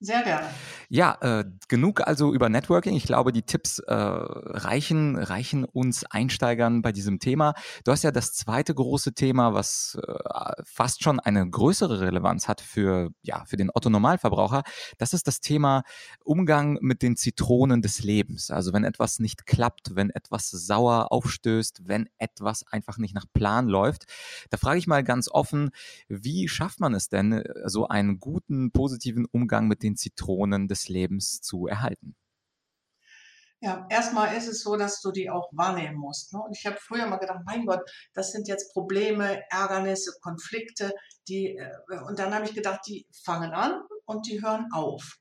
Sehr 0.00 0.22
gerne. 0.22 0.46
Ja, 0.88 1.18
äh, 1.20 1.44
genug 1.66 2.06
also 2.06 2.32
über 2.32 2.48
Networking. 2.48 2.94
Ich 2.94 3.02
glaube, 3.02 3.32
die 3.32 3.42
Tipps 3.42 3.80
äh, 3.80 3.92
reichen, 3.92 5.16
reichen 5.16 5.64
uns 5.64 6.04
Einsteigern 6.04 6.82
bei 6.82 6.92
diesem 6.92 7.18
Thema. 7.18 7.54
Du 7.82 7.90
hast 7.90 8.04
ja 8.04 8.12
das 8.12 8.32
zweite 8.32 8.74
große 8.74 9.12
Thema, 9.12 9.54
was 9.54 9.98
äh, 10.00 10.62
fast 10.64 11.02
schon 11.02 11.18
eine 11.18 11.50
größere 11.50 12.00
Relevanz 12.00 12.46
hat 12.46 12.60
für, 12.60 13.10
ja, 13.22 13.44
für 13.46 13.56
den 13.56 13.70
Otto-Normalverbraucher. 13.74 14.62
Das 14.98 15.14
ist 15.14 15.26
das 15.26 15.40
Thema 15.40 15.82
Umgang 16.24 16.78
mit 16.80 17.02
den 17.02 17.16
Zitronen 17.16 17.82
des 17.82 18.04
Lebens. 18.04 18.52
Also 18.52 18.72
wenn 18.72 18.84
etwas 18.84 19.18
nicht 19.18 19.46
klappt, 19.46 19.96
wenn 19.96 20.10
etwas 20.10 20.48
sauer 20.48 21.10
aufstößt, 21.10 21.88
wenn 21.88 22.08
etwas 22.18 22.64
einfach 22.68 22.98
nicht 22.98 23.16
nach 23.16 23.26
Plan 23.32 23.66
läuft. 23.66 24.04
Da 24.50 24.58
frage 24.58 24.78
ich 24.78 24.86
mal 24.86 25.02
ganz 25.02 25.28
offen, 25.28 25.70
wie 26.08 26.46
schafft 26.46 26.78
man 26.78 26.94
es 26.94 27.08
denn, 27.08 27.42
so 27.64 27.88
einen 27.88 28.20
guten, 28.20 28.70
positiven 28.70 29.26
Umgang 29.26 29.66
mit 29.66 29.82
den 29.82 29.87
den 29.88 29.96
Zitronen 29.96 30.68
des 30.68 30.88
Lebens 30.88 31.40
zu 31.40 31.66
erhalten? 31.66 32.14
Ja, 33.60 33.86
erstmal 33.90 34.36
ist 34.36 34.46
es 34.46 34.62
so, 34.62 34.76
dass 34.76 35.00
du 35.00 35.10
die 35.10 35.30
auch 35.30 35.48
wahrnehmen 35.52 35.96
musst. 35.96 36.32
Ne? 36.32 36.40
Und 36.40 36.56
ich 36.56 36.64
habe 36.64 36.76
früher 36.80 37.06
mal 37.06 37.16
gedacht, 37.16 37.40
mein 37.44 37.66
Gott, 37.66 37.80
das 38.14 38.30
sind 38.30 38.46
jetzt 38.46 38.72
Probleme, 38.72 39.42
Ärgernisse, 39.50 40.12
Konflikte, 40.20 40.92
die, 41.26 41.56
äh, 41.56 42.00
und 42.06 42.20
dann 42.20 42.32
habe 42.32 42.44
ich 42.44 42.54
gedacht, 42.54 42.80
die 42.86 43.04
fangen 43.24 43.50
an 43.52 43.80
und 44.04 44.28
die 44.28 44.40
hören 44.42 44.68
auf. 44.72 45.16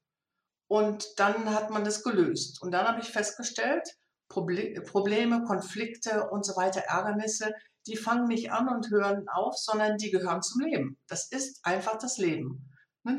Und 0.67 1.07
dann 1.17 1.49
hat 1.51 1.71
man 1.71 1.83
das 1.83 2.03
gelöst. 2.03 2.61
Und 2.61 2.71
dann 2.71 2.87
habe 2.87 3.01
ich 3.01 3.07
festgestellt, 3.07 3.89
Probleme, 4.29 5.43
Konflikte 5.45 6.29
und 6.29 6.45
so 6.45 6.55
weiter, 6.57 6.81
Ärgernisse, 6.81 7.53
die 7.87 7.95
fangen 7.95 8.27
nicht 8.27 8.51
an 8.51 8.67
und 8.67 8.91
hören 8.91 9.27
auf, 9.29 9.57
sondern 9.57 9.97
die 9.97 10.11
gehören 10.11 10.43
zum 10.43 10.61
Leben. 10.61 10.99
Das 11.07 11.31
ist 11.31 11.65
einfach 11.65 11.97
das 11.97 12.17
Leben. 12.17 12.66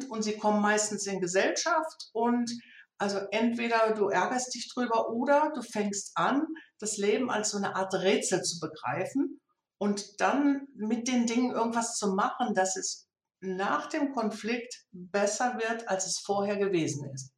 Und 0.08 0.22
sie 0.22 0.36
kommen 0.36 0.60
meistens 0.60 1.06
in 1.06 1.20
Gesellschaft 1.20 2.10
und 2.12 2.50
also 2.98 3.18
entweder 3.30 3.94
du 3.94 4.08
ärgerst 4.08 4.54
dich 4.54 4.70
drüber 4.74 5.10
oder 5.10 5.52
du 5.54 5.62
fängst 5.62 6.12
an, 6.16 6.46
das 6.78 6.96
Leben 6.96 7.30
als 7.30 7.50
so 7.50 7.56
eine 7.58 7.76
Art 7.76 7.94
Rätsel 7.94 8.42
zu 8.42 8.58
begreifen 8.60 9.40
und 9.78 10.20
dann 10.20 10.66
mit 10.74 11.06
den 11.06 11.26
Dingen 11.26 11.52
irgendwas 11.52 11.96
zu 11.96 12.14
machen, 12.14 12.54
dass 12.54 12.76
es 12.76 13.08
nach 13.40 13.88
dem 13.88 14.12
Konflikt 14.12 14.84
besser 14.90 15.58
wird, 15.58 15.88
als 15.88 16.06
es 16.06 16.18
vorher 16.18 16.56
gewesen 16.56 17.08
ist. 17.14 17.32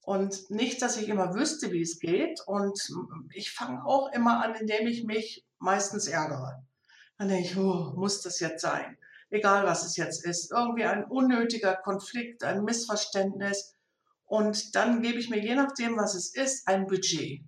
Und 0.00 0.50
nicht, 0.50 0.80
dass 0.80 0.96
ich 0.96 1.08
immer 1.08 1.34
wüsste, 1.34 1.72
wie 1.72 1.82
es 1.82 1.98
geht. 1.98 2.40
Und 2.46 2.80
ich 3.34 3.50
fange 3.50 3.84
auch 3.84 4.12
immer 4.12 4.42
an, 4.42 4.54
indem 4.54 4.86
ich 4.86 5.04
mich 5.04 5.44
meistens 5.58 6.06
ärgere. 6.06 6.64
Dann 7.18 7.28
denke 7.28 7.48
ich, 7.48 7.56
oh, 7.56 7.92
muss 7.96 8.22
das 8.22 8.40
jetzt 8.40 8.62
sein? 8.62 8.96
Egal, 9.30 9.64
was 9.64 9.84
es 9.84 9.96
jetzt 9.96 10.24
ist. 10.24 10.52
Irgendwie 10.52 10.84
ein 10.84 11.04
unnötiger 11.04 11.74
Konflikt, 11.74 12.44
ein 12.44 12.64
Missverständnis. 12.64 13.74
Und 14.24 14.74
dann 14.74 15.02
gebe 15.02 15.18
ich 15.18 15.30
mir, 15.30 15.40
je 15.40 15.54
nachdem, 15.54 15.96
was 15.96 16.14
es 16.14 16.34
ist, 16.34 16.66
ein 16.68 16.86
Budget. 16.86 17.42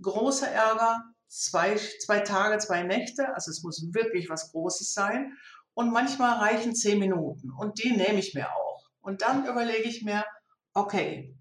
Großer 0.00 0.48
Ärger, 0.48 1.02
zwei, 1.28 1.76
zwei 2.04 2.20
Tage, 2.20 2.58
zwei 2.58 2.82
Nächte, 2.82 3.34
also 3.34 3.50
es 3.50 3.62
muss 3.62 3.92
wirklich 3.92 4.28
was 4.28 4.52
Großes 4.52 4.92
sein. 4.92 5.36
Und 5.74 5.92
manchmal 5.92 6.38
reichen 6.38 6.74
zehn 6.74 7.00
Minuten 7.00 7.50
und 7.50 7.82
die 7.82 7.96
nehme 7.96 8.20
ich 8.20 8.34
mir 8.34 8.48
auch. 8.48 8.88
Und 9.00 9.22
dann 9.22 9.44
überlege 9.46 9.88
ich 9.88 10.04
mir, 10.04 10.24
okay, 10.72 11.36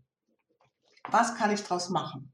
was 1.09 1.35
kann 1.35 1.51
ich 1.51 1.61
daraus 1.61 1.89
machen? 1.89 2.33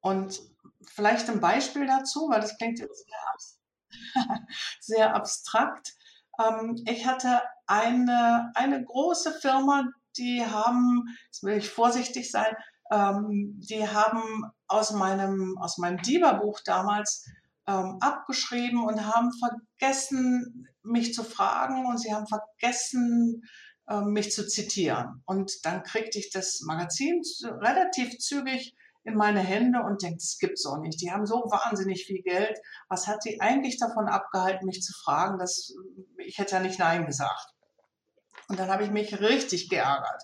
Und 0.00 0.40
vielleicht 0.86 1.30
ein 1.30 1.40
Beispiel 1.40 1.86
dazu, 1.86 2.28
weil 2.28 2.40
das 2.40 2.56
klingt 2.58 2.80
jetzt 2.80 3.06
sehr, 3.06 4.24
sehr 4.80 5.14
abstrakt. 5.14 5.94
Ähm, 6.42 6.76
ich 6.86 7.06
hatte 7.06 7.42
eine, 7.66 8.50
eine 8.54 8.84
große 8.84 9.32
Firma, 9.40 9.84
die 10.16 10.44
haben, 10.44 11.04
jetzt 11.26 11.42
will 11.42 11.56
ich 11.56 11.68
vorsichtig 11.68 12.30
sein, 12.30 12.54
ähm, 12.90 13.60
die 13.68 13.88
haben 13.88 14.44
aus 14.66 14.92
meinem, 14.92 15.56
aus 15.58 15.78
meinem 15.78 15.98
DIBA-Buch 15.98 16.60
damals 16.64 17.26
ähm, 17.66 17.98
abgeschrieben 18.00 18.84
und 18.84 19.06
haben 19.06 19.30
vergessen, 19.32 20.68
mich 20.82 21.14
zu 21.14 21.24
fragen 21.24 21.86
und 21.86 21.98
sie 21.98 22.14
haben 22.14 22.26
vergessen, 22.26 23.42
äh, 23.88 24.00
mich 24.02 24.32
zu 24.32 24.46
zitieren. 24.46 25.22
Und 25.26 25.64
dann 25.64 25.82
kriegte 25.82 26.18
ich 26.18 26.30
das 26.30 26.60
Magazin 26.60 27.22
relativ 27.42 28.18
zügig 28.18 28.74
in 29.04 29.14
meine 29.14 29.40
Hände 29.40 29.80
und 29.82 30.02
denke, 30.02 30.16
das 30.16 30.38
gibt's 30.38 30.66
auch 30.66 30.78
nicht. 30.78 31.00
Die 31.00 31.12
haben 31.12 31.26
so 31.26 31.36
wahnsinnig 31.36 32.06
viel 32.06 32.22
Geld. 32.22 32.58
Was 32.88 33.06
hat 33.06 33.22
sie 33.22 33.40
eigentlich 33.40 33.78
davon 33.78 34.08
abgehalten, 34.08 34.66
mich 34.66 34.82
zu 34.82 34.92
fragen? 34.92 35.38
dass 35.38 35.72
ich 36.18 36.38
hätte 36.38 36.56
ja 36.56 36.60
nicht 36.60 36.78
Nein 36.78 37.06
gesagt. 37.06 37.54
Und 38.48 38.58
dann 38.58 38.70
habe 38.70 38.84
ich 38.84 38.90
mich 38.90 39.20
richtig 39.20 39.68
geärgert. 39.68 40.22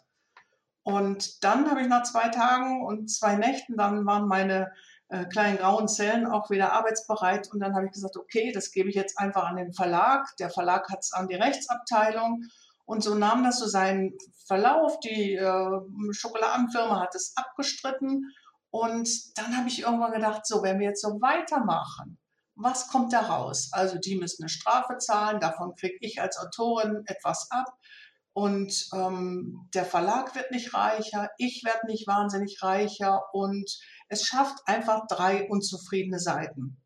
Und 0.82 1.44
dann 1.44 1.70
habe 1.70 1.82
ich 1.82 1.88
nach 1.88 2.04
zwei 2.04 2.28
Tagen 2.28 2.84
und 2.84 3.10
zwei 3.10 3.36
Nächten, 3.36 3.76
dann 3.76 4.06
waren 4.06 4.26
meine 4.26 4.72
äh, 5.08 5.26
kleinen 5.26 5.58
grauen 5.58 5.88
Zellen 5.88 6.26
auch 6.26 6.48
wieder 6.50 6.72
arbeitsbereit. 6.72 7.48
Und 7.52 7.60
dann 7.60 7.74
habe 7.74 7.86
ich 7.86 7.92
gesagt, 7.92 8.16
okay, 8.16 8.50
das 8.52 8.70
gebe 8.70 8.88
ich 8.88 8.94
jetzt 8.94 9.18
einfach 9.18 9.44
an 9.44 9.56
den 9.56 9.72
Verlag. 9.72 10.26
Der 10.38 10.50
Verlag 10.50 10.88
hat 10.88 11.00
es 11.00 11.12
an 11.12 11.28
die 11.28 11.34
Rechtsabteilung. 11.34 12.44
Und 12.86 13.02
so 13.02 13.14
nahm 13.14 13.44
das 13.44 13.58
so 13.58 13.66
seinen 13.66 14.16
Verlauf. 14.46 14.98
Die 15.00 15.34
äh, 15.34 15.80
Schokoladenfirma 16.12 17.00
hat 17.00 17.14
es 17.14 17.34
abgestritten. 17.36 18.32
Und 18.70 19.36
dann 19.36 19.56
habe 19.56 19.68
ich 19.68 19.80
irgendwann 19.80 20.12
gedacht, 20.12 20.46
so, 20.46 20.62
wenn 20.62 20.78
wir 20.78 20.88
jetzt 20.88 21.02
so 21.02 21.20
weitermachen, 21.20 22.18
was 22.54 22.88
kommt 22.88 23.12
da 23.12 23.20
raus? 23.20 23.70
Also 23.72 23.98
die 23.98 24.16
müssen 24.16 24.42
eine 24.42 24.48
Strafe 24.48 24.98
zahlen, 24.98 25.40
davon 25.40 25.74
kriege 25.74 25.98
ich 26.00 26.20
als 26.20 26.38
Autorin 26.38 27.02
etwas 27.06 27.50
ab. 27.50 27.66
Und 28.32 28.88
ähm, 28.94 29.68
der 29.74 29.84
Verlag 29.84 30.36
wird 30.36 30.52
nicht 30.52 30.72
reicher, 30.72 31.30
ich 31.38 31.62
werde 31.64 31.86
nicht 31.86 32.06
wahnsinnig 32.06 32.62
reicher 32.62 33.22
und 33.32 33.68
es 34.08 34.24
schafft 34.24 34.58
einfach 34.66 35.06
drei 35.08 35.48
unzufriedene 35.48 36.20
Seiten. 36.20 36.76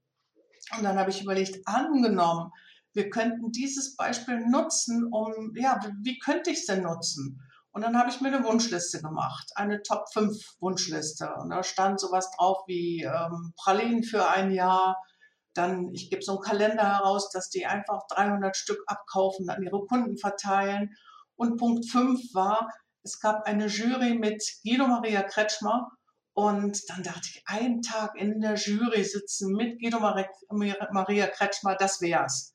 Und 0.76 0.82
dann 0.82 0.98
habe 0.98 1.10
ich 1.10 1.22
überlegt, 1.22 1.66
angenommen, 1.66 2.50
wir 2.94 3.10
könnten 3.10 3.52
dieses 3.52 3.96
Beispiel 3.96 4.40
nutzen, 4.46 5.04
um, 5.12 5.52
ja, 5.56 5.80
wie 6.02 6.18
könnte 6.18 6.50
ich 6.50 6.60
es 6.60 6.66
denn 6.66 6.82
nutzen? 6.82 7.42
Und 7.74 7.82
dann 7.82 7.98
habe 7.98 8.08
ich 8.08 8.20
mir 8.20 8.28
eine 8.28 8.44
Wunschliste 8.44 9.02
gemacht, 9.02 9.50
eine 9.56 9.82
Top 9.82 10.04
5 10.12 10.36
Wunschliste. 10.60 11.34
Und 11.40 11.50
da 11.50 11.64
stand 11.64 11.98
sowas 11.98 12.30
drauf 12.30 12.58
wie 12.68 13.02
ähm, 13.02 13.52
Pralinen 13.56 14.04
für 14.04 14.28
ein 14.28 14.52
Jahr. 14.52 15.02
Dann, 15.54 15.90
ich 15.92 16.08
gebe 16.08 16.22
so 16.22 16.34
einen 16.34 16.40
Kalender 16.40 16.84
heraus, 16.84 17.30
dass 17.30 17.50
die 17.50 17.66
einfach 17.66 18.02
300 18.10 18.56
Stück 18.56 18.78
abkaufen, 18.86 19.50
an 19.50 19.60
ihre 19.64 19.84
Kunden 19.86 20.16
verteilen. 20.16 20.94
Und 21.34 21.58
Punkt 21.58 21.90
5 21.90 22.32
war, 22.32 22.68
es 23.02 23.18
gab 23.18 23.44
eine 23.44 23.66
Jury 23.66 24.14
mit 24.14 24.40
Guido 24.62 24.86
Maria 24.86 25.24
Kretschmer. 25.24 25.90
Und 26.32 26.80
dann 26.88 27.02
dachte 27.02 27.28
ich, 27.28 27.42
einen 27.46 27.82
Tag 27.82 28.14
in 28.16 28.40
der 28.40 28.54
Jury 28.54 29.02
sitzen 29.02 29.52
mit 29.52 29.80
Guido 29.80 29.98
Maria 29.98 31.26
Kretschmer, 31.26 31.74
das 31.74 32.00
wär's. 32.00 32.53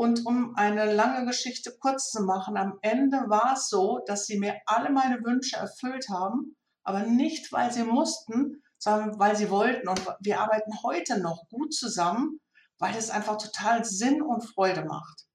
Und 0.00 0.24
um 0.24 0.56
eine 0.56 0.90
lange 0.90 1.26
Geschichte 1.26 1.76
kurz 1.78 2.10
zu 2.10 2.22
machen, 2.22 2.56
am 2.56 2.78
Ende 2.80 3.18
war 3.26 3.52
es 3.52 3.68
so, 3.68 4.00
dass 4.06 4.24
sie 4.24 4.38
mir 4.38 4.56
alle 4.64 4.88
meine 4.88 5.22
Wünsche 5.22 5.58
erfüllt 5.58 6.08
haben, 6.08 6.56
aber 6.84 7.02
nicht, 7.02 7.52
weil 7.52 7.70
sie 7.70 7.84
mussten, 7.84 8.62
sondern 8.78 9.18
weil 9.18 9.36
sie 9.36 9.50
wollten. 9.50 9.88
Und 9.88 10.00
wir 10.20 10.40
arbeiten 10.40 10.72
heute 10.82 11.20
noch 11.20 11.46
gut 11.50 11.74
zusammen, 11.74 12.40
weil 12.78 12.96
es 12.96 13.10
einfach 13.10 13.36
total 13.36 13.84
Sinn 13.84 14.22
und 14.22 14.40
Freude 14.40 14.86
macht. 14.86 15.26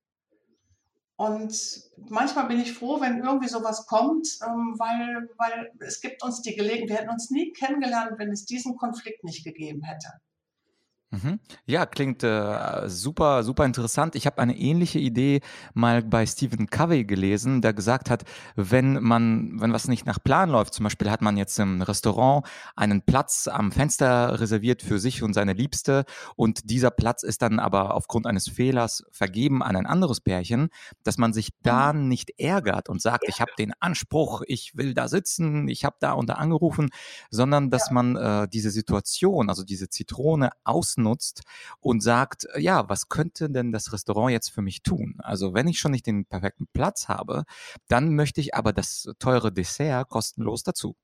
Und 1.15 1.55
manchmal 2.09 2.47
bin 2.47 2.59
ich 2.59 2.73
froh, 2.73 2.99
wenn 2.99 3.23
irgendwie 3.23 3.49
sowas 3.49 3.85
kommt, 3.85 4.27
ähm, 4.43 4.73
weil, 4.79 5.29
weil 5.37 5.73
es 5.81 6.01
gibt 6.01 6.23
uns 6.23 6.41
die 6.41 6.55
Gelegenheit, 6.55 6.89
wir 6.89 6.95
hätten 6.97 7.11
uns 7.11 7.29
nie 7.29 7.53
kennengelernt, 7.53 8.13
wenn 8.17 8.31
es 8.31 8.45
diesen 8.45 8.77
Konflikt 8.77 9.23
nicht 9.23 9.43
gegeben 9.43 9.83
hätte. 9.83 10.09
Mhm. 11.23 11.39
Ja, 11.65 11.85
klingt 11.85 12.23
äh, 12.23 12.87
super, 12.87 13.43
super 13.43 13.65
interessant. 13.65 14.15
Ich 14.15 14.25
habe 14.25 14.39
eine 14.39 14.57
ähnliche 14.57 14.99
Idee 14.99 15.41
mal 15.73 16.01
bei 16.01 16.25
Stephen 16.25 16.67
Covey 16.67 17.05
gelesen, 17.05 17.61
der 17.61 17.73
gesagt 17.73 18.09
hat, 18.09 18.23
wenn 18.55 19.01
man, 19.01 19.59
wenn 19.59 19.73
was 19.73 19.87
nicht 19.87 20.05
nach 20.05 20.21
Plan 20.23 20.49
läuft, 20.49 20.73
zum 20.73 20.83
Beispiel 20.83 21.09
hat 21.09 21.21
man 21.21 21.37
jetzt 21.37 21.57
im 21.59 21.81
Restaurant 21.81 22.45
einen 22.75 23.01
Platz 23.01 23.47
am 23.47 23.71
Fenster 23.71 24.39
reserviert 24.39 24.81
für 24.81 24.99
sich 24.99 25.23
und 25.23 25.33
seine 25.33 25.53
Liebste 25.53 26.05
und 26.35 26.69
dieser 26.69 26.91
Platz 26.91 27.23
ist 27.23 27.41
dann 27.41 27.59
aber 27.59 27.93
aufgrund 27.93 28.27
eines 28.27 28.49
Fehlers 28.49 29.03
vergeben 29.11 29.63
an 29.63 29.75
ein 29.75 29.85
anderes 29.85 30.21
Pärchen, 30.21 30.69
dass 31.03 31.17
man 31.17 31.33
sich 31.33 31.49
da 31.61 31.93
mhm. 31.93 32.07
nicht 32.07 32.39
ärgert 32.39 32.89
und 32.89 33.01
sagt, 33.01 33.25
ich 33.27 33.41
habe 33.41 33.51
den 33.57 33.73
Anspruch, 33.79 34.41
ich 34.47 34.75
will 34.75 34.93
da 34.93 35.07
sitzen, 35.07 35.67
ich 35.67 35.85
habe 35.85 35.95
da 35.99 36.13
unter 36.13 36.37
angerufen, 36.37 36.89
sondern 37.29 37.69
dass 37.69 37.91
man 37.91 38.15
äh, 38.15 38.47
diese 38.47 38.71
Situation, 38.71 39.49
also 39.49 39.63
diese 39.63 39.89
Zitrone 39.89 40.49
aus 40.63 40.97
ausnutzt 41.05 41.43
und 41.79 42.01
sagt, 42.01 42.45
äh, 42.53 42.59
ja, 42.59 42.89
was 42.89 43.09
könnte 43.09 43.49
denn 43.49 43.71
das 43.71 43.93
Restaurant 43.93 44.31
jetzt 44.31 44.49
für 44.49 44.61
mich 44.61 44.81
tun? 44.81 45.15
Also 45.19 45.53
wenn 45.53 45.67
ich 45.67 45.79
schon 45.79 45.91
nicht 45.91 46.05
den 46.05 46.25
perfekten 46.25 46.67
Platz 46.73 47.07
habe, 47.07 47.45
dann 47.87 48.15
möchte 48.15 48.41
ich 48.41 48.55
aber 48.55 48.73
das 48.73 49.07
teure 49.19 49.51
Dessert 49.51 50.09
kostenlos 50.09 50.63
dazu. 50.63 50.95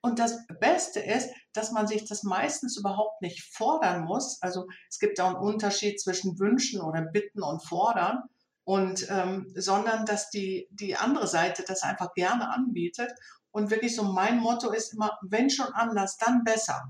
Und 0.00 0.20
das 0.20 0.46
Beste 0.60 1.00
ist, 1.00 1.30
dass 1.52 1.72
man 1.72 1.88
sich 1.88 2.04
das 2.04 2.22
meistens 2.22 2.76
überhaupt 2.76 3.20
nicht 3.20 3.42
fordern 3.52 4.04
muss. 4.04 4.40
Also 4.42 4.68
es 4.88 5.00
gibt 5.00 5.18
da 5.18 5.26
einen 5.26 5.36
Unterschied 5.36 6.00
zwischen 6.00 6.38
Wünschen 6.38 6.80
oder 6.80 7.02
Bitten 7.02 7.42
und 7.42 7.64
Fordern. 7.64 8.22
Und 8.62 9.08
ähm, 9.10 9.50
sondern 9.56 10.04
dass 10.04 10.28
die, 10.28 10.68
die 10.70 10.94
andere 10.94 11.26
Seite 11.26 11.64
das 11.66 11.82
einfach 11.82 12.12
gerne 12.14 12.50
anbietet. 12.50 13.10
Und 13.50 13.70
wirklich 13.70 13.96
so 13.96 14.04
mein 14.04 14.38
Motto 14.38 14.70
ist 14.70 14.92
immer, 14.92 15.18
wenn 15.22 15.50
schon 15.50 15.72
anders, 15.72 16.18
dann 16.18 16.44
besser. 16.44 16.84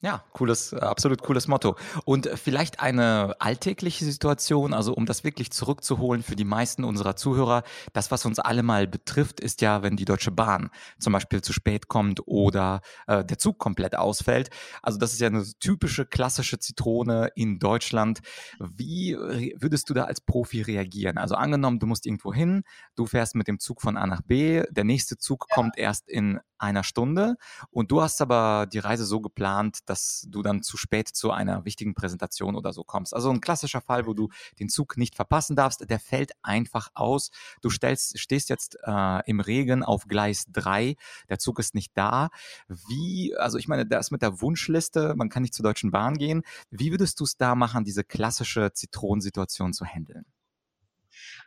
Ja, 0.00 0.22
cooles, 0.32 0.72
absolut 0.74 1.22
cooles 1.22 1.48
Motto. 1.48 1.74
Und 2.04 2.28
vielleicht 2.36 2.78
eine 2.78 3.34
alltägliche 3.40 4.04
Situation, 4.04 4.72
also 4.72 4.94
um 4.94 5.06
das 5.06 5.24
wirklich 5.24 5.50
zurückzuholen 5.50 6.22
für 6.22 6.36
die 6.36 6.44
meisten 6.44 6.84
unserer 6.84 7.16
Zuhörer, 7.16 7.64
das, 7.94 8.12
was 8.12 8.24
uns 8.24 8.38
alle 8.38 8.62
mal 8.62 8.86
betrifft, 8.86 9.40
ist 9.40 9.60
ja, 9.60 9.82
wenn 9.82 9.96
die 9.96 10.04
Deutsche 10.04 10.30
Bahn 10.30 10.70
zum 11.00 11.14
Beispiel 11.14 11.42
zu 11.42 11.52
spät 11.52 11.88
kommt 11.88 12.20
oder 12.28 12.80
äh, 13.08 13.24
der 13.24 13.38
Zug 13.38 13.58
komplett 13.58 13.96
ausfällt. 13.98 14.50
Also 14.82 15.00
das 15.00 15.14
ist 15.14 15.20
ja 15.20 15.26
eine 15.26 15.44
typische 15.58 16.06
klassische 16.06 16.60
Zitrone 16.60 17.32
in 17.34 17.58
Deutschland. 17.58 18.20
Wie 18.60 19.16
würdest 19.16 19.90
du 19.90 19.94
da 19.94 20.04
als 20.04 20.20
Profi 20.20 20.62
reagieren? 20.62 21.18
Also 21.18 21.34
angenommen, 21.34 21.80
du 21.80 21.88
musst 21.88 22.06
irgendwo 22.06 22.32
hin, 22.32 22.62
du 22.94 23.06
fährst 23.06 23.34
mit 23.34 23.48
dem 23.48 23.58
Zug 23.58 23.82
von 23.82 23.96
A 23.96 24.06
nach 24.06 24.22
B, 24.22 24.62
der 24.70 24.84
nächste 24.84 25.18
Zug 25.18 25.48
kommt 25.52 25.76
erst 25.76 26.08
in 26.08 26.38
einer 26.58 26.84
Stunde 26.84 27.36
und 27.70 27.90
du 27.90 28.02
hast 28.02 28.20
aber 28.20 28.66
die 28.66 28.78
Reise 28.78 29.04
so 29.04 29.20
geplant, 29.20 29.87
dass 29.88 30.26
du 30.28 30.42
dann 30.42 30.62
zu 30.62 30.76
spät 30.76 31.08
zu 31.08 31.30
einer 31.30 31.64
wichtigen 31.64 31.94
Präsentation 31.94 32.56
oder 32.56 32.72
so 32.72 32.84
kommst. 32.84 33.14
Also 33.14 33.30
ein 33.30 33.40
klassischer 33.40 33.80
Fall, 33.80 34.06
wo 34.06 34.14
du 34.14 34.28
den 34.58 34.68
Zug 34.68 34.96
nicht 34.96 35.14
verpassen 35.14 35.56
darfst, 35.56 35.88
der 35.88 35.98
fällt 35.98 36.32
einfach 36.42 36.88
aus. 36.94 37.30
Du 37.62 37.70
stellst, 37.70 38.18
stehst 38.18 38.48
jetzt 38.48 38.78
äh, 38.84 39.28
im 39.28 39.40
Regen 39.40 39.82
auf 39.82 40.06
Gleis 40.06 40.44
3, 40.52 40.96
der 41.28 41.38
Zug 41.38 41.58
ist 41.58 41.74
nicht 41.74 41.92
da. 41.94 42.28
Wie, 42.68 43.34
also 43.36 43.58
ich 43.58 43.68
meine, 43.68 43.86
das 43.86 44.10
mit 44.10 44.22
der 44.22 44.40
Wunschliste, 44.40 45.14
man 45.16 45.28
kann 45.28 45.42
nicht 45.42 45.54
zur 45.54 45.62
Deutschen 45.62 45.90
Bahn 45.90 46.16
gehen. 46.16 46.42
Wie 46.70 46.90
würdest 46.90 47.20
du 47.20 47.24
es 47.24 47.36
da 47.36 47.54
machen, 47.54 47.84
diese 47.84 48.04
klassische 48.04 48.72
Zitronensituation 48.72 49.72
zu 49.72 49.84
handeln? 49.84 50.24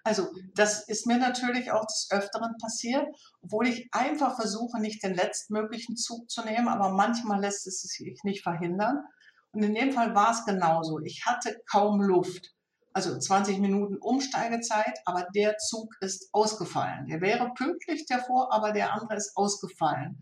Also 0.04 0.30
das 0.56 0.88
ist 0.88 1.06
mir 1.06 1.18
natürlich 1.18 1.72
auch 1.72 1.86
des 1.86 2.08
Öfteren 2.12 2.56
passiert, 2.62 3.06
obwohl 3.42 3.68
ich 3.68 3.88
einfach 3.92 4.36
versuche, 4.36 4.80
nicht 4.80 5.04
den 5.04 5.14
letztmöglichen 5.14 5.96
Zug 5.96 6.30
zu 6.30 6.44
nehmen, 6.44 6.68
aber 6.68 6.90
manchmal 6.90 7.42
lässt 7.42 7.68
es 7.68 7.82
sich 7.82 8.20
nicht 8.24 8.44
verhindern. 8.44 9.04
Und 9.52 9.64
in 9.64 9.76
dem 9.76 9.92
Fall 9.92 10.16
war 10.16 10.32
es 10.32 10.46
genauso. 10.46 11.00
Ich 11.00 11.26
hatte 11.26 11.58
kaum 11.70 12.02
Luft. 12.02 12.54
Also 12.94 13.18
20 13.18 13.60
Minuten 13.60 13.98
Umsteigezeit, 13.98 15.00
aber 15.06 15.26
der 15.34 15.58
Zug 15.58 15.96
ist 16.02 16.28
ausgefallen. 16.34 17.08
Der 17.08 17.22
wäre 17.22 17.54
pünktlich 17.54 18.06
davor, 18.06 18.52
aber 18.52 18.74
der 18.74 18.94
andere 18.94 19.16
ist 19.16 19.32
ausgefallen. 19.36 20.22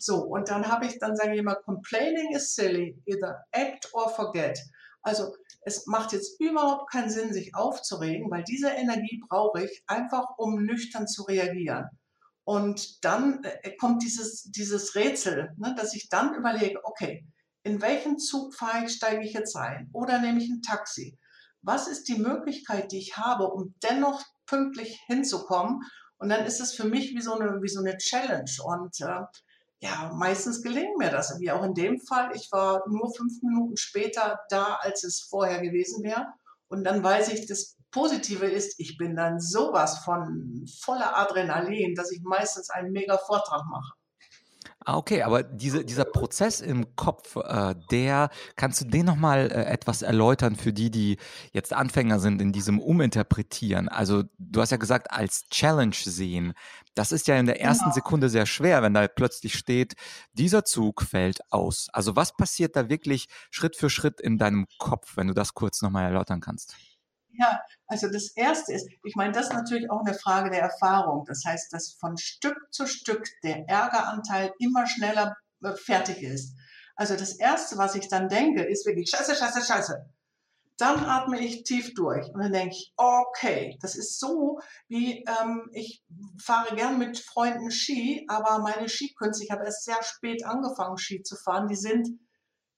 So, 0.00 0.22
und 0.22 0.48
dann 0.48 0.66
habe 0.66 0.86
ich, 0.86 0.98
dann 0.98 1.14
sage 1.14 1.34
ich 1.34 1.40
immer, 1.40 1.56
complaining 1.56 2.34
is 2.34 2.54
silly, 2.54 3.00
either 3.06 3.44
act 3.52 3.92
or 3.92 4.08
forget. 4.08 4.58
Also 5.02 5.36
es 5.66 5.84
macht 5.86 6.12
jetzt 6.12 6.40
überhaupt 6.40 6.92
keinen 6.92 7.10
Sinn, 7.10 7.32
sich 7.32 7.56
aufzuregen, 7.56 8.30
weil 8.30 8.44
diese 8.44 8.68
Energie 8.68 9.20
brauche 9.28 9.64
ich 9.64 9.82
einfach, 9.88 10.38
um 10.38 10.62
nüchtern 10.62 11.08
zu 11.08 11.24
reagieren. 11.24 11.88
Und 12.44 13.04
dann 13.04 13.42
äh, 13.42 13.72
kommt 13.76 14.04
dieses, 14.04 14.44
dieses 14.44 14.94
Rätsel, 14.94 15.52
ne, 15.56 15.74
dass 15.76 15.94
ich 15.94 16.08
dann 16.08 16.34
überlege, 16.34 16.78
okay, 16.84 17.26
in 17.64 17.82
welchen 17.82 18.20
Zug 18.20 18.54
fahre 18.54 18.84
ich, 18.84 18.92
steige 18.92 19.24
ich 19.24 19.32
jetzt 19.32 19.56
ein 19.56 19.90
oder 19.92 20.20
nehme 20.20 20.40
ich 20.40 20.48
ein 20.48 20.62
Taxi? 20.62 21.18
Was 21.62 21.88
ist 21.88 22.04
die 22.04 22.18
Möglichkeit, 22.18 22.92
die 22.92 22.98
ich 22.98 23.16
habe, 23.16 23.48
um 23.48 23.74
dennoch 23.82 24.22
pünktlich 24.46 25.00
hinzukommen? 25.06 25.80
Und 26.18 26.28
dann 26.28 26.46
ist 26.46 26.60
es 26.60 26.74
für 26.74 26.84
mich 26.84 27.10
wie 27.16 27.22
so 27.22 27.34
eine, 27.34 27.60
wie 27.60 27.68
so 27.68 27.80
eine 27.80 27.96
Challenge. 27.96 28.52
Und 28.62 29.00
äh, 29.00 29.24
ja, 29.86 30.12
meistens 30.14 30.62
gelingt 30.62 30.96
mir 30.98 31.10
das. 31.10 31.38
Wie 31.40 31.50
auch 31.50 31.62
in 31.62 31.74
dem 31.74 32.00
Fall. 32.00 32.30
Ich 32.34 32.50
war 32.52 32.82
nur 32.88 33.12
fünf 33.14 33.42
Minuten 33.42 33.76
später 33.76 34.40
da, 34.50 34.78
als 34.80 35.04
es 35.04 35.26
vorher 35.30 35.60
gewesen 35.60 36.04
wäre. 36.04 36.26
Und 36.68 36.84
dann 36.84 37.02
weiß 37.02 37.32
ich, 37.32 37.46
das 37.46 37.76
Positive 37.90 38.46
ist, 38.46 38.78
ich 38.78 38.96
bin 38.98 39.16
dann 39.16 39.40
sowas 39.40 40.00
von 40.04 40.66
voller 40.82 41.16
Adrenalin, 41.16 41.94
dass 41.94 42.10
ich 42.12 42.20
meistens 42.22 42.70
einen 42.70 42.92
mega 42.92 43.16
Vortrag 43.16 43.62
mache. 43.70 43.92
Ah, 44.88 44.98
okay, 44.98 45.22
aber 45.22 45.42
diese, 45.42 45.84
dieser 45.84 46.04
Prozess 46.04 46.60
im 46.60 46.94
Kopf, 46.94 47.34
äh, 47.34 47.74
der, 47.90 48.30
kannst 48.54 48.82
du 48.82 48.84
den 48.84 49.04
nochmal 49.04 49.50
äh, 49.50 49.64
etwas 49.64 50.02
erläutern 50.02 50.54
für 50.54 50.72
die, 50.72 50.92
die 50.92 51.16
jetzt 51.52 51.72
Anfänger 51.72 52.20
sind 52.20 52.40
in 52.40 52.52
diesem 52.52 52.78
Uminterpretieren? 52.78 53.88
Also 53.88 54.22
du 54.38 54.60
hast 54.60 54.70
ja 54.70 54.76
gesagt, 54.76 55.10
als 55.10 55.48
Challenge 55.50 55.96
sehen. 55.96 56.52
Das 56.94 57.10
ist 57.10 57.26
ja 57.26 57.36
in 57.36 57.46
der 57.46 57.60
ersten 57.60 57.86
genau. 57.86 57.94
Sekunde 57.94 58.28
sehr 58.28 58.46
schwer, 58.46 58.80
wenn 58.82 58.94
da 58.94 59.08
plötzlich 59.08 59.54
steht, 59.58 59.94
dieser 60.34 60.64
Zug 60.64 61.02
fällt 61.02 61.40
aus. 61.50 61.88
Also 61.92 62.14
was 62.14 62.36
passiert 62.36 62.76
da 62.76 62.88
wirklich 62.88 63.26
Schritt 63.50 63.74
für 63.74 63.90
Schritt 63.90 64.20
in 64.20 64.38
deinem 64.38 64.68
Kopf, 64.78 65.16
wenn 65.16 65.26
du 65.26 65.34
das 65.34 65.54
kurz 65.54 65.82
nochmal 65.82 66.04
erläutern 66.04 66.40
kannst? 66.40 66.76
Ja, 67.38 67.60
also 67.86 68.08
das 68.08 68.30
Erste 68.34 68.72
ist, 68.72 68.88
ich 69.04 69.14
meine, 69.14 69.32
das 69.32 69.48
ist 69.48 69.52
natürlich 69.52 69.90
auch 69.90 70.00
eine 70.04 70.14
Frage 70.14 70.50
der 70.50 70.62
Erfahrung. 70.62 71.24
Das 71.26 71.42
heißt, 71.44 71.72
dass 71.72 71.96
von 72.00 72.16
Stück 72.16 72.56
zu 72.70 72.86
Stück 72.86 73.24
der 73.42 73.68
Ärgeranteil 73.68 74.52
immer 74.58 74.86
schneller 74.86 75.36
äh, 75.62 75.72
fertig 75.72 76.22
ist. 76.22 76.54
Also 76.96 77.14
das 77.14 77.38
Erste, 77.38 77.76
was 77.76 77.94
ich 77.94 78.08
dann 78.08 78.28
denke, 78.28 78.62
ist 78.64 78.86
wirklich 78.86 79.10
Scheiße, 79.10 79.34
Scheiße, 79.36 79.62
Scheiße. 79.62 80.06
Dann 80.78 81.04
atme 81.04 81.40
ich 81.40 81.64
tief 81.64 81.94
durch 81.94 82.26
und 82.28 82.40
dann 82.40 82.52
denke 82.52 82.74
ich, 82.74 82.92
okay, 82.96 83.78
das 83.80 83.96
ist 83.96 84.18
so, 84.18 84.60
wie 84.88 85.24
ähm, 85.24 85.68
ich 85.72 86.04
fahre 86.42 86.74
gern 86.74 86.98
mit 86.98 87.18
Freunden 87.18 87.70
Ski, 87.70 88.26
aber 88.28 88.58
meine 88.58 88.88
Skikünste, 88.88 89.44
ich 89.44 89.50
habe 89.50 89.64
erst 89.64 89.84
sehr 89.84 90.02
spät 90.02 90.44
angefangen, 90.44 90.98
Ski 90.98 91.22
zu 91.22 91.36
fahren, 91.36 91.68
die 91.68 91.76
sind 91.76 92.08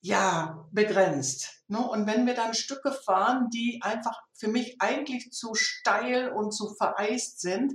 ja, 0.00 0.66
begrenzt. 0.72 1.62
Ne? 1.68 1.78
Und 1.78 2.06
wenn 2.06 2.26
wir 2.26 2.34
dann 2.34 2.54
Stücke 2.54 2.92
fahren, 2.92 3.48
die 3.50 3.80
einfach 3.82 4.20
für 4.34 4.48
mich 4.48 4.76
eigentlich 4.80 5.30
zu 5.32 5.54
steil 5.54 6.30
und 6.30 6.52
zu 6.52 6.74
vereist 6.74 7.40
sind, 7.40 7.74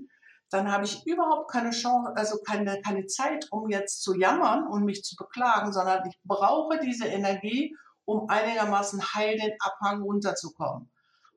dann 0.49 0.71
habe 0.71 0.85
ich 0.85 1.05
überhaupt 1.05 1.51
keine 1.51 1.71
Chance, 1.71 2.13
also 2.15 2.37
keine, 2.45 2.79
keine 2.81 3.07
Zeit, 3.07 3.47
um 3.51 3.69
jetzt 3.69 4.03
zu 4.03 4.13
jammern 4.13 4.67
und 4.67 4.85
mich 4.85 5.03
zu 5.03 5.15
beklagen, 5.15 5.73
sondern 5.73 6.07
ich 6.07 6.19
brauche 6.23 6.79
diese 6.79 7.07
Energie, 7.07 7.75
um 8.05 8.29
einigermaßen 8.29 9.01
heil 9.15 9.37
den 9.37 9.53
Abhang 9.59 10.03
runterzukommen. 10.03 10.91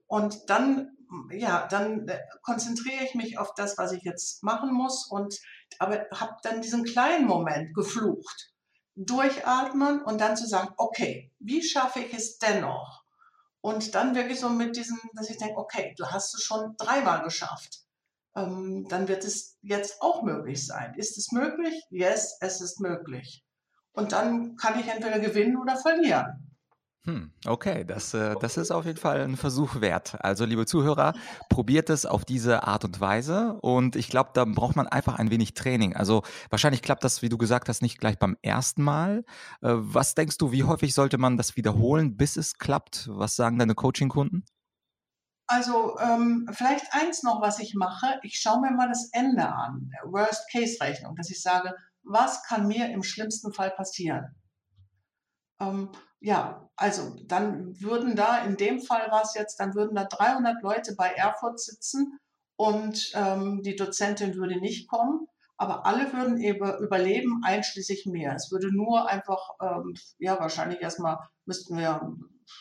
Und 0.07 0.51
dann, 0.51 0.97
ja, 1.31 1.67
dann 1.69 2.07
äh, 2.09 2.19
konzentriere 2.43 3.05
ich 3.05 3.15
mich 3.15 3.39
auf 3.39 3.55
das, 3.55 3.79
was 3.79 3.93
ich 3.93 4.03
jetzt 4.03 4.43
machen 4.45 4.73
muss 4.73 5.07
und 5.11 5.35
aber 5.79 6.07
habe 6.13 6.37
dann 6.43 6.61
diesen 6.61 6.85
kleinen 6.85 7.27
Moment 7.27 7.75
geflucht 7.75 8.56
durchatmen 8.97 10.03
und 10.03 10.21
dann 10.21 10.37
zu 10.37 10.47
sagen, 10.47 10.73
okay, 10.77 11.31
wie 11.39 11.63
schaffe 11.63 12.01
ich 12.01 12.15
es 12.15 12.39
dennoch? 12.39 13.05
Und 13.61 13.95
dann 13.95 14.15
wirklich 14.15 14.41
so 14.41 14.49
mit 14.49 14.77
diesem, 14.77 14.99
dass 15.15 15.31
ich 15.31 15.39
denke, 15.39 15.59
okay, 15.59 15.95
du 15.97 16.07
hast 16.07 16.35
es 16.35 16.43
schon 16.43 16.75
dreimal 16.79 17.23
geschafft. 17.23 17.81
Ähm, 18.35 18.87
dann 18.89 19.09
wird 19.09 19.25
es 19.25 19.59
jetzt 19.63 20.01
auch 20.01 20.23
möglich 20.23 20.67
sein. 20.67 20.95
Ist 20.95 21.19
es 21.19 21.33
möglich? 21.33 21.83
Yes, 21.91 22.37
es 22.41 22.61
ist 22.61 22.81
möglich. 22.81 23.45
Und 23.93 24.13
dann 24.13 24.57
kann 24.57 24.79
ich 24.79 24.89
entweder 24.89 25.19
gewinnen 25.19 25.57
oder 25.57 25.77
verlieren. 25.77 26.46
Hm, 27.07 27.31
okay, 27.47 27.85
das, 27.85 28.15
äh, 28.15 28.35
das 28.41 28.57
ist 28.57 28.73
auf 28.73 28.85
jeden 28.85 28.99
Fall 28.99 29.21
ein 29.21 29.37
Versuch 29.37 29.81
wert. 29.81 30.17
Also, 30.25 30.45
liebe 30.45 30.67
Zuhörer, 30.67 31.15
probiert 31.49 31.89
es 31.89 32.05
auf 32.05 32.25
diese 32.25 32.65
Art 32.65 32.85
und 32.85 33.01
Weise. 33.01 33.59
Und 33.61 33.95
ich 33.95 34.09
glaube, 34.09 34.31
da 34.35 34.45
braucht 34.45 34.75
man 34.75 34.89
einfach 34.89 35.15
ein 35.15 35.31
wenig 35.31 35.55
Training. 35.55 35.95
Also, 35.95 36.25
wahrscheinlich 36.51 36.83
klappt 36.83 37.05
das, 37.05 37.23
wie 37.23 37.29
du 37.29 37.39
gesagt 37.39 37.69
hast, 37.69 37.81
nicht 37.81 38.01
gleich 38.01 38.19
beim 38.19 38.37
ersten 38.43 38.83
Mal. 38.83 39.25
Äh, 39.63 39.75
was 39.75 40.17
denkst 40.17 40.37
du, 40.39 40.51
wie 40.51 40.65
häufig 40.65 40.95
sollte 40.95 41.17
man 41.17 41.37
das 41.37 41.57
wiederholen, 41.57 42.17
bis 42.17 42.37
es 42.37 42.59
klappt? 42.59 43.09
Was 43.09 43.37
sagen 43.37 43.61
deine 43.61 43.77
Coaching-Kunden? 43.77 44.45
Also 45.47 45.97
ähm, 46.01 46.49
vielleicht 46.53 46.87
eins 46.91 47.23
noch, 47.23 47.41
was 47.41 47.61
ich 47.61 47.77
mache. 47.77 48.19
Ich 48.25 48.41
schaue 48.41 48.61
mir 48.63 48.73
mal 48.73 48.89
das 48.89 49.11
Ende 49.13 49.47
an, 49.47 49.93
Worst-Case-Rechnung, 50.05 51.15
dass 51.15 51.31
ich 51.31 51.41
sage, 51.41 51.73
was 52.03 52.43
kann 52.43 52.67
mir 52.67 52.91
im 52.91 53.05
schlimmsten 53.05 53.53
Fall 53.53 53.71
passieren? 53.71 54.35
Ähm, 55.61 55.91
ja, 56.21 56.69
also 56.77 57.17
dann 57.27 57.81
würden 57.81 58.17
da, 58.17 58.39
in 58.45 58.57
dem 58.57 58.81
Fall 58.81 59.11
war 59.11 59.23
es 59.23 59.35
jetzt, 59.35 59.61
dann 59.61 59.75
würden 59.75 59.95
da 59.95 60.05
300 60.05 60.63
Leute 60.63 60.95
bei 60.97 61.09
Erfurt 61.09 61.61
sitzen 61.61 62.19
und 62.57 63.13
ähm, 63.15 63.63
die 63.63 63.77
Dozentin 63.77 64.35
würde 64.35 64.59
nicht 64.61 64.89
kommen, 64.89 65.27
aber 65.57 65.87
alle 65.87 66.13
würden 66.13 66.39
eben 66.39 66.79
überleben, 66.79 67.43
einschließlich 67.45 68.07
mir. 68.07 68.33
Es 68.35 68.51
würde 68.51 68.75
nur 68.75 69.09
einfach, 69.09 69.51
ähm, 69.61 69.95
ja, 70.19 70.39
wahrscheinlich 70.39 70.81
erstmal 70.81 71.19
müssten 71.45 71.77
wir, 71.77 72.15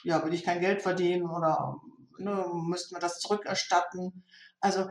ja, 0.04 0.24
würde 0.24 0.36
ich 0.36 0.44
kein 0.44 0.62
Geld 0.62 0.82
verdienen 0.82 1.30
oder 1.30 1.78
ne, 2.18 2.46
müssten 2.54 2.96
wir 2.96 3.00
das 3.00 3.20
zurückerstatten. 3.20 4.26
Also 4.60 4.90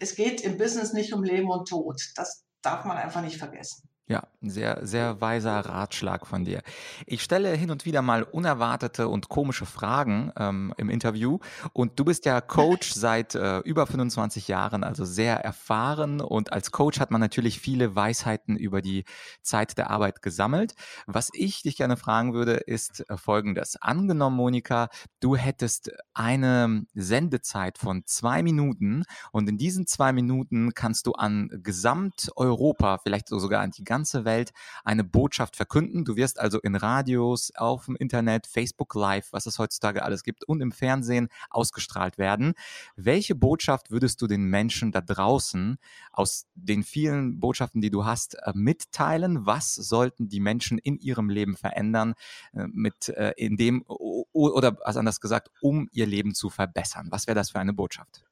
es 0.00 0.14
geht 0.14 0.42
im 0.42 0.58
Business 0.58 0.92
nicht 0.92 1.12
um 1.12 1.22
Leben 1.22 1.50
und 1.50 1.68
Tod. 1.68 2.00
Das 2.16 2.44
darf 2.62 2.84
man 2.84 2.96
einfach 2.96 3.22
nicht 3.22 3.38
vergessen. 3.38 3.89
Ja, 4.10 4.24
sehr, 4.40 4.84
sehr 4.84 5.20
weiser 5.20 5.60
Ratschlag 5.60 6.26
von 6.26 6.44
dir. 6.44 6.62
Ich 7.06 7.22
stelle 7.22 7.50
hin 7.50 7.70
und 7.70 7.84
wieder 7.84 8.02
mal 8.02 8.24
unerwartete 8.24 9.06
und 9.06 9.28
komische 9.28 9.66
Fragen 9.66 10.32
ähm, 10.36 10.74
im 10.78 10.90
Interview. 10.90 11.38
Und 11.74 11.96
du 11.96 12.04
bist 12.04 12.24
ja 12.24 12.40
Coach 12.40 12.90
seit 12.92 13.36
äh, 13.36 13.58
über 13.60 13.86
25 13.86 14.48
Jahren, 14.48 14.82
also 14.82 15.04
sehr 15.04 15.36
erfahren. 15.36 16.20
Und 16.20 16.52
als 16.52 16.72
Coach 16.72 16.98
hat 16.98 17.12
man 17.12 17.20
natürlich 17.20 17.60
viele 17.60 17.94
Weisheiten 17.94 18.56
über 18.56 18.82
die 18.82 19.04
Zeit 19.42 19.78
der 19.78 19.90
Arbeit 19.90 20.22
gesammelt. 20.22 20.74
Was 21.06 21.28
ich 21.32 21.62
dich 21.62 21.76
gerne 21.76 21.96
fragen 21.96 22.34
würde, 22.34 22.54
ist 22.54 23.08
äh, 23.08 23.16
folgendes. 23.16 23.76
Angenommen, 23.80 24.34
Monika, 24.34 24.88
du 25.20 25.36
hättest 25.36 25.92
eine 26.14 26.84
Sendezeit 26.94 27.78
von 27.78 28.02
zwei 28.06 28.42
Minuten 28.42 29.04
und 29.30 29.48
in 29.48 29.56
diesen 29.56 29.86
zwei 29.86 30.12
Minuten 30.12 30.74
kannst 30.74 31.06
du 31.06 31.12
an 31.12 31.48
Gesamteuropa, 31.62 32.98
vielleicht 32.98 33.28
sogar 33.28 33.60
an 33.62 33.70
die 33.70 33.84
ganze 33.84 33.99
ganze 34.00 34.24
Welt 34.24 34.52
eine 34.82 35.04
Botschaft 35.04 35.56
verkünden. 35.56 36.06
Du 36.06 36.16
wirst 36.16 36.40
also 36.40 36.58
in 36.60 36.74
Radios, 36.74 37.52
auf 37.54 37.84
dem 37.84 37.96
Internet, 37.96 38.46
Facebook 38.46 38.94
Live, 38.94 39.30
was 39.32 39.44
es 39.44 39.58
heutzutage 39.58 40.02
alles 40.02 40.22
gibt 40.22 40.42
und 40.44 40.62
im 40.62 40.72
Fernsehen 40.72 41.28
ausgestrahlt 41.50 42.16
werden. 42.16 42.54
Welche 42.96 43.34
Botschaft 43.34 43.90
würdest 43.90 44.22
du 44.22 44.26
den 44.26 44.44
Menschen 44.44 44.90
da 44.90 45.02
draußen 45.02 45.76
aus 46.12 46.46
den 46.54 46.82
vielen 46.82 47.40
Botschaften, 47.40 47.82
die 47.82 47.90
du 47.90 48.06
hast, 48.06 48.36
äh, 48.36 48.52
mitteilen? 48.54 49.44
Was 49.44 49.74
sollten 49.74 50.30
die 50.30 50.40
Menschen 50.40 50.78
in 50.78 50.96
ihrem 50.96 51.28
Leben 51.28 51.56
verändern, 51.56 52.14
äh, 52.54 52.66
mit 52.68 53.10
äh, 53.10 53.34
in 53.36 53.58
dem 53.58 53.84
oder 53.86 54.78
anders 54.86 55.20
gesagt, 55.20 55.50
um 55.60 55.90
ihr 55.92 56.06
Leben 56.06 56.34
zu 56.34 56.48
verbessern? 56.48 57.08
Was 57.10 57.26
wäre 57.26 57.34
das 57.34 57.50
für 57.50 57.58
eine 57.58 57.74
Botschaft? 57.74 58.24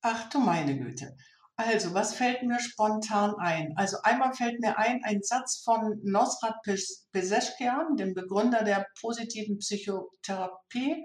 Ach 0.00 0.30
du 0.30 0.38
meine 0.38 0.78
Güte. 0.78 1.14
Also, 1.60 1.92
was 1.92 2.14
fällt 2.14 2.44
mir 2.44 2.60
spontan 2.60 3.34
ein? 3.40 3.76
Also 3.76 3.96
einmal 4.04 4.32
fällt 4.32 4.60
mir 4.60 4.78
ein, 4.78 5.02
ein 5.02 5.22
Satz 5.24 5.60
von 5.64 6.00
Nosrat 6.04 6.62
Peseschkian, 7.10 7.96
dem 7.96 8.14
Begründer 8.14 8.62
der 8.62 8.86
positiven 9.00 9.58
Psychotherapie, 9.58 11.04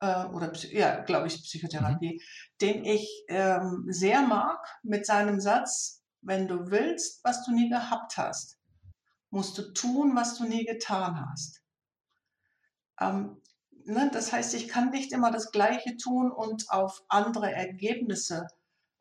äh, 0.00 0.24
oder 0.24 0.54
ja, 0.54 1.00
glaube 1.02 1.26
ich, 1.26 1.42
Psychotherapie, 1.42 2.14
mhm. 2.14 2.56
den 2.62 2.84
ich 2.86 3.24
ähm, 3.28 3.84
sehr 3.88 4.22
mag 4.22 4.58
mit 4.82 5.04
seinem 5.04 5.38
Satz, 5.38 6.02
wenn 6.22 6.48
du 6.48 6.70
willst, 6.70 7.22
was 7.22 7.44
du 7.44 7.52
nie 7.52 7.68
gehabt 7.68 8.16
hast, 8.16 8.58
musst 9.28 9.58
du 9.58 9.70
tun, 9.74 10.16
was 10.16 10.38
du 10.38 10.44
nie 10.44 10.64
getan 10.64 11.28
hast. 11.30 11.60
Ähm, 12.98 13.42
ne, 13.84 14.10
das 14.10 14.32
heißt, 14.32 14.54
ich 14.54 14.68
kann 14.68 14.88
nicht 14.88 15.12
immer 15.12 15.30
das 15.30 15.52
Gleiche 15.52 15.98
tun 15.98 16.32
und 16.32 16.70
auf 16.70 17.02
andere 17.08 17.52
Ergebnisse 17.52 18.46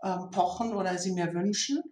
ähm, 0.04 0.30
pochen 0.32 0.74
oder 0.74 0.98
sie 0.98 1.12
mir 1.12 1.34
wünschen. 1.34 1.84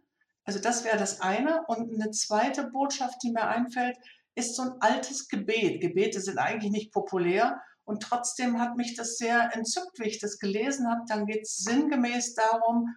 Also 0.43 0.59
das 0.59 0.83
wäre 0.83 0.97
das 0.97 1.21
eine. 1.21 1.63
Und 1.67 1.93
eine 1.93 2.11
zweite 2.11 2.65
Botschaft, 2.65 3.21
die 3.23 3.31
mir 3.31 3.47
einfällt, 3.47 3.97
ist 4.35 4.55
so 4.55 4.63
ein 4.63 4.81
altes 4.81 5.27
Gebet. 5.27 5.81
Gebete 5.81 6.21
sind 6.21 6.37
eigentlich 6.37 6.71
nicht 6.71 6.91
populär 6.91 7.61
und 7.83 8.03
trotzdem 8.03 8.59
hat 8.59 8.77
mich 8.77 8.95
das 8.95 9.17
sehr 9.17 9.55
entzückt, 9.55 9.99
wie 9.99 10.07
ich 10.07 10.19
das 10.19 10.39
gelesen 10.39 10.89
habe. 10.89 11.01
Dann 11.07 11.25
geht 11.25 11.43
es 11.43 11.57
sinngemäß 11.57 12.35
darum, 12.35 12.95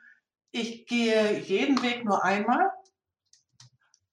ich 0.52 0.86
gehe 0.86 1.38
jeden 1.38 1.80
Weg 1.82 2.04
nur 2.04 2.24
einmal 2.24 2.70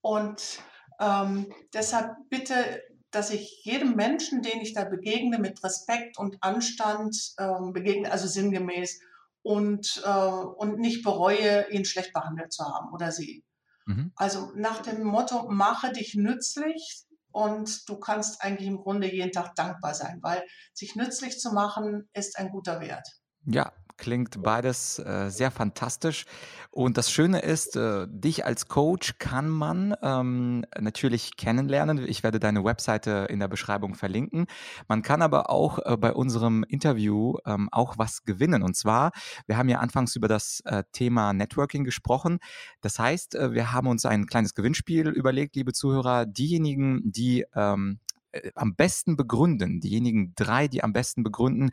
und 0.02 0.60
ähm, 1.00 1.52
deshalb 1.74 2.16
bitte 2.30 2.82
dass 3.12 3.32
ich 3.32 3.64
jedem 3.64 3.96
Menschen, 3.96 4.42
den 4.42 4.62
ich 4.62 4.74
da 4.74 4.84
begegne, 4.84 5.40
mit 5.40 5.64
Respekt 5.64 6.18
und 6.18 6.38
Anstand 6.42 7.34
ähm, 7.40 7.74
begegne, 7.74 8.12
also 8.12 8.28
sinngemäß, 8.28 9.00
und, 9.48 10.02
äh, 10.04 10.10
und 10.10 10.78
nicht 10.78 11.06
bereue, 11.06 11.72
ihn 11.72 11.86
schlecht 11.86 12.12
behandelt 12.12 12.52
zu 12.52 12.66
haben 12.66 12.92
oder 12.92 13.14
sie. 13.14 13.46
Mhm. 13.86 14.12
Also 14.18 14.52
nach 14.56 14.82
dem 14.82 15.06
Motto, 15.06 15.48
mache 15.50 15.94
dich 15.94 16.16
nützlich 16.16 17.06
und 17.32 17.88
du 17.88 17.98
kannst 17.98 18.42
eigentlich 18.42 18.68
im 18.68 18.78
Grunde 18.78 19.10
jeden 19.10 19.32
Tag 19.32 19.56
dankbar 19.56 19.94
sein, 19.94 20.20
weil 20.22 20.44
sich 20.74 20.98
nützlich 20.98 21.40
zu 21.40 21.54
machen 21.54 22.10
ist 22.12 22.38
ein 22.38 22.50
guter 22.50 22.82
Wert. 22.82 23.08
Ja, 23.46 23.72
klingt 23.98 24.42
beides 24.42 25.00
äh, 25.00 25.30
sehr 25.30 25.52
fantastisch. 25.52 26.26
Und 26.72 26.98
das 26.98 27.12
Schöne 27.12 27.40
ist, 27.40 27.76
äh, 27.76 28.06
dich 28.08 28.46
als 28.46 28.68
Coach 28.68 29.18
kann 29.18 29.50
man 29.50 29.96
ähm, 30.02 30.66
natürlich 30.80 31.36
kennenlernen. 31.36 32.06
Ich 32.08 32.24
werde 32.24 32.40
deine 32.40 32.64
Webseite 32.64 33.28
in 33.30 33.40
der 33.40 33.48
Beschreibung 33.48 33.96
verlinken. 33.96 34.46
Man 34.88 35.02
kann 35.02 35.22
aber 35.22 35.50
auch 35.50 35.80
äh, 35.80 35.98
bei 35.98 36.14
unserem 36.14 36.64
Interview 36.64 37.36
ähm, 37.46 37.70
auch 37.72 37.98
was 37.98 38.24
gewinnen. 38.24 38.64
Und 38.64 38.76
zwar, 38.76 39.12
wir 39.48 39.58
haben 39.58 39.70
ja 39.70 39.80
anfangs 39.80 40.16
über 40.16 40.28
das 40.28 40.62
äh, 40.66 40.84
Thema 40.92 41.34
Networking 41.34 41.84
gesprochen. 41.84 42.40
Das 42.82 43.00
heißt, 43.00 43.36
äh, 43.36 43.54
wir 43.54 43.74
haben 43.74 43.88
uns 43.88 44.06
ein 44.06 44.28
kleines 44.28 44.54
Gewinnspiel 44.54 45.08
überlegt, 45.10 45.56
liebe 45.56 45.74
Zuhörer. 45.74 46.26
Diejenigen, 46.26 47.02
die 47.04 47.46
ähm, 47.56 48.00
äh, 48.16 48.17
am 48.56 48.76
besten 48.76 49.16
begründen, 49.16 49.80
diejenigen 49.80 50.34
drei, 50.36 50.68
die 50.68 50.84
am 50.84 50.94
besten 50.94 51.24
begründen, 51.24 51.72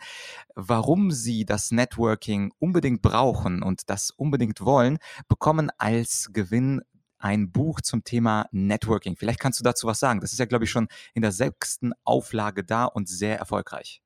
warum 0.55 1.11
sie 1.11 1.45
das 1.45 1.71
Networking 1.71 2.53
unbedingt 2.59 3.03
brauchen 3.03 3.63
und 3.63 3.91
das 3.91 4.11
unbedingt 4.11 4.61
wollen, 4.61 4.99
bekommen 5.29 5.71
als 5.79 6.31
Gewinn 6.33 6.83
ein 7.19 7.51
Buch 7.51 7.81
zum 7.81 8.05
Thema 8.05 8.47
Networking. 8.53 9.17
Vielleicht 9.17 9.41
kannst 9.41 9.59
du 9.59 9.65
dazu 9.65 9.87
was 9.87 9.99
sagen. 9.99 10.21
Das 10.21 10.33
ist 10.33 10.39
ja, 10.39 10.45
glaube 10.45 10.65
ich, 10.65 10.71
schon 10.71 10.89
in 11.15 11.23
der 11.23 11.33
sechsten 11.33 11.93
Auflage 12.05 12.65
da 12.65 12.85
und 12.85 13.09
sehr 13.09 13.39
erfolgreich. 13.39 14.04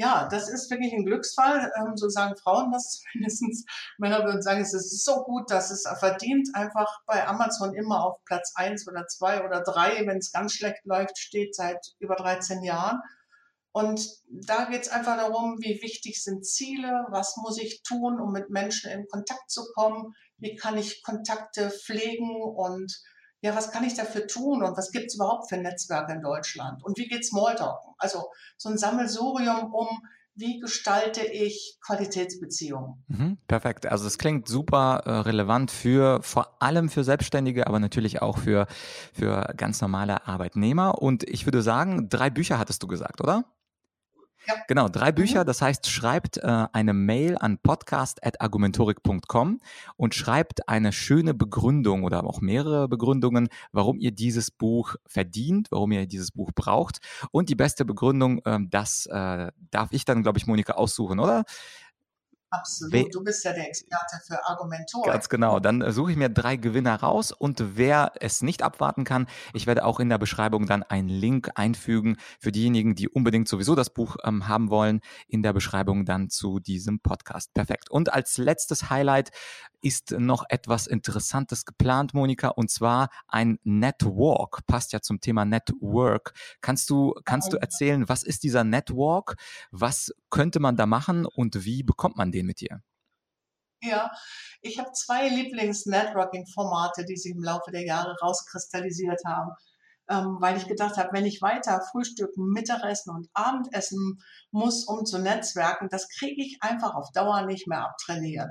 Ja, 0.00 0.26
das 0.30 0.48
ist 0.48 0.70
wirklich 0.70 0.94
ein 0.94 1.04
Glücksfall. 1.04 1.70
Ähm, 1.76 1.94
so 1.94 2.08
sagen 2.08 2.34
Frauen 2.34 2.72
das 2.72 3.02
zumindest. 3.02 3.68
Männer 3.98 4.24
würden 4.24 4.40
sagen, 4.40 4.62
es 4.62 4.72
ist 4.72 5.04
so 5.04 5.24
gut, 5.24 5.50
dass 5.50 5.70
es 5.70 5.86
verdient 5.98 6.48
einfach 6.54 6.88
bei 7.04 7.26
Amazon 7.26 7.74
immer 7.74 8.02
auf 8.06 8.24
Platz 8.24 8.54
eins 8.54 8.88
oder 8.88 9.06
zwei 9.08 9.44
oder 9.44 9.60
drei, 9.60 10.06
wenn 10.06 10.16
es 10.16 10.32
ganz 10.32 10.54
schlecht 10.54 10.86
läuft, 10.86 11.18
steht 11.18 11.54
seit 11.54 11.84
über 11.98 12.16
13 12.16 12.62
Jahren. 12.62 12.98
Und 13.72 14.08
da 14.26 14.64
geht 14.70 14.80
es 14.80 14.88
einfach 14.88 15.18
darum, 15.18 15.58
wie 15.60 15.82
wichtig 15.82 16.22
sind 16.24 16.46
Ziele, 16.46 17.04
was 17.10 17.36
muss 17.36 17.60
ich 17.60 17.82
tun, 17.82 18.18
um 18.20 18.32
mit 18.32 18.48
Menschen 18.48 18.90
in 18.90 19.06
Kontakt 19.06 19.50
zu 19.50 19.66
kommen, 19.74 20.14
wie 20.38 20.56
kann 20.56 20.78
ich 20.78 21.02
Kontakte 21.02 21.70
pflegen 21.70 22.40
und 22.40 22.90
ja, 23.42 23.56
was 23.56 23.70
kann 23.70 23.84
ich 23.84 23.94
dafür 23.94 24.26
tun 24.26 24.62
und 24.62 24.76
was 24.76 24.90
gibt 24.90 25.06
es 25.06 25.14
überhaupt 25.14 25.48
für 25.48 25.56
Netzwerke 25.56 26.12
in 26.12 26.22
Deutschland 26.22 26.84
und 26.84 26.98
wie 26.98 27.08
geht 27.08 27.24
Smalltalken? 27.24 27.94
Also 27.98 28.30
so 28.56 28.68
ein 28.68 28.78
Sammelsurium 28.78 29.72
um, 29.72 29.88
wie 30.34 30.58
gestalte 30.58 31.22
ich 31.22 31.78
Qualitätsbeziehungen? 31.84 33.04
Mhm, 33.08 33.38
perfekt. 33.46 33.86
Also 33.86 34.06
es 34.06 34.16
klingt 34.18 34.48
super 34.48 35.02
äh, 35.04 35.10
relevant 35.10 35.70
für 35.70 36.22
vor 36.22 36.62
allem 36.62 36.88
für 36.88 37.04
Selbstständige, 37.04 37.66
aber 37.66 37.78
natürlich 37.78 38.22
auch 38.22 38.38
für, 38.38 38.66
für 39.12 39.52
ganz 39.56 39.80
normale 39.80 40.26
Arbeitnehmer. 40.26 41.02
Und 41.02 41.28
ich 41.28 41.46
würde 41.46 41.62
sagen, 41.62 42.08
drei 42.08 42.30
Bücher 42.30 42.58
hattest 42.58 42.82
du 42.82 42.86
gesagt, 42.86 43.20
oder? 43.20 43.44
Ja. 44.46 44.54
Genau, 44.68 44.88
drei 44.88 45.12
Bücher. 45.12 45.42
Mhm. 45.42 45.46
Das 45.46 45.62
heißt, 45.62 45.88
schreibt 45.88 46.38
äh, 46.38 46.66
eine 46.72 46.92
Mail 46.92 47.36
an 47.38 47.58
podcast.argumentorik.com 47.58 49.60
und 49.96 50.14
schreibt 50.14 50.68
eine 50.68 50.92
schöne 50.92 51.34
Begründung 51.34 52.04
oder 52.04 52.24
auch 52.24 52.40
mehrere 52.40 52.88
Begründungen, 52.88 53.48
warum 53.72 53.98
ihr 53.98 54.12
dieses 54.12 54.50
Buch 54.50 54.96
verdient, 55.06 55.68
warum 55.70 55.92
ihr 55.92 56.06
dieses 56.06 56.32
Buch 56.32 56.50
braucht. 56.54 56.98
Und 57.30 57.48
die 57.48 57.54
beste 57.54 57.84
Begründung, 57.84 58.40
äh, 58.44 58.58
das 58.68 59.06
äh, 59.06 59.52
darf 59.70 59.92
ich 59.92 60.04
dann, 60.04 60.22
glaube 60.22 60.38
ich, 60.38 60.46
Monika 60.46 60.74
aussuchen, 60.74 61.20
oder? 61.20 61.44
Absolut, 62.50 63.14
du 63.14 63.22
bist 63.22 63.44
ja 63.44 63.52
der 63.52 63.68
Experte 63.68 64.20
für 64.26 64.44
Argumentoren. 64.46 65.10
Ganz 65.10 65.28
genau. 65.28 65.60
Dann 65.60 65.82
äh, 65.82 65.92
suche 65.92 66.10
ich 66.10 66.16
mir 66.16 66.28
drei 66.28 66.56
Gewinner 66.56 66.96
raus 66.96 67.30
und 67.30 67.76
wer 67.76 68.12
es 68.20 68.42
nicht 68.42 68.62
abwarten 68.62 69.04
kann, 69.04 69.28
ich 69.54 69.68
werde 69.68 69.84
auch 69.84 70.00
in 70.00 70.08
der 70.08 70.18
Beschreibung 70.18 70.66
dann 70.66 70.82
einen 70.82 71.08
Link 71.08 71.50
einfügen 71.54 72.16
für 72.40 72.50
diejenigen, 72.50 72.96
die 72.96 73.08
unbedingt 73.08 73.48
sowieso 73.48 73.76
das 73.76 73.90
Buch 73.90 74.16
ähm, 74.24 74.48
haben 74.48 74.70
wollen, 74.70 75.00
in 75.28 75.42
der 75.42 75.52
Beschreibung 75.52 76.04
dann 76.04 76.28
zu 76.28 76.58
diesem 76.58 77.00
Podcast. 77.00 77.54
Perfekt. 77.54 77.90
Und 77.90 78.12
als 78.12 78.36
letztes 78.36 78.90
Highlight 78.90 79.30
ist 79.82 80.12
noch 80.12 80.44
etwas 80.48 80.86
Interessantes 80.86 81.64
geplant, 81.64 82.14
Monika, 82.14 82.48
und 82.48 82.70
zwar 82.70 83.08
ein 83.28 83.58
Network. 83.64 84.66
Passt 84.66 84.92
ja 84.92 85.00
zum 85.00 85.20
Thema 85.20 85.44
Network. 85.44 86.34
Kannst 86.60 86.90
du, 86.90 87.14
kannst 87.24 87.52
du 87.52 87.56
erzählen, 87.56 88.08
was 88.08 88.22
ist 88.22 88.42
dieser 88.42 88.64
Network? 88.64 89.36
Was 89.70 90.12
könnte 90.30 90.60
man 90.60 90.76
da 90.76 90.86
machen 90.86 91.26
und 91.26 91.64
wie 91.64 91.82
bekommt 91.82 92.16
man 92.16 92.32
den 92.32 92.46
mit 92.46 92.60
dir? 92.60 92.82
Ja, 93.82 94.10
ich 94.60 94.78
habe 94.78 94.92
zwei 94.92 95.28
Lieblings-Networking-Formate, 95.28 97.04
die 97.06 97.16
sich 97.16 97.32
im 97.32 97.42
Laufe 97.42 97.70
der 97.70 97.84
Jahre 97.84 98.14
rauskristallisiert 98.20 99.22
haben, 99.24 99.52
ähm, 100.10 100.36
weil 100.40 100.58
ich 100.58 100.66
gedacht 100.66 100.98
habe, 100.98 101.10
wenn 101.12 101.24
ich 101.24 101.40
weiter 101.40 101.80
frühstücken, 101.90 102.52
Mittagessen 102.52 103.14
und 103.14 103.28
Abendessen 103.32 104.22
muss, 104.50 104.84
um 104.86 105.06
zu 105.06 105.18
netzwerken, 105.18 105.88
das 105.90 106.08
kriege 106.08 106.42
ich 106.42 106.58
einfach 106.60 106.94
auf 106.94 107.10
Dauer 107.12 107.46
nicht 107.46 107.68
mehr 107.68 107.84
abtrainiert. 107.84 108.50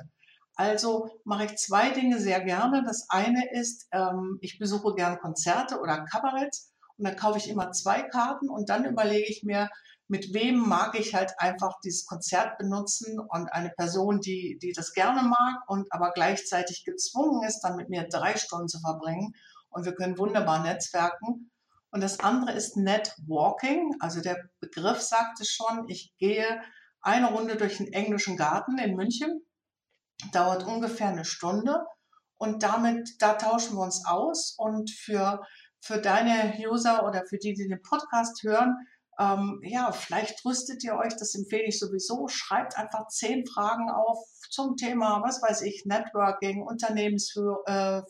Also 0.56 1.22
mache 1.26 1.46
ich 1.46 1.58
zwei 1.58 1.92
Dinge 1.92 2.20
sehr 2.20 2.44
gerne. 2.44 2.84
Das 2.84 3.06
eine 3.10 3.50
ist, 3.52 3.88
ähm, 3.92 4.40
ich 4.42 4.58
besuche 4.58 4.96
gerne 4.96 5.18
Konzerte 5.18 5.80
oder 5.80 6.04
Kabarett 6.06 6.56
und 6.98 7.06
dann 7.06 7.16
kaufe 7.16 7.38
ich 7.38 7.50
immer 7.50 7.72
zwei 7.72 8.02
Karten 8.02 8.50
und 8.50 8.68
dann 8.70 8.86
überlege 8.86 9.30
ich 9.30 9.44
mir, 9.44 9.70
mit 10.10 10.34
wem 10.34 10.58
mag 10.58 11.00
ich 11.00 11.14
halt 11.14 11.34
einfach 11.38 11.80
dieses 11.82 12.06
Konzert 12.06 12.58
benutzen 12.58 13.20
und 13.20 13.48
eine 13.54 13.70
Person, 13.70 14.20
die, 14.20 14.58
die 14.60 14.74
das 14.74 14.94
gerne 14.94 15.22
mag 15.22 15.62
und 15.68 15.92
aber 15.94 16.12
gleichzeitig 16.12 16.84
gezwungen 16.84 17.48
ist, 17.48 17.62
dann 17.62 17.76
mit 17.76 17.90
mir 17.90 18.08
drei 18.10 18.36
Stunden 18.36 18.68
zu 18.68 18.80
verbringen 18.80 19.36
und 19.70 19.86
wir 19.86 19.94
können 19.94 20.18
wunderbar 20.18 20.64
netzwerken. 20.64 21.52
Und 21.92 22.02
das 22.02 22.20
andere 22.20 22.54
ist 22.54 22.76
Netwalking, 22.76 23.96
also 24.00 24.20
der 24.20 24.50
Begriff 24.60 25.00
sagt 25.00 25.40
es 25.42 25.52
schon, 25.52 25.88
ich 25.88 26.14
gehe 26.18 26.60
eine 27.02 27.32
Runde 27.32 27.56
durch 27.56 27.78
den 27.78 27.94
englischen 27.94 28.36
Garten 28.36 28.80
in 28.80 28.96
München 28.96 29.42
dauert 30.32 30.66
ungefähr 30.66 31.10
eine 31.10 31.24
Stunde 31.24 31.86
und 32.38 32.64
damit, 32.64 33.16
da 33.20 33.34
tauschen 33.34 33.78
wir 33.78 33.84
uns 33.84 34.06
aus 34.06 34.56
und 34.58 34.90
für, 34.90 35.42
für 35.80 36.02
deine 36.02 36.56
User 36.58 37.08
oder 37.08 37.26
für 37.28 37.38
die, 37.38 37.54
die 37.54 37.68
den 37.68 37.82
Podcast 37.82 38.44
hören, 38.44 38.76
Ähm, 39.20 39.60
ja, 39.64 39.92
vielleicht 39.92 40.46
rüstet 40.46 40.82
ihr 40.86 40.96
euch, 40.96 41.14
das 41.18 41.36
empfehle 41.36 41.66
ich 41.66 41.78
sowieso. 41.78 42.30
Schreibt 42.30 42.78
einfach 42.78 43.08
zehn 43.08 43.46
Fragen 43.46 43.90
auf 43.92 44.18
zum 44.50 44.78
Thema, 44.78 45.22
was 45.22 45.42
weiß 45.42 45.64
ich, 45.64 45.84
Networking, 45.86 46.64
Unternehmensführung, 46.64 47.58
äh, 47.66 48.02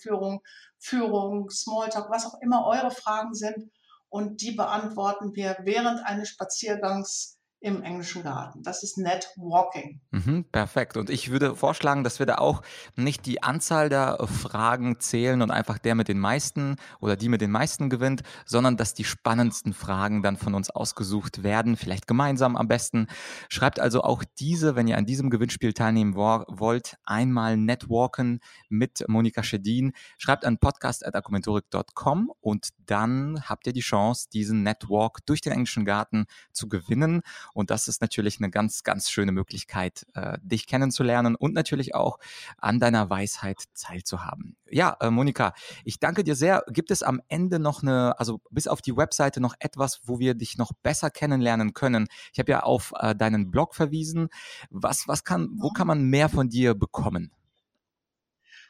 Führung, 0.78 1.50
Smalltalk, 1.50 2.12
was 2.12 2.28
auch 2.28 2.40
immer 2.42 2.66
eure 2.68 2.92
Fragen 2.92 3.34
sind. 3.34 3.72
Und 4.10 4.42
die 4.42 4.52
beantworten 4.52 5.36
wir 5.36 5.58
während 5.64 6.06
eines 6.06 6.30
Spaziergangs 6.30 7.39
im 7.62 7.84
englischen 7.84 8.24
Garten. 8.24 8.64
Das 8.64 8.84
ist 8.84 8.98
Netwalking. 8.98 10.00
Mhm, 10.12 10.46
perfekt. 10.52 10.96
Und 10.96 11.10
ich 11.10 11.30
würde 11.30 11.56
vorschlagen, 11.56 12.06
dass 12.06 12.20
wir 12.20 12.26
da 12.26 12.36
auch 12.36 12.62
nicht 12.96 13.26
die 13.26 13.44
Anzahl 13.44 13.90
der 13.90 14.18
Fragen 14.28 15.00
zählen 15.00 15.42
und 15.42 15.52
einfach 15.52 15.78
der 15.78 15.96
mit 15.96 16.08
den 16.08 16.20
meisten 16.20 16.78
oder 17.02 17.18
die 17.18 17.28
mit 17.28 17.42
den 17.42 17.52
meisten 17.52 17.90
gewinnt, 17.90 18.24
sondern 18.46 18.78
dass 18.78 18.94
die 18.94 19.04
spannendsten 19.04 19.74
Fragen 19.74 20.24
dann 20.24 20.38
von 20.38 20.56
uns 20.56 20.70
ausgesucht 20.70 21.44
werden, 21.44 21.76
vielleicht 21.76 22.08
gemeinsam 22.08 22.56
am 22.56 22.70
besten. 22.70 23.08
Schreibt 23.50 23.80
also 23.80 24.04
auch 24.04 24.24
diese, 24.40 24.78
wenn 24.78 24.88
ihr 24.88 24.98
an 24.98 25.06
diesem 25.06 25.30
Gewinnspiel 25.30 25.74
teilnehmen 25.74 26.16
wollt, 26.16 26.96
einmal 27.04 27.58
Netwalken 27.58 28.40
mit 28.70 29.04
Monika 29.10 29.44
Schedin. 29.44 29.92
Schreibt 30.18 30.46
an 30.46 30.60
podcast.argumentorik.com 30.60 32.32
und 32.40 32.70
dann 32.86 33.42
habt 33.50 33.68
ihr 33.68 33.74
die 33.74 33.82
Chance, 33.82 34.30
diesen 34.32 34.64
Netwalk 34.64 35.26
durch 35.26 35.42
den 35.42 35.52
englischen 35.52 35.84
Garten 35.84 36.26
zu 36.54 36.70
gewinnen. 36.70 37.22
Und 37.60 37.72
das 37.72 37.90
ist 37.90 38.02
natürlich 38.02 38.40
eine 38.40 38.50
ganz, 38.50 38.84
ganz 38.84 39.10
schöne 39.10 39.34
Möglichkeit, 39.34 40.06
äh, 40.14 40.38
dich 40.42 40.66
kennenzulernen 40.66 41.36
und 41.36 41.54
natürlich 41.54 41.94
auch 41.94 42.18
an 42.58 42.80
deiner 42.80 43.10
Weisheit 43.10 43.66
teilzuhaben. 43.76 44.56
Ja, 44.70 44.96
äh, 45.02 45.10
Monika, 45.10 45.54
ich 45.84 46.00
danke 46.00 46.24
dir 46.24 46.36
sehr. 46.36 46.64
Gibt 46.70 46.90
es 46.90 47.04
am 47.04 47.22
Ende 47.28 47.60
noch 47.60 47.84
eine, 47.84 48.18
also 48.18 48.40
bis 48.50 48.68
auf 48.68 48.82
die 48.82 48.96
Webseite 48.96 49.42
noch 49.42 49.56
etwas, 49.60 50.00
wo 50.06 50.20
wir 50.20 50.36
dich 50.36 50.58
noch 50.58 50.72
besser 50.84 51.10
kennenlernen 51.10 51.74
können? 51.74 52.08
Ich 52.32 52.40
habe 52.40 52.50
ja 52.50 52.64
auf 52.64 52.94
äh, 52.98 53.14
deinen 53.14 53.52
Blog 53.52 53.76
verwiesen. 53.76 54.30
Was, 54.70 55.10
was 55.10 55.26
kann, 55.26 55.50
wo 55.58 55.72
kann 55.72 55.88
man 55.88 56.04
mehr 56.04 56.30
von 56.30 56.48
dir 56.48 56.76
bekommen? 56.76 57.34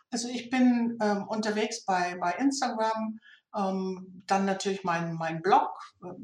Also 0.09 0.29
ich 0.29 0.49
bin 0.49 0.97
ähm, 0.99 1.27
unterwegs 1.27 1.85
bei, 1.85 2.17
bei 2.19 2.31
Instagram, 2.31 3.19
ähm, 3.55 4.23
dann 4.25 4.45
natürlich 4.45 4.83
mein, 4.83 5.13
mein 5.13 5.43
Blog. 5.43 5.69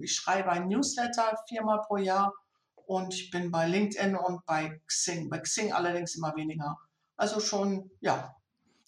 Ich 0.01 0.16
schreibe 0.16 0.49
ein 0.51 0.68
Newsletter 0.68 1.38
viermal 1.47 1.82
pro 1.86 1.97
Jahr 1.97 2.34
und 2.88 3.14
ich 3.14 3.32
bin 3.32 3.52
bei 3.52 3.68
LinkedIn 3.68 4.16
und 4.16 4.46
bei 4.46 4.82
Xing. 4.88 5.30
Bei 5.30 5.40
Xing 5.40 5.74
allerdings 5.74 6.16
immer 6.16 6.36
weniger. 6.36 6.78
Also 7.18 7.40
schon, 7.40 7.90
ja, 8.00 8.36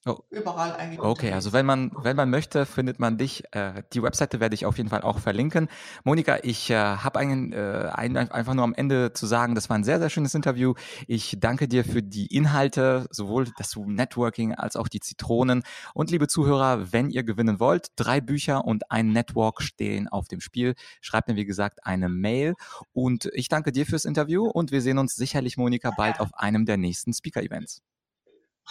Oh. 0.08 0.20
Überall 0.30 0.74
eigentlich. 0.74 0.99
Okay, 0.99 1.34
also 1.34 1.51
wenn 1.51 1.66
man, 1.66 1.91
wenn 2.01 2.16
man 2.16 2.30
möchte, 2.30 2.66
findet 2.66 2.97
man 2.97 3.18
dich. 3.18 3.43
Äh, 3.51 3.84
die 3.91 4.01
Webseite 4.01 4.39
werde 4.39 4.55
ich 4.55 4.66
auf 4.66 4.78
jeden 4.78 4.89
Fall 4.89 5.01
auch 5.01 5.20
verlinken. 5.20 5.68
Monika, 6.05 6.38
ich 6.43 6.70
äh, 6.70 6.76
habe 6.76 7.20
einen, 7.20 7.51
äh, 7.51 7.89
ein, 7.93 8.16
einfach 8.16 8.53
nur 8.53 8.64
am 8.64 8.74
Ende 8.74 9.12
zu 9.12 9.26
sagen, 9.26 9.53
das 9.53 9.70
war 9.70 9.78
ein 9.78 9.84
sehr, 9.84 9.99
sehr 9.99 10.10
schönes 10.10 10.34
Interview. 10.34 10.76
Ich 11.08 11.38
danke 11.39 11.68
dir 11.68 11.84
für 11.84 12.01
die 12.01 12.28
Inhalte, 12.28 13.08
sowohl 13.12 13.47
das 13.58 13.76
Networking 13.76 14.55
als 14.55 14.78
auch 14.78 14.88
die 14.88 15.01
Zitronen. 15.01 15.64
Und 15.93 16.10
liebe 16.10 16.28
Zuhörer, 16.28 16.93
wenn 16.93 17.10
ihr 17.10 17.24
gewinnen 17.24 17.60
wollt, 17.60 17.88
drei 17.97 18.22
Bücher 18.22 18.64
und 18.64 18.89
ein 18.89 19.12
Network 19.12 19.62
stehen 19.62 20.08
auf 20.08 20.30
dem 20.30 20.39
Spiel. 20.39 20.76
Schreibt 21.01 21.28
mir, 21.28 21.36
wie 21.36 21.45
gesagt, 21.45 21.86
eine 21.86 22.08
Mail. 22.08 22.53
Und 22.93 23.30
ich 23.34 23.49
danke 23.49 23.74
dir 23.74 23.86
fürs 23.86 24.05
Interview 24.05 24.45
und 24.45 24.72
wir 24.72 24.82
sehen 24.82 24.99
uns 24.99 25.16
sicherlich, 25.16 25.58
Monika, 25.58 25.91
bald 25.91 26.22
auf 26.22 26.34
einem 26.34 26.66
der 26.66 26.78
nächsten 26.78 27.14
Speaker-Events. 27.14 27.82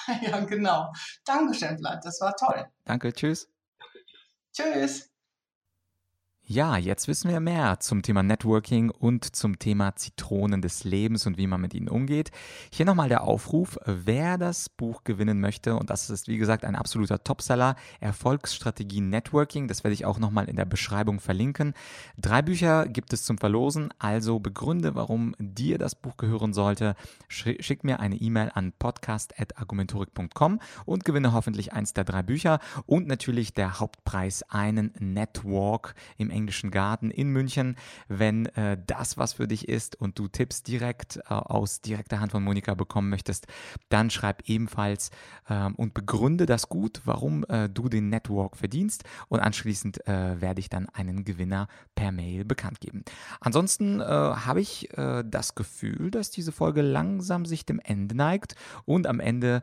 Ja, 0.23 0.41
genau. 0.41 0.93
Dankeschön, 1.25 1.79
Vlad. 1.79 2.05
Das 2.05 2.21
war 2.21 2.35
toll. 2.37 2.67
Danke, 2.85 3.13
tschüss. 3.13 3.49
Tschüss. 4.53 5.11
Ja, 6.49 6.77
jetzt 6.77 7.09
wissen 7.09 7.29
wir 7.29 7.41
mehr 7.41 7.81
zum 7.81 8.03
Thema 8.03 8.23
Networking 8.23 8.91
und 8.91 9.35
zum 9.35 9.59
Thema 9.59 9.97
Zitronen 9.97 10.63
des 10.63 10.85
Lebens 10.85 11.27
und 11.27 11.39
wie 11.39 11.49
man 11.49 11.61
mit 11.61 11.75
ihnen 11.75 11.89
umgeht. 11.89 12.31
Hier 12.71 12.87
nochmal 12.87 13.09
der 13.09 13.25
Aufruf, 13.25 13.81
wer 13.85 14.39
das 14.39 14.69
Buch 14.69 15.03
gewinnen 15.03 15.41
möchte, 15.41 15.75
und 15.75 15.91
das 15.91 16.09
ist 16.09 16.29
wie 16.29 16.37
gesagt 16.37 16.65
ein 16.65 16.77
absoluter 16.77 17.25
Topseller, 17.25 17.75
Erfolgsstrategie 17.99 19.01
Networking, 19.01 19.67
das 19.67 19.83
werde 19.83 19.95
ich 19.95 20.05
auch 20.05 20.21
nochmal 20.21 20.49
in 20.49 20.55
der 20.55 20.67
Beschreibung 20.67 21.19
verlinken. 21.19 21.75
Drei 22.17 22.43
Bücher 22.43 22.87
gibt 22.87 23.13
es 23.13 23.25
zum 23.25 23.39
Verlosen, 23.39 23.93
also 23.99 24.39
begründe, 24.39 24.95
warum 24.95 25.35
dir 25.41 25.79
das 25.79 25.97
Buch 25.97 26.17
gehören 26.17 26.53
sollte. 26.53 26.95
Schick 27.27 27.83
mir 27.83 27.99
eine 27.99 28.15
E-Mail 28.15 28.53
an 28.55 28.73
podcast.argumentorik.com 28.79 30.61
und 30.85 31.05
gewinne 31.05 31.33
hoffentlich 31.33 31.73
eins 31.73 31.93
der 31.93 32.05
drei 32.05 32.23
Bücher 32.23 32.61
und 32.87 33.09
natürlich 33.09 33.53
der 33.53 33.81
Hauptpreis, 33.81 34.45
einen 34.45 34.93
Network 35.01 35.97
im 36.19 36.36
Englischen 36.37 36.71
Garten 36.71 37.11
in 37.11 37.31
München. 37.31 37.77
Wenn 38.09 38.47
äh, 38.47 38.77
das 38.87 39.17
was 39.17 39.33
für 39.33 39.49
dich 39.49 39.69
ist 39.69 39.97
und 39.97 40.19
du 40.19 40.29
Tipps 40.29 40.63
direkt 40.63 41.17
äh, 41.17 41.21
aus 41.29 41.81
direkter 41.81 42.21
Hand 42.21 42.33
von 42.33 42.45
Monika 42.45 42.75
bekommen 42.75 43.09
möchtest, 43.09 43.47
dann 43.89 44.11
schreib 44.11 44.43
ebenfalls 44.49 45.11
ähm, 45.49 45.75
und 45.77 45.95
begründe 45.95 46.45
das 46.45 46.69
gut, 46.69 47.01
warum 47.05 47.45
äh, 47.49 47.69
du 47.69 47.89
den 47.89 48.11
Network 48.11 48.57
verdienst 48.57 49.05
und 49.29 49.41
anschließend 49.41 50.07
äh, 50.07 50.41
werde 50.41 50.61
ich 50.61 50.69
dann 50.69 50.89
einen 50.91 51.25
Gewinner 51.25 51.69
per 51.95 52.13
Mail 52.13 52.45
bekannt 52.45 52.81
geben. 52.81 53.05
Ansonsten 53.41 54.01
äh, 54.01 54.05
habe 54.05 54.61
ich 54.61 54.97
äh, 54.99 55.25
das 55.27 55.55
Gefühl, 55.55 56.11
dass 56.11 56.31
diese 56.31 56.53
Folge 56.53 56.83
langsam 56.83 57.47
sich 57.47 57.65
dem 57.65 57.81
Ende 57.81 58.15
neigt 58.15 58.55
und 58.85 59.07
am 59.07 59.21
Ende 59.21 59.63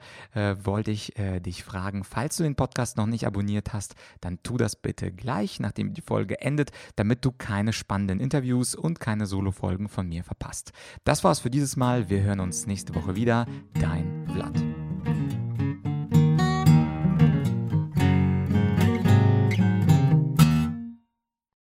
wollte 0.63 0.91
ich 0.91 1.13
dich 1.15 1.63
fragen, 1.63 2.03
falls 2.03 2.37
du 2.37 2.43
den 2.43 2.55
Podcast 2.55 2.97
noch 2.97 3.05
nicht 3.05 3.27
abonniert 3.27 3.73
hast, 3.73 3.95
dann 4.21 4.41
tu 4.41 4.57
das 4.57 4.75
bitte 4.75 5.11
gleich, 5.11 5.59
nachdem 5.59 5.93
die 5.93 6.01
Folge 6.01 6.41
endet 6.41 6.62
beendet, 6.63 6.71
damit 6.95 7.25
du 7.25 7.31
keine 7.31 7.73
spannenden 7.73 8.19
Interviews 8.19 8.75
und 8.75 8.99
keine 8.99 9.25
Solo-Folgen 9.25 9.89
von 9.89 10.07
mir 10.07 10.23
verpasst. 10.23 10.71
Das 11.03 11.23
war's 11.23 11.39
für 11.39 11.49
dieses 11.49 11.75
Mal. 11.75 12.09
Wir 12.09 12.21
hören 12.21 12.39
uns 12.39 12.67
nächste 12.67 12.95
Woche 12.95 13.15
wieder. 13.15 13.45
Dein 13.73 14.27
Vlad. 14.33 14.72